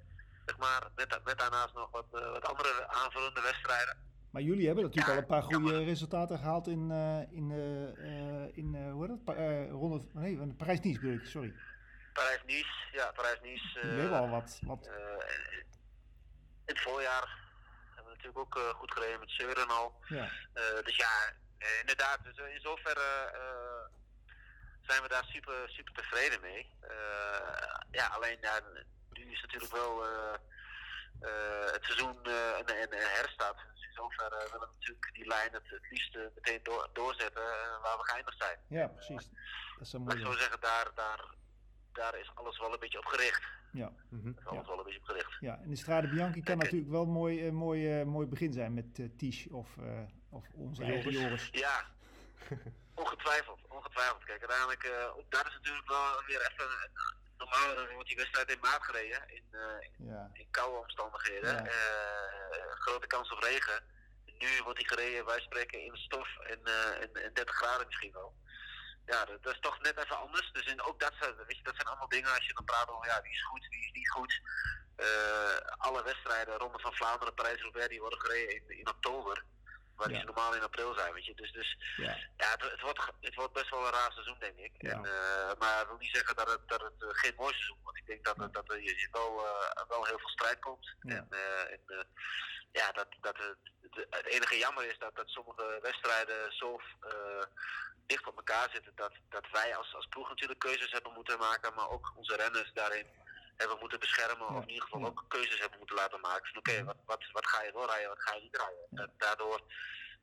zeg 0.45 0.57
maar, 0.57 0.81
met, 0.95 1.19
met 1.23 1.37
daarnaast 1.37 1.73
nog 1.73 1.91
wat, 1.91 2.05
wat 2.09 2.45
andere 2.45 2.87
aanvullende 2.87 3.41
wedstrijden. 3.41 4.12
Maar 4.33 4.41
jullie 4.41 4.65
hebben 4.65 4.83
natuurlijk 4.83 5.11
ja, 5.11 5.17
al 5.17 5.21
een 5.21 5.33
paar 5.33 5.43
goede 5.43 5.79
ja, 5.79 5.85
resultaten 5.85 6.37
gehaald 6.37 6.67
in, 6.67 6.89
uh, 6.89 7.21
in, 7.31 7.49
uh, 7.49 8.57
in 8.57 8.73
uh, 8.73 8.91
hoe 8.91 9.01
heet 9.01 9.09
dat? 9.09 9.23
Pa 9.23 9.33
ronde, 9.65 10.05
nee, 10.13 10.53
Parijs-Nice 10.53 10.99
bedoel 10.99 11.19
ik, 11.19 11.25
sorry. 11.25 11.53
Parijs-Nice, 12.13 12.73
ja, 12.91 13.11
Parijs-Nice. 13.11 13.79
we 13.81 13.87
hebben 13.87 14.19
al 14.19 14.29
wat. 14.29 14.59
wat. 14.63 14.85
in 16.65 16.73
het 16.73 16.81
voorjaar 16.81 17.39
hebben 17.95 18.11
we 18.11 18.17
natuurlijk 18.17 18.37
ook 18.37 18.75
goed 18.75 18.91
gereden 18.91 19.19
met 19.19 19.29
Seuren 19.29 19.67
al. 19.67 19.99
Ja. 20.07 20.29
dus 20.83 20.95
ja, 20.95 21.33
inderdaad, 21.79 22.23
dus 22.23 22.37
in 22.37 22.61
zoverre 22.61 23.09
zijn 24.81 25.01
we 25.01 25.07
daar 25.07 25.25
super, 25.25 25.69
super 25.69 25.93
tevreden 25.93 26.41
mee. 26.41 26.75
ja, 27.91 28.07
alleen 28.07 28.37
ja, 28.41 28.59
nu 29.09 29.31
is 29.31 29.41
natuurlijk 29.41 29.73
wel 29.73 30.03
het 31.71 31.83
seizoen 31.83 32.17
een, 32.23 32.69
een 32.69 32.87
herstart 32.91 33.71
in 34.13 34.19
zoverre 34.19 34.51
willen 34.51 34.67
we 34.67 34.73
natuurlijk 34.79 35.09
die 35.13 35.27
lijn 35.27 35.53
het, 35.53 35.69
het 35.69 35.89
liefst 35.89 36.17
meteen 36.35 36.59
door, 36.63 36.89
doorzetten 36.93 37.43
waar 37.81 37.97
we 37.97 38.03
geëindigd 38.03 38.37
zijn. 38.37 38.57
Ja, 38.67 38.87
precies. 38.87 39.29
Dat 39.77 39.87
is 39.87 39.93
een 39.93 40.01
mooie. 40.01 40.17
Ik 40.17 40.23
zou 40.23 40.37
zeggen, 40.37 40.59
daar, 40.61 40.91
daar, 40.95 41.25
daar 41.91 42.19
is 42.19 42.31
alles 42.33 42.59
wel 42.59 42.73
een 42.73 42.79
beetje 42.79 42.97
op 42.97 43.05
gericht. 43.05 43.43
Ja. 43.71 43.91
Mm 44.09 44.21
-hmm. 44.21 44.35
Dat 44.43 44.61
is 44.61 44.67
wel 44.67 44.77
een 44.77 44.83
beetje 44.83 44.99
op 44.99 45.05
gericht. 45.05 45.37
Ja, 45.39 45.59
en 45.63 45.69
de 45.69 45.75
Strade 45.75 46.07
Bianchi 46.07 46.41
kan 46.43 46.57
natuurlijk 46.57 46.91
wel 46.91 47.01
een 47.01 47.09
mooi, 47.09 47.51
mooi, 47.51 48.03
mooi 48.03 48.27
begin 48.27 48.53
zijn 48.53 48.73
met 48.73 48.99
uh, 48.99 49.09
Tisch 49.17 49.47
of, 49.47 49.75
uh, 49.79 49.99
of 50.29 50.45
onze 50.53 50.83
eigen 50.83 51.11
Joris. 51.11 51.49
Ja, 51.51 51.85
ongetwijfeld. 53.03 53.59
Ongetwijfeld. 53.67 54.23
Kijk, 54.23 54.39
uiteindelijk, 54.39 54.83
uh, 54.83 55.17
ook 55.17 55.31
dat 55.31 55.47
is 55.47 55.53
natuurlijk 55.53 55.87
wel 55.87 56.23
weer 56.27 56.41
even 56.51 56.91
normaal 57.37 57.93
wordt 57.93 58.07
die 58.07 58.17
wedstrijd 58.17 58.51
in 58.51 58.59
maart 58.61 58.83
gereden, 58.83 59.21
in, 59.27 59.43
uh, 59.51 60.09
ja. 60.09 60.29
in 60.33 60.47
koude 60.51 60.77
omstandigheden. 60.77 61.53
Ja. 61.53 61.65
Uh, 61.65 62.71
grote 62.71 63.07
kans 63.07 63.31
op 63.31 63.39
regen. 63.39 63.83
Nu 64.43 64.63
wordt 64.63 64.79
hij 64.79 64.87
gereden, 64.87 65.25
wij 65.25 65.39
spreken 65.39 65.85
in 65.85 65.95
stof 65.95 66.37
en, 66.39 66.59
uh, 66.63 67.01
en, 67.01 67.13
en 67.13 67.33
30 67.33 67.55
graden 67.55 67.87
misschien 67.87 68.11
wel. 68.11 68.33
Ja, 69.05 69.25
dat, 69.25 69.43
dat, 69.43 69.53
is 69.53 69.59
toch 69.59 69.79
net 69.79 69.97
even 69.97 70.17
anders. 70.17 70.51
Dus 70.51 70.65
in, 70.65 70.81
ook 70.81 70.99
dat, 70.99 71.13
weet 71.19 71.57
je, 71.57 71.63
dat 71.63 71.75
zijn 71.75 71.87
allemaal 71.87 72.09
dingen 72.09 72.33
als 72.33 72.45
je 72.47 72.53
dan 72.53 72.65
praat 72.65 72.89
over 72.89 73.07
ja, 73.07 73.21
wie 73.21 73.31
is 73.31 73.43
goed, 73.43 73.67
wie 73.69 73.85
is 73.85 73.91
niet 73.91 74.09
goed. 74.09 74.41
alle 75.77 76.03
wedstrijden, 76.03 76.57
Ronde 76.57 76.79
van 76.79 76.93
Vlaanderen, 76.93 77.33
Parijs-Roubaix, 77.33 77.89
die 77.89 77.99
worden 77.99 78.19
gereden 78.19 78.55
in, 78.55 78.77
in 78.79 78.87
oktober. 78.87 79.43
Waar 79.95 80.07
die 80.07 80.17
ja. 80.17 80.23
normaal 80.23 80.55
in 80.55 80.61
april 80.61 80.93
zijn, 80.93 81.13
weet 81.13 81.25
je. 81.25 81.35
Dus, 81.35 81.51
dus 81.51 81.77
ja, 81.97 82.17
ja 82.37 82.51
het, 82.51 82.61
het, 82.71 82.81
wordt, 82.81 83.11
het 83.21 83.35
wordt 83.35 83.53
best 83.53 83.69
wel 83.69 83.85
een 83.85 83.91
raar 83.91 84.11
seizoen, 84.11 84.39
denk 84.39 84.57
ik. 84.57 84.71
Ja. 84.77 84.91
En, 84.91 85.03
uh, 85.05 85.59
maar 85.59 85.77
dat 85.77 85.87
wil 85.87 85.97
niet 85.97 86.15
zeggen 86.15 86.35
dat 86.35 86.49
het, 86.49 86.67
dat 86.67 86.81
het 86.81 87.01
uh, 87.01 87.07
geen 87.11 87.33
mooi 87.35 87.53
seizoen 87.53 87.77
wordt. 87.83 87.97
Ik 87.97 88.05
denk 88.05 88.25
dat, 88.25 88.35
ja. 88.37 88.47
dat 88.47 88.71
er 88.71 88.83
je 88.83 89.07
wel, 89.11 89.35
wel 89.87 90.05
heel 90.05 90.19
veel 90.19 90.29
strijd 90.29 90.59
komt. 90.59 90.95
En, 90.99 91.27
en 91.69 92.07
ja, 92.73 92.91
dat, 92.91 93.07
dat 93.21 93.37
het, 93.37 94.07
het 94.09 94.25
enige 94.25 94.57
jammer 94.57 94.85
is 94.85 94.97
dat, 94.97 95.15
dat 95.15 95.29
sommige 95.29 95.79
wedstrijden 95.81 96.53
zo 96.53 96.81
dicht 98.05 98.27
op 98.27 98.37
elkaar 98.37 98.69
zitten. 98.71 98.93
Dat, 98.95 99.13
dat 99.29 99.45
wij 99.51 99.75
als, 99.75 99.95
als 99.95 100.07
ploeg 100.07 100.29
natuurlijk 100.29 100.59
keuzes 100.59 100.91
hebben 100.91 101.13
moeten 101.13 101.39
maken, 101.39 101.73
maar 101.73 101.89
ook 101.89 102.13
onze 102.15 102.35
renners 102.35 102.71
daarin 102.73 103.07
hebben 103.55 103.77
moeten 103.79 103.99
beschermen. 103.99 104.47
Of 104.47 104.61
in 104.61 104.69
ieder 104.69 104.83
geval 104.83 105.05
ook 105.05 105.25
keuzes 105.27 105.59
hebben 105.59 105.77
moeten 105.77 105.95
laten 105.95 106.19
maken. 106.19 106.47
Van 106.47 106.57
oké, 106.57 106.69
okay, 106.69 106.83
wat, 106.83 106.97
wat, 107.05 107.23
wat 107.31 107.47
ga 107.47 107.63
je 107.63 107.73
wel 107.73 107.85
rijden, 107.85 108.09
wat 108.09 108.21
ga 108.21 108.35
je 108.35 108.41
niet 108.41 108.57
rijden. 108.57 108.87
En 108.91 109.13
daardoor 109.17 109.61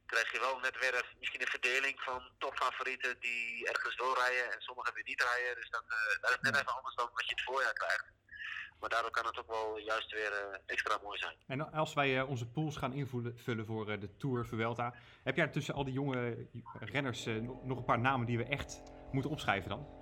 krijg 0.06 0.32
je 0.32 0.40
wel 0.40 0.58
net 0.58 0.78
weer 0.78 1.04
misschien 1.18 1.40
een 1.40 1.56
verdeling 1.56 2.00
van 2.00 2.30
topfavorieten 2.38 3.20
die 3.20 3.68
ergens 3.68 3.96
wel 3.96 4.14
rijden 4.14 4.52
en 4.52 4.60
sommigen 4.60 4.94
weer 4.94 5.04
niet 5.04 5.22
rijden. 5.22 5.54
Dus 5.54 5.70
dat, 5.70 5.84
uh, 5.88 6.20
dat 6.20 6.30
is 6.30 6.40
net 6.40 6.56
even 6.56 6.76
anders 6.76 6.94
dan 6.94 7.10
wat 7.12 7.28
je 7.28 7.34
het 7.34 7.44
voorjaar 7.44 7.72
krijgt. 7.72 8.04
Maar 8.80 8.90
daardoor 8.90 9.10
kan 9.10 9.26
het 9.26 9.38
ook 9.38 9.48
wel 9.48 9.78
juist 9.78 10.12
weer 10.12 10.32
uh, 10.32 10.58
extra 10.66 10.98
mooi 11.02 11.18
zijn. 11.18 11.36
En 11.46 11.72
als 11.72 11.94
wij 11.94 12.16
uh, 12.16 12.28
onze 12.28 12.46
pools 12.46 12.76
gaan 12.76 12.92
invullen 12.92 13.66
voor 13.66 14.00
de 14.00 14.16
Tour 14.16 14.46
Vuelta, 14.46 14.94
heb 15.22 15.36
jij 15.36 15.48
tussen 15.48 15.74
al 15.74 15.84
die 15.84 15.92
jonge 15.92 16.46
renners 16.80 17.26
nog 17.62 17.78
een 17.78 17.84
paar 17.84 17.98
namen 17.98 18.26
die 18.26 18.38
we 18.38 18.44
echt 18.44 18.82
moeten 19.10 19.30
opschrijven 19.30 19.68
dan? 19.68 20.00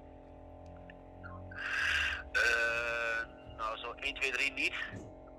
1, 4.00 4.14
2, 4.14 4.32
3 4.32 4.52
niet. 4.52 4.74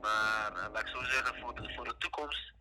Maar 0.01 0.51
uh, 0.51 0.65
laat 0.71 0.81
ik 0.81 0.87
zo 0.87 1.03
zeggen, 1.03 1.39
voor 1.39 1.55
de, 1.55 1.73
voor 1.75 1.83
de 1.85 1.97
toekomst 1.97 2.53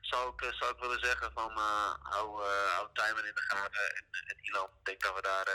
zou 0.00 0.32
ik, 0.36 0.54
zou 0.54 0.72
ik 0.72 0.80
willen 0.80 1.00
zeggen 1.00 1.32
van 1.32 1.50
uh, 1.50 1.94
hou, 2.02 2.42
hou 2.74 2.88
Timon 2.92 3.24
in 3.24 3.34
de 3.34 3.40
gaten 3.40 3.94
en, 3.96 4.04
en 4.26 4.36
Ilan. 4.40 4.68
Ik 4.78 4.84
denk 4.84 5.02
dat 5.02 5.14
we 5.14 5.22
daar 5.22 5.48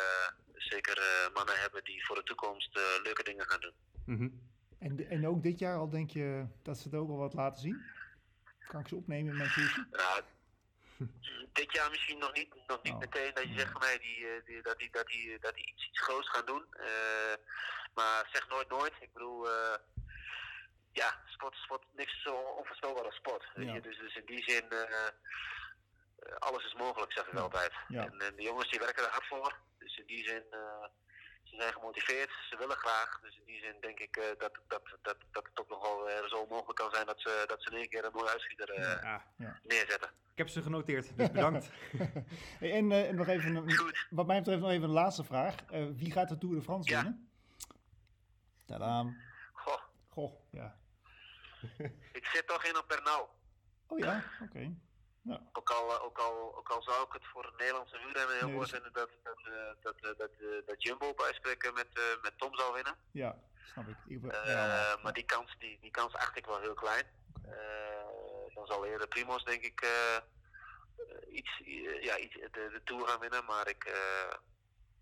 zeker 0.55 0.97
mannen 1.33 1.59
hebben 1.59 1.83
die 1.83 2.05
voor 2.05 2.15
de 2.15 2.23
toekomst 2.23 2.79
leuke 3.03 3.23
dingen 3.23 3.45
gaan 3.45 3.59
doen. 3.59 3.73
Mm 4.05 4.17
-hmm. 4.17 4.46
En, 4.79 5.09
en 5.09 5.27
ook 5.27 5.43
dit 5.43 5.59
jaar 5.59 5.77
al 5.77 5.89
denk 5.89 6.09
je 6.09 6.45
dat 6.61 6.77
ze 6.77 6.83
het 6.83 6.97
ook 6.97 7.09
al 7.09 7.17
wat 7.17 7.33
laten 7.33 7.61
zien? 7.61 7.83
Kan 8.67 8.79
ik 8.79 8.87
ze 8.87 8.95
opnemen 8.95 9.31
in 9.31 9.37
mijn 9.37 9.49
fusie? 9.49 9.85
Dit 11.53 11.73
jaar 11.73 11.89
misschien 11.89 12.17
nog 12.17 12.33
niet, 12.33 12.55
nog 12.67 12.83
niet 12.83 12.93
oh. 12.93 12.99
meteen 12.99 13.33
dat 13.33 13.43
je 13.43 13.59
zegt 13.59 13.71
van 13.71 13.81
nee, 13.81 13.99
die, 13.99 14.43
die, 14.45 14.61
dat 14.61 14.77
die, 14.77 14.89
dat 14.91 15.07
die, 15.07 15.39
dat 15.39 15.55
die 15.55 15.65
iets, 15.65 15.87
iets 15.87 16.01
groots 16.01 16.29
gaan 16.29 16.45
doen. 16.45 16.65
Maar 17.93 18.29
zeg 18.31 18.49
nooit 18.49 18.69
nooit. 18.69 18.93
Ik 18.99 19.13
bedoel, 19.13 19.47
uh, 19.47 19.75
ja, 20.91 21.21
sport, 21.25 21.55
sport, 21.55 21.83
niks 21.95 22.21
zo 22.21 22.33
onvoorspelbaar 22.33 23.03
als 23.03 23.15
sport. 23.15 23.45
Ja. 23.55 23.79
Dus, 23.79 23.97
dus 23.97 24.15
in 24.15 24.25
die 24.25 24.43
zin, 24.43 24.65
uh, 24.69 25.07
alles 26.39 26.65
is 26.65 26.73
mogelijk, 26.73 27.11
zeg 27.11 27.27
ik 27.27 27.33
ja. 27.33 27.39
altijd. 27.39 27.73
Ja. 27.87 28.03
En, 28.05 28.19
en, 28.19 28.35
de 28.35 28.43
jongens 28.43 28.69
die 28.69 28.79
werken 28.79 29.03
er 29.03 29.09
hard 29.09 29.27
voor. 29.27 29.57
Dus 29.77 29.97
in 29.97 30.05
die 30.05 30.27
zin, 30.27 30.43
ze 31.49 31.55
zijn 31.55 31.73
gemotiveerd, 31.73 32.31
ze 32.49 32.57
willen 32.57 32.77
graag. 32.77 33.19
Dus 33.21 33.38
in 33.38 33.45
die 33.45 33.60
zin 33.60 33.75
denk 33.81 33.99
ik 33.99 34.36
dat, 34.38 34.60
dat, 34.67 34.81
dat, 35.01 35.17
dat 35.31 35.43
het 35.43 35.55
toch 35.55 35.67
nogal 35.67 36.10
zo 36.27 36.45
mogelijk 36.49 36.79
kan 36.79 36.91
zijn 36.91 37.05
dat 37.05 37.19
ze, 37.19 37.43
dat 37.47 37.62
ze 37.62 37.71
in 37.71 37.77
één 37.77 37.89
keer 37.89 38.05
een 38.05 38.12
mooie 38.13 38.29
uitschieter 38.29 38.79
ja. 38.79 39.23
neerzetten. 39.63 40.10
Ik 40.31 40.43
heb 40.43 40.47
ze 40.49 40.62
genoteerd, 40.62 41.17
dus 41.17 41.31
bedankt. 41.31 41.69
hey, 42.62 42.71
en, 42.71 42.91
en, 42.91 43.15
nog 43.15 43.27
even, 43.27 43.71
Goed. 43.71 44.07
wat 44.10 44.27
mij 44.27 44.38
betreft 44.38 44.62
nog 44.62 44.69
even 44.69 44.83
een 44.83 44.89
laatste 44.89 45.23
vraag. 45.23 45.55
wie 45.95 46.12
gaat 46.12 46.29
de 46.29 46.38
Tour 46.38 46.55
de 46.55 46.62
France 46.62 46.95
winnen? 46.95 47.29
Tadaam. 48.65 49.17
Goh. 49.51 49.81
Goh, 50.10 50.33
ja. 50.51 50.77
ik 52.19 52.25
zit 52.25 52.47
toch 52.47 52.63
in 52.63 52.77
op 52.77 52.88
Bernal. 52.88 53.29
Oh 53.88 53.99
ja, 53.99 54.23
oké. 54.41 54.43
Okay. 54.43 54.77
Ja. 55.27 55.41
Ook, 55.53 55.69
al, 55.69 56.01
ook, 56.01 56.17
al, 56.17 56.57
ook 56.57 56.69
al 56.69 56.81
zou 56.81 57.05
ik 57.05 57.13
het 57.13 57.25
voor 57.25 57.45
het 57.45 57.57
Nederlandse 57.57 57.97
wielrennen 57.97 58.37
heel 58.37 58.49
mooi 58.49 58.67
vinden 58.67 58.93
dat, 58.93 59.09
dat, 59.23 59.39
dat, 59.81 59.95
dat, 60.01 60.17
dat, 60.17 60.31
dat 60.65 60.83
Jumbo 60.83 61.13
bij 61.13 61.33
spreken 61.33 61.73
met, 61.73 61.87
uh, 61.93 62.03
met 62.21 62.37
Tom 62.37 62.55
zou 62.55 62.73
winnen. 62.73 62.95
Ja, 63.11 63.35
snap 63.63 63.87
ik. 63.87 63.95
ik 64.07 64.23
uh, 64.23 64.45
ja, 64.45 64.97
maar 65.03 65.13
die 65.13 65.25
kans, 65.25 65.55
die, 65.59 65.77
die 65.81 65.91
kans 65.91 66.13
acht 66.13 66.37
ik 66.37 66.45
wel 66.45 66.59
heel 66.59 66.73
klein. 66.73 67.05
Okay. 67.37 67.53
Uh, 67.53 68.55
dan 68.55 68.65
zal 68.65 68.85
eerder 68.85 69.07
Primos 69.07 69.43
denk 69.43 69.63
ik 69.63 69.87
iets, 71.31 71.61
ja, 72.01 72.17
iets 72.17 72.33
de, 72.33 72.49
de 72.51 72.81
Tour 72.83 73.07
gaan 73.07 73.19
winnen, 73.19 73.45
maar 73.45 73.67
ik, 73.67 73.93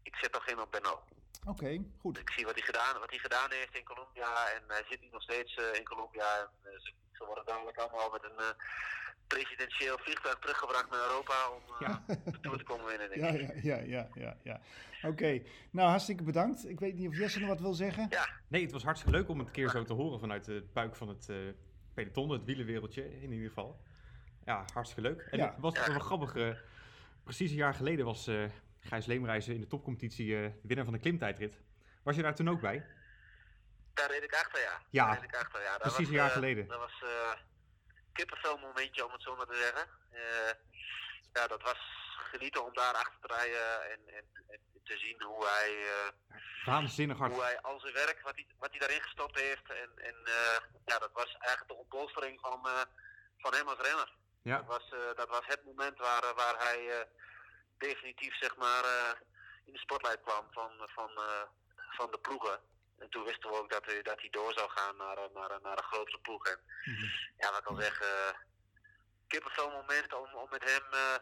ik 0.04 0.16
zet 0.16 0.32
toch 0.32 0.48
in 0.48 0.60
op 0.60 0.72
Bernal. 0.72 1.04
Oké, 1.46 1.50
okay, 1.50 1.86
goed. 2.00 2.18
Ik 2.18 2.30
zie 2.30 2.46
wat 2.46 2.56
hij, 2.56 2.64
gedaan, 2.64 3.00
wat 3.00 3.10
hij 3.10 3.20
gedaan 3.20 3.52
heeft 3.52 3.76
in 3.76 3.84
Colombia 3.84 4.50
en 4.50 4.64
hij 4.68 4.86
zit 4.90 5.02
nu 5.02 5.08
nog 5.12 5.22
steeds 5.22 5.56
in 5.74 5.84
Colombia. 5.84 6.52
En, 6.64 6.80
ze, 7.12 7.26
worden 7.26 7.46
dadelijk 7.46 7.78
allemaal 7.78 8.10
met 8.10 8.24
een 8.24 8.56
presidentieel 9.28 9.98
vliegtuig 9.98 10.40
teruggebracht 10.40 10.90
naar 10.90 11.00
Europa 11.02 11.50
om 11.50 11.62
ja. 11.80 12.04
de 12.32 12.40
Tour 12.40 12.58
te 12.58 12.64
komen 12.64 12.86
winnen. 12.86 13.10
Denk 13.10 13.22
ja, 13.22 13.54
ik. 13.54 13.64
ja, 13.64 13.78
ja, 13.78 14.10
ja, 14.14 14.38
ja. 14.44 14.62
Oké, 14.98 15.08
okay. 15.08 15.46
nou 15.72 15.90
hartstikke 15.90 16.24
bedankt. 16.24 16.70
Ik 16.70 16.80
weet 16.80 16.96
niet 16.96 17.08
of 17.08 17.18
Jesse 17.18 17.40
nog 17.40 17.50
wat 17.50 17.62
wil 17.62 17.74
zeggen. 17.74 18.08
Ja. 18.10 18.30
Nee, 18.48 18.62
het 18.62 18.72
was 18.72 18.84
hartstikke 18.84 19.18
leuk 19.18 19.30
om 19.30 19.38
het 19.38 19.48
een 19.48 19.54
keer 19.54 19.70
zo 19.70 19.84
te 19.84 19.94
horen 19.94 20.20
vanuit 20.20 20.46
de 20.46 20.66
buik 20.74 20.96
van 20.96 21.08
het 21.08 21.30
peloton, 21.94 22.30
het 22.30 22.44
wielenwereldje 22.44 23.22
in 23.22 23.32
ieder 23.32 23.48
geval. 23.48 23.82
Ja, 24.46 24.66
hartstikke 24.74 25.10
leuk. 25.10 25.28
En 25.32 25.38
ja. 25.38 25.52
het 25.52 25.60
was 25.60 25.76
ja. 25.76 25.88
wel 25.88 26.00
grappig. 26.00 26.58
precies 27.24 27.50
een 27.50 27.58
jaar 27.58 27.74
geleden 27.74 28.06
was 28.06 28.30
Gijs 28.86 29.06
Leemreizen 29.06 29.54
in 29.54 29.62
de 29.62 29.68
topcompetitie 29.68 30.28
uh, 30.28 30.50
winnaar 30.62 30.86
van 30.86 30.94
de 30.94 31.00
klimtijdrit. 31.00 31.60
Was 32.04 32.16
je 32.16 32.22
daar 32.22 32.36
toen 32.36 32.50
ook 32.50 32.62
bij? 32.62 32.86
Daar 33.94 34.12
reed 34.12 34.24
ik 34.24 34.34
achter, 34.34 34.62
ja. 34.62 34.82
Ja, 34.90 35.14
reed 35.14 35.24
ik 35.24 35.36
achter, 35.36 35.62
ja. 35.62 35.78
Precies 35.78 35.98
was, 35.98 36.08
een 36.08 36.14
jaar 36.14 36.28
uh, 36.28 36.34
geleden. 36.34 36.68
Dat 36.68 36.80
was 36.80 37.02
uh, 37.04 37.10
kippenvel 38.16 38.58
momentje, 38.58 39.06
om 39.06 39.12
het 39.12 39.22
zo 39.22 39.36
maar 39.36 39.46
te 39.46 39.62
zeggen. 39.66 39.86
ja, 41.34 41.48
dat 41.48 41.62
was 41.62 41.82
genieten 42.32 42.66
om 42.66 42.74
daar 42.74 42.94
achter 42.94 43.20
te 43.22 43.34
rijden 43.34 43.92
en, 43.92 44.00
en, 44.18 44.26
en 44.48 44.60
te 44.84 44.98
zien 44.98 45.22
hoe 45.22 45.46
hij... 45.46 45.72
Waanzinnig 46.66 47.18
hard. 47.18 47.32
Hoe 47.32 47.44
hij 47.44 47.62
al 47.62 47.80
zijn 47.80 47.94
werk, 47.94 48.22
wat 48.22 48.36
hij, 48.36 48.48
wat 48.60 48.70
hij 48.70 48.80
daarin 48.80 49.02
gestopt 49.02 49.40
heeft. 49.40 49.70
En, 49.70 49.92
en 49.96 50.16
ja, 50.86 50.98
dat 51.00 51.12
was 51.14 51.36
eigenlijk 51.40 51.68
de 51.68 51.78
ontbolstering 51.84 52.40
van, 52.40 52.60
van 53.38 53.54
hem 53.54 53.68
als 53.68 53.80
renner. 53.80 54.14
Ja. 54.42 54.58
Dat, 54.58 54.66
was, 54.66 54.90
dat 55.16 55.30
was 55.30 55.46
het 55.46 55.66
moment 55.66 55.98
waar, 55.98 56.34
waar 56.36 56.58
hij 56.58 57.08
definitief 57.78 58.38
zeg 58.38 58.56
maar, 58.56 58.84
in 59.66 59.74
de 59.74 59.80
spotlight 59.80 60.22
kwam 60.22 60.46
van, 60.52 60.72
van, 60.78 61.10
van 61.90 62.12
de 62.12 62.20
ploegen. 62.20 62.60
En 63.00 63.10
toen 63.10 63.24
wisten 63.24 63.50
we 63.50 63.56
ook 63.62 63.70
dat 63.70 63.86
hij, 63.86 64.02
dat 64.02 64.20
hij 64.20 64.30
door 64.30 64.54
zou 64.54 64.70
gaan 64.70 64.96
naar, 64.98 65.18
naar, 65.34 65.60
naar 65.62 65.78
een 65.78 65.92
grotere 65.92 66.20
ploeg. 66.20 66.46
En 66.46 66.60
mm-hmm. 66.84 67.10
ja, 67.38 67.52
wat 67.52 67.60
ik 67.60 67.68
al 67.68 67.76
zeg, 67.76 68.02
uh, 68.02 68.40
kippenvel 69.28 69.72
moment 69.72 70.14
om, 70.14 70.28
om 70.34 70.48
met 70.50 70.64
hem 70.64 70.84
uh, 70.94 71.16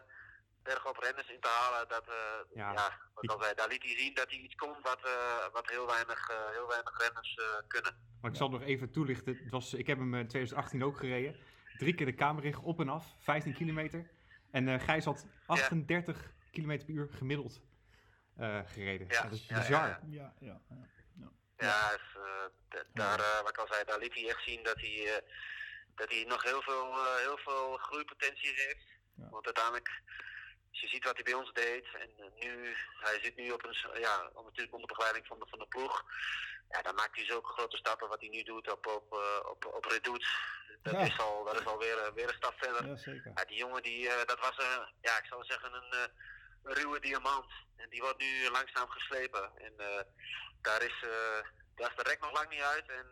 bergop 0.62 0.96
renners 0.96 1.30
in 1.30 1.40
te 1.40 1.48
halen. 1.48 1.88
Dat, 1.88 2.08
uh, 2.08 2.14
ja. 2.54 2.72
ja, 2.72 2.98
wat 3.14 3.24
ik 3.24 3.30
al 3.30 3.42
zei, 3.42 3.54
daar 3.54 3.68
liet 3.68 3.82
hij 3.82 3.96
zien 3.96 4.14
dat 4.14 4.30
hij 4.30 4.38
iets 4.38 4.54
kon 4.54 4.76
wat, 4.82 5.00
uh, 5.06 5.52
wat 5.52 5.68
heel, 5.70 5.86
weinig, 5.86 6.30
uh, 6.30 6.36
heel 6.50 6.68
weinig 6.68 6.98
renners 6.98 7.40
kunnen. 7.66 7.96
Maar 8.20 8.30
ik 8.30 8.36
zal 8.36 8.48
nog 8.48 8.62
even 8.62 8.90
toelichten. 8.90 9.36
Het 9.36 9.50
was, 9.50 9.74
ik 9.74 9.86
heb 9.86 9.98
hem 9.98 10.14
in 10.14 10.28
2018 10.28 10.84
ook 10.84 10.98
gereden. 10.98 11.36
Drie 11.78 11.94
keer 11.94 12.06
de 12.06 12.14
kamer 12.14 12.58
op 12.62 12.80
en 12.80 12.88
af, 12.88 13.14
15 13.18 13.54
kilometer. 13.54 14.10
En 14.50 14.80
Gijs 14.80 15.04
had 15.04 15.26
38 15.46 16.22
ja 16.22 16.34
km 16.54 16.84
per 16.84 16.94
uur 16.94 17.08
gemiddeld 17.10 17.60
uh, 18.40 18.60
gereden. 18.66 19.06
Ja, 19.10 19.22
dat 19.22 19.32
is 19.32 19.46
bizar. 19.46 19.98
Ja, 20.06 20.34
ja, 20.40 20.60
ja. 21.56 21.98
uh, 22.16 22.80
daar, 22.92 23.18
uh, 23.18 23.40
wat 23.40 23.48
ik 23.48 23.58
al 23.58 23.66
zei, 23.70 23.84
daar 23.84 23.98
liet 23.98 24.14
hij 24.14 24.28
echt 24.28 24.42
zien 24.44 24.62
dat 24.62 24.80
hij, 24.80 25.22
dat 25.94 26.10
hij 26.10 26.24
nog 26.24 26.42
heel 26.42 26.62
veel, 26.62 27.16
heel 27.16 27.38
veel 27.38 27.76
groeipotentie 27.76 28.52
heeft. 28.54 28.86
Want 29.14 29.44
uiteindelijk, 29.44 30.02
als 30.70 30.80
je 30.80 30.88
ziet 30.88 31.04
wat 31.04 31.14
hij 31.14 31.22
bij 31.22 31.34
ons 31.34 31.52
deed, 31.52 31.86
en 31.94 32.32
nu, 32.34 32.76
hij 33.00 33.18
zit 33.22 33.36
nu 33.36 33.50
op 33.50 33.64
een, 33.64 34.00
ja, 34.00 34.30
natuurlijk 34.44 34.74
onder 34.74 34.88
begeleiding 34.88 35.26
van 35.26 35.38
de, 35.38 35.46
van 35.48 35.58
de 35.58 35.66
ploeg. 35.66 36.04
Ja, 36.68 36.82
dan 36.82 36.94
maakt 36.94 37.16
hij 37.16 37.24
zulke 37.24 37.52
grote 37.52 37.76
stappen 37.76 38.08
wat 38.08 38.20
hij 38.20 38.28
nu 38.28 38.42
doet 38.42 38.70
op, 38.70 38.86
op, 38.86 39.12
op, 39.50 39.66
op 39.66 39.84
Redoute. 39.84 40.26
Dat, 40.82 40.94
ja. 40.94 41.00
is 41.00 41.18
al, 41.18 41.44
dat 41.44 41.60
is 41.60 41.66
al 41.66 41.78
weer, 41.78 42.14
weer 42.14 42.28
een 42.28 42.34
stap 42.34 42.54
verder. 42.56 42.86
Ja, 42.86 42.96
zeker. 42.96 43.32
Ja, 43.34 43.44
die 43.44 43.56
jongen, 43.56 43.82
die, 43.82 44.08
dat 44.24 44.40
was, 44.40 44.58
een, 44.58 44.88
ja, 45.00 45.18
ik 45.18 45.26
zou 45.26 45.44
zeggen, 45.44 45.72
een 45.72 46.10
ruwe 46.64 47.00
diamant. 47.00 47.46
En 47.76 47.90
die 47.90 48.00
wordt 48.00 48.20
nu 48.20 48.50
langzaam 48.52 48.88
geslepen. 48.88 49.50
En 49.56 49.72
uh, 49.78 49.86
daar, 50.60 50.82
is, 50.82 51.02
uh, 51.04 51.48
daar 51.74 51.90
is 51.90 51.96
de 51.96 52.02
rek 52.02 52.20
nog 52.20 52.32
lang 52.32 52.50
niet 52.50 52.60
uit 52.60 52.88
en 52.88 53.06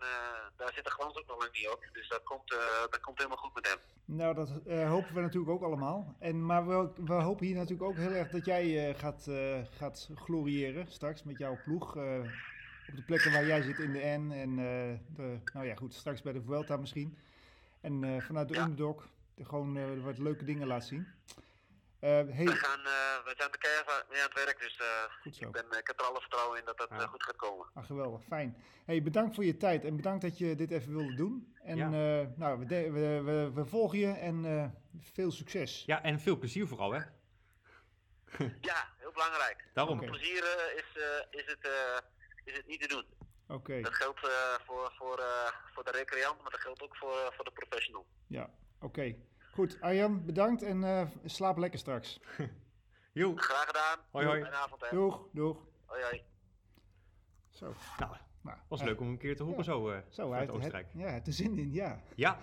daar 0.56 0.72
zit 0.74 0.84
de 0.84 0.90
glans 0.90 1.16
ook 1.16 1.26
nog 1.26 1.38
lang 1.38 1.52
niet 1.52 1.68
op. 1.68 1.88
Dus 1.92 2.08
dat 2.08 2.22
komt, 2.22 2.48
dat 2.90 3.00
komt 3.00 3.16
helemaal 3.18 3.38
goed 3.38 3.54
met 3.54 3.68
hem. 3.68 3.78
Nou, 4.04 4.34
dat 4.34 4.48
hopen 4.88 5.14
we 5.14 5.20
natuurlijk 5.20 5.52
ook 5.52 5.62
allemaal. 5.62 6.16
En, 6.18 6.46
maar 6.46 6.66
we, 6.66 6.90
we 7.04 7.12
hopen 7.12 7.46
hier 7.46 7.54
natuurlijk 7.54 7.88
ook 7.90 7.96
heel 7.96 8.12
erg 8.12 8.30
dat 8.30 8.44
jij 8.44 8.94
gaat, 8.94 9.28
gaat 9.76 10.08
gloriëren 10.14 10.92
straks 10.92 11.22
met 11.22 11.38
jouw 11.38 11.58
ploeg 11.64 11.96
op 12.88 12.96
de 12.96 13.02
plekken 13.06 13.32
waar 13.32 13.46
jij 13.46 13.62
zit 13.62 13.78
in 13.78 13.92
de 13.92 13.98
N 13.98 14.30
en 14.30 14.56
de, 15.16 15.38
nou 15.52 15.66
ja 15.66 15.74
goed, 15.74 15.94
straks 15.94 16.22
bij 16.22 16.32
de 16.32 16.42
Vuelta 16.42 16.76
misschien. 16.76 17.18
En 17.80 18.22
vanuit 18.22 18.48
de 18.48 18.58
underdog 18.58 19.08
gewoon 19.42 20.02
wat 20.02 20.18
leuke 20.18 20.44
dingen 20.44 20.66
laat 20.66 20.84
zien. 20.84 21.06
Uh, 22.02 22.10
hey. 22.10 22.44
we, 22.44 22.54
gaan, 22.54 22.80
uh, 22.80 23.24
we 23.24 23.34
zijn 23.36 23.50
keihard 23.50 24.08
mee 24.08 24.20
aan 24.20 24.28
het 24.28 24.44
werk, 24.44 24.60
dus 24.60 24.80
uh, 24.80 25.48
Ik, 25.48 25.52
ben, 25.52 25.64
ik 25.78 25.86
heb 25.86 26.00
er 26.00 26.06
alle 26.06 26.20
vertrouwen 26.20 26.58
in 26.58 26.64
dat 26.64 26.78
dat 26.78 26.88
ja. 26.90 27.06
goed 27.06 27.22
gaat 27.22 27.36
komen. 27.36 27.66
Ah, 27.74 27.84
geweldig, 27.84 28.24
fijn. 28.24 28.56
Hey, 28.84 29.02
bedankt 29.02 29.34
voor 29.34 29.44
je 29.44 29.56
tijd 29.56 29.84
en 29.84 29.96
bedankt 29.96 30.22
dat 30.22 30.38
je 30.38 30.54
dit 30.54 30.70
even 30.70 30.92
wilde 30.92 31.14
doen. 31.14 31.56
En 31.64 31.76
ja. 31.76 31.88
nou, 32.36 32.58
we, 32.58 32.90
we, 32.90 33.22
we, 33.22 33.50
we, 33.54 33.64
volgen 33.64 33.98
je 33.98 34.12
en 34.12 34.44
veel 34.98 35.30
succes. 35.30 35.84
Ja, 35.86 36.02
en 36.02 36.20
veel 36.20 36.38
plezier 36.38 36.66
vooral, 36.66 36.92
hè? 36.92 36.98
ja, 38.70 38.88
heel 38.98 39.12
belangrijk. 39.12 39.68
Daarom. 39.74 39.96
Okay. 39.96 40.08
Plezier 40.08 40.44
is, 40.76 41.02
is, 41.30 41.46
het, 41.46 41.70
is 42.44 42.56
het 42.56 42.66
niet 42.66 42.80
te 42.80 42.88
doen. 42.88 43.04
Oké. 43.46 43.54
Okay. 43.54 43.82
Dat 43.82 43.94
geldt 43.94 44.20
voor, 44.66 44.92
voor, 44.96 45.22
voor 45.74 45.84
de 45.84 45.90
recreant, 45.90 46.42
maar 46.42 46.50
dat 46.50 46.60
geldt 46.60 46.82
ook 46.82 46.96
voor, 46.96 47.32
voor 47.36 47.44
de 47.44 47.52
professional. 47.52 48.06
Ja, 48.26 48.50
oké. 48.76 48.86
Okay. 48.86 49.18
Goed, 49.52 49.80
Arjan, 49.80 50.24
bedankt 50.24 50.62
en 50.62 50.82
uh, 50.82 51.06
slaap 51.24 51.56
lekker 51.56 51.78
straks. 51.78 52.20
Jo. 53.12 53.36
Graag 53.36 53.66
gedaan. 53.66 53.98
Hoi, 54.10 54.26
hoi. 54.26 54.40
Fijne 54.40 54.56
avond, 54.56 54.80
hè. 54.80 54.88
Doeg, 54.90 55.28
doeg. 55.32 55.66
Hoi, 55.84 56.02
hoi. 56.02 56.22
Zo. 57.50 57.74
Nou, 57.98 58.16
nou 58.40 58.58
was 58.68 58.80
uh, 58.80 58.86
leuk 58.86 59.00
om 59.00 59.08
een 59.08 59.18
keer 59.18 59.36
te 59.36 59.42
horen 59.42 59.58
ja. 59.58 59.64
zo, 59.64 59.90
uh, 59.90 59.98
zo 60.08 60.32
uit 60.32 60.50
Oostenrijk. 60.50 60.86
Het, 60.92 61.00
ja, 61.00 61.08
het 61.08 61.26
er 61.26 61.32
zin 61.32 61.58
in, 61.58 61.72
ja. 61.72 62.00
Ja. 62.14 62.38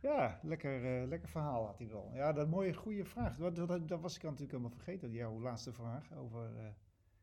Ja, 0.00 0.40
lekker, 0.42 1.06
lekker 1.06 1.28
verhaal 1.28 1.66
had 1.66 1.78
hij 1.78 1.88
wel. 1.88 2.10
Ja, 2.14 2.32
dat 2.32 2.48
mooie, 2.48 2.74
goede 2.74 3.04
vraag. 3.04 3.36
Dat, 3.36 3.56
dat, 3.56 3.88
dat 3.88 4.00
was 4.00 4.16
ik 4.16 4.22
natuurlijk 4.22 4.50
helemaal 4.50 4.76
vergeten, 4.76 5.12
jouw 5.12 5.40
laatste 5.40 5.72
vraag 5.72 6.12
over 6.14 6.74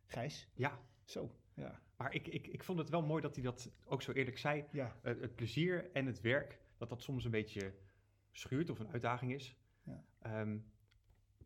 Gijs. 0.06 0.48
Ja. 0.54 0.80
Zo, 1.04 1.32
ja. 1.54 1.80
Maar 1.98 2.14
ik, 2.14 2.28
ik, 2.28 2.48
ik 2.48 2.64
vond 2.64 2.80
het 2.80 2.90
wel 2.90 3.04
mooi 3.04 3.22
dat 3.22 3.36
hij 3.36 3.44
dat 3.44 3.72
ook 3.86 4.02
zo 4.02 4.12
eerlijk 4.12 4.38
zei. 4.38 4.66
Ja. 4.72 4.96
het 5.02 5.36
plezier 5.36 5.90
en 5.94 6.06
het 6.06 6.22
werk, 6.22 6.60
dat 6.78 6.90
dat 6.90 7.02
soms 7.02 7.26
een 7.26 7.32
beetje 7.32 7.74
schuurt 8.34 8.70
of 8.70 8.80
een 8.80 8.92
uitdaging 8.92 9.34
is. 9.34 9.58
Ja. 9.84 10.42
Um, 10.42 10.72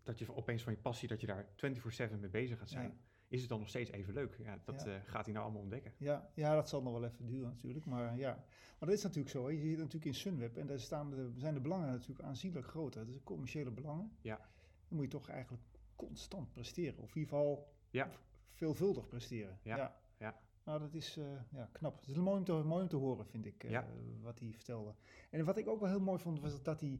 dat 0.04 0.20
je 0.20 0.36
opeens 0.36 0.64
van 0.64 0.74
je 0.74 0.80
passie, 0.80 1.08
dat 1.08 1.22
je 1.22 1.28
daar 1.28 1.46
24-7 1.46 2.20
mee 2.20 2.30
bezig 2.30 2.58
gaat 2.58 2.70
zijn. 2.70 2.90
Ja. 2.90 2.96
Is 3.28 3.40
het 3.40 3.50
dan 3.50 3.60
nog 3.60 3.68
steeds 3.68 3.92
even 3.92 4.14
leuk? 4.14 4.38
Ja, 4.40 4.60
dat 4.66 4.84
ja. 4.84 4.96
Uh, 4.96 5.02
gaat 5.06 5.26
hij 5.26 5.34
nou 5.34 5.46
allemaal 5.46 5.62
ontdekken. 5.62 5.94
Ja, 5.98 6.30
ja, 6.34 6.56
dat 6.56 6.70
zal 6.70 6.82
nog 6.82 6.94
wel 6.94 7.06
even 7.06 7.26
duren 7.26 7.50
natuurlijk. 7.50 7.86
Maar 7.86 8.18
ja, 8.18 8.36
maar 8.80 8.90
dat 8.90 8.98
is 8.98 9.04
natuurlijk 9.04 9.30
zo. 9.30 9.46
Hè. 9.46 9.52
Je 9.52 9.60
zit 9.60 9.78
natuurlijk 9.78 10.06
in 10.06 10.16
Sunweb 10.16 10.58
en 10.58 10.68
daar 10.68 10.80
staan 10.80 11.10
de, 11.10 11.32
zijn 11.36 11.54
de 11.54 11.60
belangen 11.60 11.88
natuurlijk 11.88 12.22
aanzienlijk 12.22 12.66
groter. 12.66 13.06
Dat 13.06 13.16
is 13.16 13.24
commerciële 13.24 13.72
belangen. 13.72 14.12
Ja. 14.22 14.38
Dan 14.88 14.98
moet 14.98 15.04
je 15.04 15.12
toch 15.12 15.30
eigenlijk 15.30 15.64
constant 15.96 16.52
presteren. 16.52 16.98
Of 16.98 17.16
in 17.16 17.22
ieder 17.22 17.38
geval 17.38 17.74
ja. 17.90 18.10
veelvuldig 18.52 19.08
presteren. 19.08 19.60
Ja. 19.64 20.00
Nou, 20.68 20.80
dat 20.80 20.94
is 20.94 21.18
uh, 21.18 21.26
ja, 21.52 21.70
knap. 21.72 22.00
Het 22.00 22.10
is 22.10 22.16
mooi 22.16 22.38
om 22.38 22.44
te, 22.44 22.52
mooi 22.52 22.82
om 22.82 22.90
te 22.90 22.96
horen, 22.96 23.26
vind 23.26 23.46
ik, 23.46 23.64
uh, 23.64 23.72
ja. 23.72 23.86
wat 24.22 24.40
hij 24.40 24.52
vertelde. 24.54 24.94
En 25.30 25.46
wat 25.46 25.58
ik 25.58 25.68
ook 25.68 25.80
wel 25.80 25.90
heel 25.90 26.00
mooi 26.00 26.20
vond, 26.20 26.40
was 26.40 26.64
dat 26.64 26.80
hij, 26.80 27.00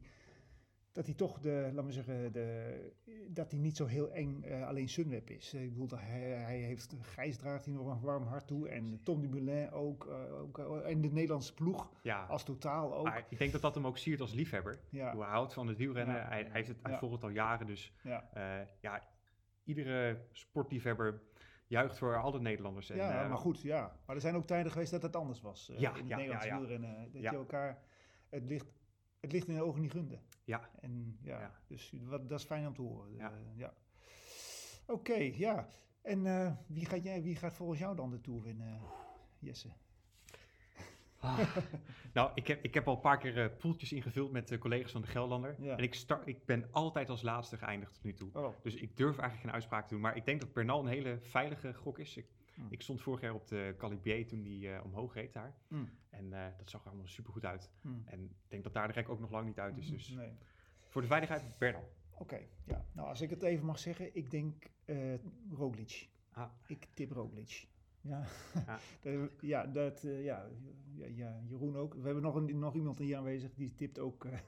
dat 0.92 1.06
hij 1.06 1.14
toch 1.14 1.40
de, 1.40 1.70
laat 1.72 1.84
me 1.84 1.92
zeggen, 1.92 2.32
de, 2.32 2.92
dat 3.28 3.50
hij 3.50 3.60
niet 3.60 3.76
zo 3.76 3.86
heel 3.86 4.10
eng 4.10 4.44
uh, 4.44 4.66
alleen 4.66 4.88
Sunweb 4.88 5.30
is. 5.30 5.54
Ik 5.54 5.72
bedoel, 5.72 5.98
hij, 5.98 6.20
hij 6.20 6.58
heeft, 6.58 6.94
Gijs 7.00 7.36
draagt 7.36 7.64
hij 7.64 7.74
nog 7.74 7.86
een 7.86 8.00
warm 8.00 8.24
hart 8.24 8.46
toe 8.46 8.68
en 8.68 9.00
Tom 9.02 9.20
Dumoulin 9.20 9.70
ook, 9.70 10.06
ook 10.06 10.58
en 10.58 11.00
de 11.00 11.08
Nederlandse 11.08 11.54
ploeg 11.54 11.92
ja. 12.02 12.24
als 12.24 12.44
totaal 12.44 12.94
ook. 12.94 13.04
Maar 13.04 13.26
ik 13.28 13.38
denk 13.38 13.52
dat 13.52 13.62
dat 13.62 13.74
hem 13.74 13.86
ook 13.86 13.98
siert 13.98 14.20
als 14.20 14.32
liefhebber. 14.32 14.78
Ja. 14.90 15.12
Hoe 15.12 15.22
hij 15.22 15.30
houdt 15.30 15.54
van 15.54 15.66
het 15.66 15.76
wielrennen, 15.76 16.26
hij, 16.26 16.42
hij, 16.42 16.50
heeft 16.52 16.68
het, 16.68 16.78
hij 16.82 16.98
volgt 16.98 17.14
het 17.14 17.24
al 17.24 17.30
jaren, 17.30 17.66
dus 17.66 17.92
ja, 18.02 18.28
ja 18.80 19.08
iedere 19.64 20.20
sportliefhebber 20.32 21.22
juicht 21.68 21.98
voor 21.98 22.16
alle 22.16 22.40
Nederlanders. 22.40 22.90
En, 22.90 22.96
ja, 22.96 23.22
uh, 23.22 23.28
maar 23.28 23.38
goed, 23.38 23.60
ja. 23.60 23.96
Maar 24.06 24.16
er 24.16 24.22
zijn 24.22 24.34
ook 24.34 24.46
tijden 24.46 24.72
geweest 24.72 24.90
dat 24.90 25.02
het 25.02 25.16
anders 25.16 25.40
was. 25.40 25.70
Uh, 25.70 25.78
ja, 25.78 25.90
in 25.90 25.96
het 25.96 26.08
ja, 26.08 26.16
Nederlands 26.16 26.44
ja, 26.44 26.52
ja. 26.52 26.58
wielrennen. 26.58 27.12
Dat 27.12 27.22
je 27.22 27.28
elkaar 27.28 27.82
het 28.28 28.44
licht, 28.44 28.66
het 29.20 29.32
licht 29.32 29.48
in 29.48 29.54
de 29.54 29.62
ogen 29.62 29.80
niet 29.80 29.90
gunde. 29.90 30.18
Ja. 30.44 30.70
En 30.80 31.18
ja, 31.22 31.52
dus 31.66 31.92
wat, 32.02 32.28
dat 32.28 32.38
is 32.38 32.46
fijn 32.46 32.66
om 32.66 32.74
te 32.74 32.82
horen. 32.82 33.14
Ja. 33.14 33.32
Ja. 33.54 33.74
Oké, 34.86 35.14
ja. 35.34 35.68
En 36.02 36.26
eh, 36.26 36.52
wie, 36.66 36.86
gaat 36.86 37.02
jij, 37.02 37.22
wie 37.22 37.36
gaat 37.36 37.54
volgens 37.54 37.78
jou 37.78 37.96
dan 37.96 38.10
de 38.10 38.20
Tour 38.20 38.42
winnen, 38.42 38.80
Jesse? 39.38 39.68
Ah. 41.20 41.38
nou, 42.12 42.30
ik 42.34 42.46
heb, 42.46 42.64
ik 42.64 42.74
heb 42.74 42.88
al 42.88 42.94
een 42.94 43.00
paar 43.00 43.18
keer 43.18 43.42
eh, 43.42 43.56
poeltjes 43.58 43.92
ingevuld 43.92 44.32
met 44.32 44.48
de 44.48 44.58
collega's 44.58 44.92
van 44.92 45.00
de 45.00 45.06
Gelderlander. 45.06 45.56
Ja. 45.58 45.76
En 45.76 45.82
ik, 45.82 45.94
start, 45.94 46.26
ik 46.26 46.44
ben 46.44 46.68
altijd 46.70 47.08
als 47.08 47.22
laatste 47.22 47.56
geëindigd 47.56 47.94
tot 47.94 48.02
nu 48.04 48.14
toe. 48.14 48.30
Oh, 48.32 48.54
Dus 48.62 48.74
ik 48.74 48.96
durf 48.96 49.10
eigenlijk 49.18 49.40
geen 49.42 49.52
uitspraak 49.52 49.86
te 49.86 49.94
doen. 49.94 50.02
Maar 50.02 50.16
ik 50.16 50.24
denk 50.24 50.40
dat 50.40 50.52
Bernal 50.52 50.80
een 50.80 50.86
hele 50.86 51.18
veilige 51.20 51.74
gok 51.74 51.98
is. 51.98 52.16
Ik, 52.16 52.26
Hmm. 52.54 52.66
ik 52.70 52.82
stond 52.82 53.00
vorig 53.02 53.20
jaar 53.20 53.34
op 53.34 53.46
de 53.48 53.74
Calibier 53.78 54.26
toen 54.26 54.42
die 54.42 54.72
eh, 54.72 54.84
omhoog 54.84 55.14
reed 55.14 55.32
daar. 55.32 55.54
mm, 55.68 55.90
En 56.10 56.30
dat 56.30 56.70
zag 56.70 56.80
er 56.82 56.88
allemaal 56.88 57.06
super 57.06 57.32
goed 57.32 57.44
uit. 57.44 57.70
mm. 57.82 58.02
En 58.06 58.24
ik 58.24 58.30
denk 58.48 58.62
dat 58.64 58.72
daar 58.72 58.86
de 58.86 58.92
rek 58.92 59.08
ook 59.08 59.20
nog 59.20 59.30
lang 59.30 59.46
niet 59.46 59.58
uit 59.58 59.76
is. 59.76 59.90
Dus 59.90 60.08
Nee. 60.08 60.32
voor 60.88 61.00
de 61.00 61.06
veiligheid, 61.06 61.58
Bernal. 61.58 61.88
Oké, 62.10 62.38
ja. 62.64 62.84
Nou, 62.92 63.08
als 63.08 63.20
ik 63.20 63.30
het 63.30 63.42
even 63.42 63.66
mag 63.66 63.78
zeggen, 63.78 64.16
ik 64.16 64.30
denk 64.30 64.70
Roglic. 65.50 66.08
Ah. 66.32 66.50
Ik 66.66 66.88
tip 66.94 67.10
Roglic. 67.12 67.66
Ja, 68.00 68.24
Ja. 68.66 68.78
Dat- 69.02 69.30
ja, 69.40 69.66
dat, 69.66 70.04
eh, 70.04 70.24
ja, 70.24 70.46
ja, 70.94 71.06
ja, 71.06 71.40
Jeroen 71.48 71.76
ook. 71.76 71.94
We 71.94 72.02
hebben 72.04 72.22
nog, 72.22 72.34
een, 72.34 72.58
nog 72.58 72.74
iemand 72.74 72.98
hier 72.98 73.16
aanwezig, 73.16 73.54
die 73.54 73.74
tipt 73.74 73.98
ook 73.98 74.24
eh 74.24 74.38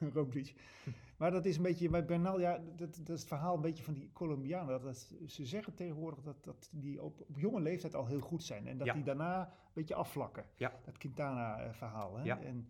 Roglic. 0.14 0.54
Maar 1.16 1.30
dat 1.30 1.44
is 1.44 1.56
een 1.56 1.62
beetje, 1.62 1.88
bij 1.90 2.04
Bernal, 2.04 2.40
ja, 2.40 2.58
dat, 2.76 2.96
dat 2.96 3.08
is 3.08 3.20
het 3.20 3.24
verhaal 3.28 3.54
een 3.54 3.60
beetje 3.60 3.82
van 3.84 3.94
die 3.94 4.10
Colombianen. 4.12 4.68
Dat, 4.68 4.82
dat, 4.82 5.12
ze 5.26 5.46
zeggen 5.46 5.74
tegenwoordig 5.74 6.22
dat, 6.22 6.44
dat 6.44 6.68
die 6.72 7.02
op, 7.02 7.20
op 7.20 7.38
jonge 7.38 7.60
leeftijd 7.60 7.94
al 7.94 8.06
heel 8.06 8.20
goed 8.20 8.42
zijn. 8.42 8.66
En 8.66 8.78
dat 8.78 8.86
Ja. 8.86 8.92
die 8.92 9.02
daarna 9.02 9.42
een 9.42 9.52
beetje 9.72 9.94
afvlakken. 9.94 10.44
Ja. 10.56 10.80
Dat 10.84 10.98
Quintana-verhaal. 10.98 12.16
Hè? 12.16 12.30
En 12.34 12.68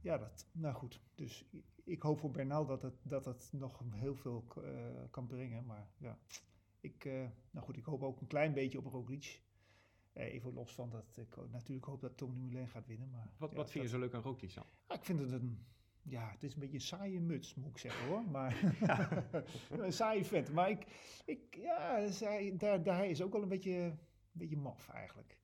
ja, 0.00 0.18
dat, 0.18 0.46
nou 0.52 0.74
goed. 0.74 1.00
Dus 1.14 1.44
ik, 1.84 2.02
hoop 2.02 2.18
voor 2.18 2.30
Bernal 2.30 2.66
dat 2.66 2.82
het, 2.82 2.94
dat 3.02 3.24
het 3.24 3.48
nog 3.52 3.82
heel 3.94 4.14
veel 4.14 4.44
eh, 4.64 4.70
kan 5.10 5.26
brengen. 5.26 5.64
Maar 5.66 5.88
ja, 5.98 6.18
ik, 6.80 7.04
nou 7.50 7.64
goed, 7.66 7.76
ik 7.76 7.84
hoop 7.84 8.02
ook 8.02 8.20
een 8.20 8.26
klein 8.26 8.52
beetje 8.52 8.78
op 8.78 8.86
Roglic. 8.86 9.40
Even 10.14 10.52
los 10.52 10.74
van 10.74 10.90
dat 10.90 11.16
ik 11.16 11.36
natuurlijk 11.50 11.86
hoop 11.86 12.00
dat 12.00 12.16
Tom 12.16 12.34
Dumoulin 12.34 12.68
gaat 12.68 12.86
winnen. 12.86 13.10
Maar 13.10 13.28
Wat, 13.36 13.50
ja, 13.50 13.56
wat 13.56 13.70
vind 13.70 13.84
je 13.84 13.90
zo 13.90 13.98
leuk 13.98 14.14
aan 14.14 14.22
Roglic 14.22 14.54
dan? 14.54 14.66
Ik 14.88 15.04
vind 15.04 15.18
het 15.18 15.32
een, 15.32 15.66
ja, 16.02 16.30
het 16.30 16.42
is 16.42 16.54
een 16.54 16.60
beetje 16.60 16.74
een 16.74 16.80
saaie 16.80 17.20
muts, 17.20 17.54
moet 17.54 17.70
ik 17.70 17.78
zeggen 17.78 18.06
hoor. 18.06 18.24
Maar 18.30 18.76
een 19.70 19.92
saaie 19.92 20.24
vent. 20.24 20.52
Maar 20.52 20.70
ik, 20.70 20.86
ik 21.24 21.56
ja, 21.56 22.08
hij, 22.18 22.54
daar, 22.56 22.82
daar 22.82 22.96
hij 22.96 23.10
is 23.10 23.22
ook 23.22 23.32
wel 23.32 23.42
een 23.42 23.48
beetje, 23.48 23.78
een 23.78 23.98
beetje 24.32 24.56
maf 24.56 24.88
eigenlijk. 24.88 25.38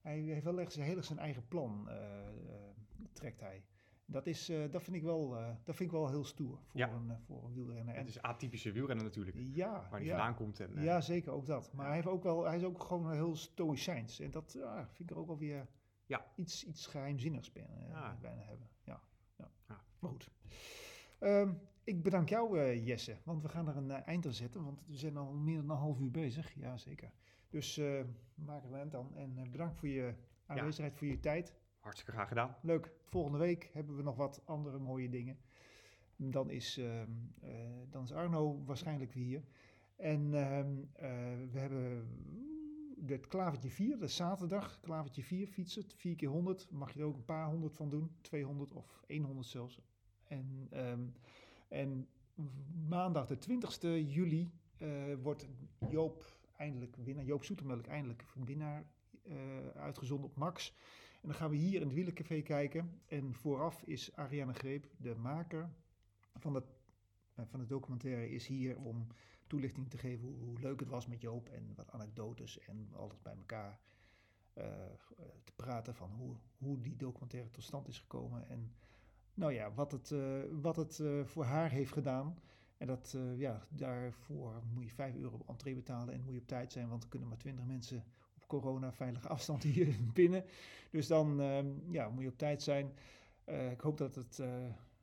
Hij 0.00 0.18
heeft 0.18 0.44
wel 0.44 0.60
echt 0.60 0.72
zijn, 0.72 0.86
heel 0.86 0.96
erg 0.96 1.04
zijn 1.04 1.18
eigen 1.18 1.48
plan, 1.48 1.88
eh, 1.88 2.26
eh, 2.28 2.70
trekt 3.12 3.40
hij. 3.40 3.64
Dat, 4.10 4.26
is, 4.26 4.48
eh, 4.48 4.70
dat, 4.70 4.82
vind 4.82 4.96
ik 4.96 5.02
wel, 5.02 5.36
eh, 5.36 5.46
dat 5.64 5.76
vind 5.76 5.90
ik 5.92 5.96
wel 5.96 6.08
heel 6.08 6.24
stoer 6.24 6.58
voor, 6.66 6.80
Ja. 6.80 6.90
een, 6.90 7.10
eh, 7.10 7.16
voor 7.26 7.44
een 7.44 7.52
wielrenner. 7.52 7.94
En, 7.94 8.00
Het 8.00 8.08
is 8.08 8.22
atypische 8.22 8.72
wielrennen 8.72 9.04
natuurlijk. 9.04 9.36
ja, 9.52 9.70
Waar 9.72 9.90
hij 9.90 10.04
ja. 10.04 10.16
vandaan 10.16 10.34
komt. 10.34 10.60
En, 10.60 10.82
Ja, 10.82 11.00
zeker 11.00 11.32
ook 11.32 11.46
dat. 11.46 11.72
Maar 11.72 11.86
hij, 11.86 11.94
heeft 11.94 12.06
ook 12.06 12.22
wel, 12.22 12.44
hij 12.44 12.56
is 12.56 12.64
ook 12.64 12.82
gewoon 12.82 13.12
heel 13.12 13.36
stoïcijns. 13.36 14.20
En 14.20 14.30
dat 14.30 14.50
vind 14.86 15.00
ik 15.00 15.10
er 15.10 15.18
ook 15.18 15.26
wel 15.26 15.38
weer 15.38 15.66
Ja. 16.06 16.26
iets, 16.34 16.64
iets 16.66 16.86
geheimzinnigs 16.86 17.52
bijna, 17.52 17.78
Ja. 17.88 18.18
bijna 18.20 18.42
hebben. 18.42 18.68
Ja, 18.82 19.00
ja. 19.36 19.50
Ja. 19.68 19.80
Maar 19.98 20.10
goed. 20.10 20.30
Ehm, 21.18 21.52
ik 21.84 22.02
bedank 22.02 22.28
jou, 22.28 22.74
Jesse, 22.76 23.16
want 23.24 23.42
we 23.42 23.48
gaan 23.48 23.68
er 23.68 23.76
een 23.76 23.90
eind 23.90 24.26
aan 24.26 24.32
zetten. 24.32 24.64
Want 24.64 24.82
we 24.86 24.96
zijn 24.96 25.16
al 25.16 25.32
meer 25.32 25.56
dan 25.60 25.70
een 25.70 25.76
half 25.76 26.00
uur 26.00 26.10
bezig. 26.10 26.54
Ja, 26.54 26.76
zeker. 26.76 27.12
Dus 27.48 27.76
eh 27.78 28.04
maak 28.34 28.62
er 28.64 28.68
een 28.70 28.76
eind 28.78 28.94
aan. 28.94 29.14
En 29.14 29.50
bedankt 29.50 29.76
voor 29.76 29.88
je 29.88 30.14
aanwezigheid, 30.46 30.96
voor 30.96 31.06
je 31.06 31.20
tijd. 31.20 31.54
Hartstikke 31.80 32.12
graag 32.12 32.28
gedaan. 32.28 32.56
Leuk. 32.62 32.90
Volgende 33.04 33.38
week 33.38 33.70
hebben 33.72 33.96
we 33.96 34.02
nog 34.02 34.16
wat 34.16 34.42
andere 34.44 34.78
mooie 34.78 35.08
dingen. 35.08 35.38
Dan 36.16 36.50
is, 36.50 36.78
ehm, 36.78 37.10
eh, 37.40 37.50
dan 37.90 38.02
is 38.02 38.12
Arno 38.12 38.64
waarschijnlijk 38.64 39.12
weer 39.12 39.24
hier. 39.24 39.44
En 39.96 40.34
ehm, 40.34 40.76
eh, 40.92 41.08
we 41.52 41.58
hebben 41.58 42.08
het 43.06 43.26
klavertje 43.26 43.70
4, 43.70 43.98
dat 43.98 44.10
zaterdag. 44.10 44.80
Klavertje 44.80 45.22
4, 45.22 45.46
fietsen, 45.46 45.84
4 45.96 46.16
keer 46.16 46.28
100. 46.28 46.70
Mag 46.70 46.92
je 46.92 47.00
er 47.00 47.06
ook 47.06 47.16
een 47.16 47.24
paar 47.24 47.46
honderd 47.46 47.74
van 47.74 47.88
doen. 47.88 48.10
200 48.20 48.74
of 48.74 49.04
100 49.08 49.46
zelfs. 49.46 49.80
En, 50.24 50.66
ehm, 50.70 51.06
en 51.68 52.08
maandag 52.88 53.26
de 53.26 53.38
20ste 53.38 54.06
juli 54.06 54.50
eh, 54.76 55.14
wordt 55.22 55.48
Joop 55.90 56.38
eindelijk 56.56 56.96
winnaar. 56.96 57.24
Joop 57.24 57.44
Zoetemelk 57.44 57.86
eindelijk 57.86 58.24
winnaar 58.44 58.84
uitgezonden 59.74 60.30
op 60.30 60.36
Max. 60.36 60.74
En 61.20 61.28
dan 61.28 61.34
gaan 61.34 61.50
we 61.50 61.56
hier 61.56 61.80
in 61.80 61.86
het 61.86 61.96
Wielencafé 61.96 62.40
kijken. 62.42 63.00
En 63.06 63.34
vooraf 63.34 63.82
is 63.82 64.16
Ariane 64.16 64.52
Greep, 64.54 64.86
de 64.96 65.14
maker 65.14 65.70
van 66.34 66.54
het, 66.54 66.64
eh, 67.34 67.44
van 67.46 67.60
het 67.60 67.68
documentaire, 67.68 68.30
is 68.30 68.46
hier 68.46 68.78
om 68.78 69.06
toelichting 69.46 69.90
te 69.90 69.98
geven 69.98 70.28
hoe, 70.28 70.60
leuk 70.60 70.80
het 70.80 70.88
was 70.88 71.06
met 71.06 71.20
Joop. 71.20 71.48
En 71.48 71.72
wat 71.74 71.90
anekdotes 71.90 72.58
en 72.58 72.88
alles 72.92 73.22
bij 73.22 73.34
elkaar. 73.34 73.80
te 75.44 75.52
praten 75.56 75.94
van 75.94 76.10
hoe, 76.10 76.36
hoe 76.58 76.80
die 76.80 76.96
documentaire 76.96 77.50
tot 77.50 77.64
stand 77.64 77.88
is 77.88 77.98
gekomen. 77.98 78.48
En 78.48 78.72
nou 79.34 79.52
ja, 79.52 79.72
wat 79.72 79.92
het, 79.92 80.14
wat 80.50 80.76
het 80.76 81.02
voor 81.24 81.44
haar 81.44 81.70
heeft 81.70 81.92
gedaan. 81.92 82.38
En 82.76 82.86
dat, 82.86 83.16
ja, 83.36 83.66
daarvoor 83.68 84.62
moet 84.74 84.84
je 84.84 84.90
5 84.90 85.16
euro 85.16 85.42
entree 85.46 85.74
betalen 85.74 86.14
en 86.14 86.22
moet 86.22 86.34
je 86.34 86.40
op 86.40 86.46
tijd 86.46 86.72
zijn, 86.72 86.88
want 86.88 87.02
er 87.02 87.08
kunnen 87.08 87.28
maar 87.28 87.38
20 87.38 87.64
mensen 87.64 88.04
corona 88.50 88.92
veilige 88.92 89.28
afstand 89.28 89.62
hier 89.72 89.96
binnen. 90.12 90.44
Dus 90.90 91.06
dan 91.06 91.40
ehm, 91.40 91.66
ja, 91.90 92.08
moet 92.08 92.22
je 92.22 92.28
op 92.28 92.38
tijd 92.38 92.62
zijn. 92.62 92.92
ik 93.70 93.80
hoop 93.80 93.98
dat 93.98 94.14
het 94.14 94.40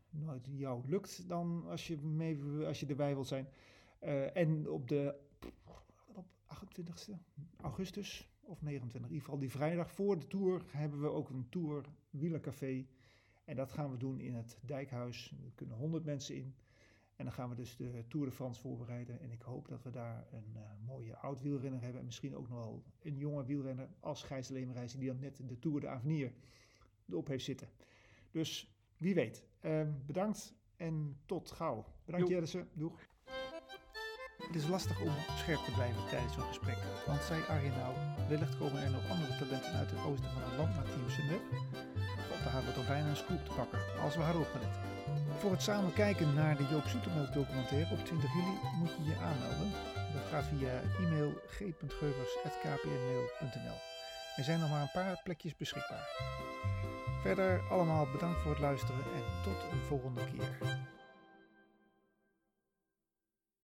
nooit 0.09 0.47
jou 0.51 0.83
lukt 0.87 1.27
dan 1.27 1.65
als 1.67 1.87
je, 1.87 1.97
mee, 1.97 2.39
als 2.65 2.79
je 2.79 2.85
erbij 2.85 3.13
wilt 3.13 3.27
zijn. 3.27 3.47
Uh, 4.03 4.37
en 4.37 4.69
op 4.69 4.87
de 4.87 5.15
op 6.05 6.25
28 6.45 7.09
augustus 7.61 8.29
of 8.41 8.61
29, 8.61 8.93
in 8.93 9.15
ieder 9.15 9.23
geval 9.25 9.39
die 9.39 9.51
vrijdag 9.51 9.91
voor 9.91 10.19
de 10.19 10.27
tour, 10.27 10.61
hebben 10.67 11.01
we 11.01 11.07
ook 11.07 11.29
een 11.29 11.49
tour 11.49 11.85
wielercafé. 12.09 12.85
En 13.45 13.55
dat 13.55 13.71
gaan 13.71 13.91
we 13.91 13.97
doen 13.97 14.19
in 14.19 14.33
het 14.33 14.57
Dijkhuis. 14.61 15.33
Er 15.45 15.51
kunnen 15.55 15.77
100 15.77 16.05
mensen 16.05 16.35
in. 16.35 16.55
En 17.17 17.25
dan 17.25 17.33
gaan 17.33 17.49
we 17.49 17.55
dus 17.55 17.75
de 17.75 18.03
Tour 18.07 18.25
de 18.25 18.31
France 18.31 18.61
voorbereiden. 18.61 19.19
En 19.19 19.31
ik 19.31 19.41
hoop 19.41 19.67
dat 19.67 19.83
we 19.83 19.89
daar 19.89 20.27
een 20.31 20.53
uh, 20.55 20.61
mooie 20.85 21.17
oud 21.17 21.41
wielrenner 21.41 21.81
hebben. 21.81 21.99
En 21.99 22.05
misschien 22.05 22.35
ook 22.35 22.49
nog 22.49 22.57
wel 22.57 22.83
een 23.01 23.17
jonge 23.17 23.45
wielrenner 23.45 23.89
als 23.99 24.23
Gijs 24.23 24.47
Leemreizen, 24.47 24.99
die 24.99 25.07
dan 25.07 25.19
net 25.19 25.41
de 25.47 25.59
Tour 25.59 25.79
de 25.79 25.87
Avenir 25.87 26.33
erop 27.09 27.27
heeft 27.27 27.45
zitten. 27.45 27.69
Dus 28.31 28.75
wie 28.97 29.15
weet. 29.15 29.45
Uh, 29.61 29.81
bedankt 30.05 30.55
en 30.75 31.17
tot 31.25 31.51
gauw. 31.51 31.85
Bedankt 32.05 32.27
Jellisse. 32.27 32.65
Doeg. 32.73 33.07
Het 34.37 34.55
is 34.55 34.67
lastig 34.67 35.01
om 35.01 35.09
scherp 35.37 35.59
te 35.59 35.71
blijven 35.71 36.07
tijdens 36.09 36.33
zo'n 36.33 36.43
gesprek. 36.43 36.77
Want 37.05 37.21
zei 37.21 37.43
Arjen 37.43 37.71
nou, 37.71 37.95
wellicht 38.29 38.57
komen 38.57 38.81
er 38.81 38.91
nog 38.91 39.09
andere 39.09 39.37
talenten 39.37 39.71
uit 39.71 39.91
het 39.91 39.99
oosten 40.05 40.29
van 40.31 40.41
het 40.41 40.57
land 40.57 40.75
naar 40.75 40.85
Team 40.85 41.09
Sunweb. 41.09 41.41
We 42.47 42.73
toch 42.73 42.87
bijna 42.87 43.09
een 43.09 43.15
scoop 43.15 43.45
te 43.45 43.51
pakken, 43.51 43.79
als 44.01 44.15
we 44.15 44.21
hadden 44.21 44.41
opgelet. 44.41 44.75
Voor 45.39 45.51
het 45.51 45.61
samen 45.61 45.93
kijken 45.93 46.33
naar 46.33 46.57
de 46.57 46.67
Joop 46.71 46.87
Zoetemelk 46.87 47.33
documentaire 47.33 47.93
op 47.93 48.05
20 48.05 48.33
juli 48.33 48.59
moet 48.79 48.91
je 48.97 49.03
je 49.03 49.15
aanmelden. 49.15 49.71
Dat 50.13 50.23
gaat 50.31 50.45
via 50.45 50.81
e-mail 50.99 51.33
g.geuvers.kpnmail.nl. 51.47 53.79
Er 54.37 54.43
zijn 54.43 54.59
nog 54.59 54.69
maar 54.69 54.81
een 54.81 54.91
paar 54.93 55.21
plekjes 55.23 55.57
beschikbaar. 55.57 56.09
Verder 57.21 57.61
allemaal 57.69 58.07
bedankt 58.11 58.41
voor 58.41 58.51
het 58.51 58.59
luisteren 58.59 59.03
en 59.15 59.23
tot 59.43 59.71
een 59.71 59.83
volgende 59.87 60.21
keer. 60.31 60.57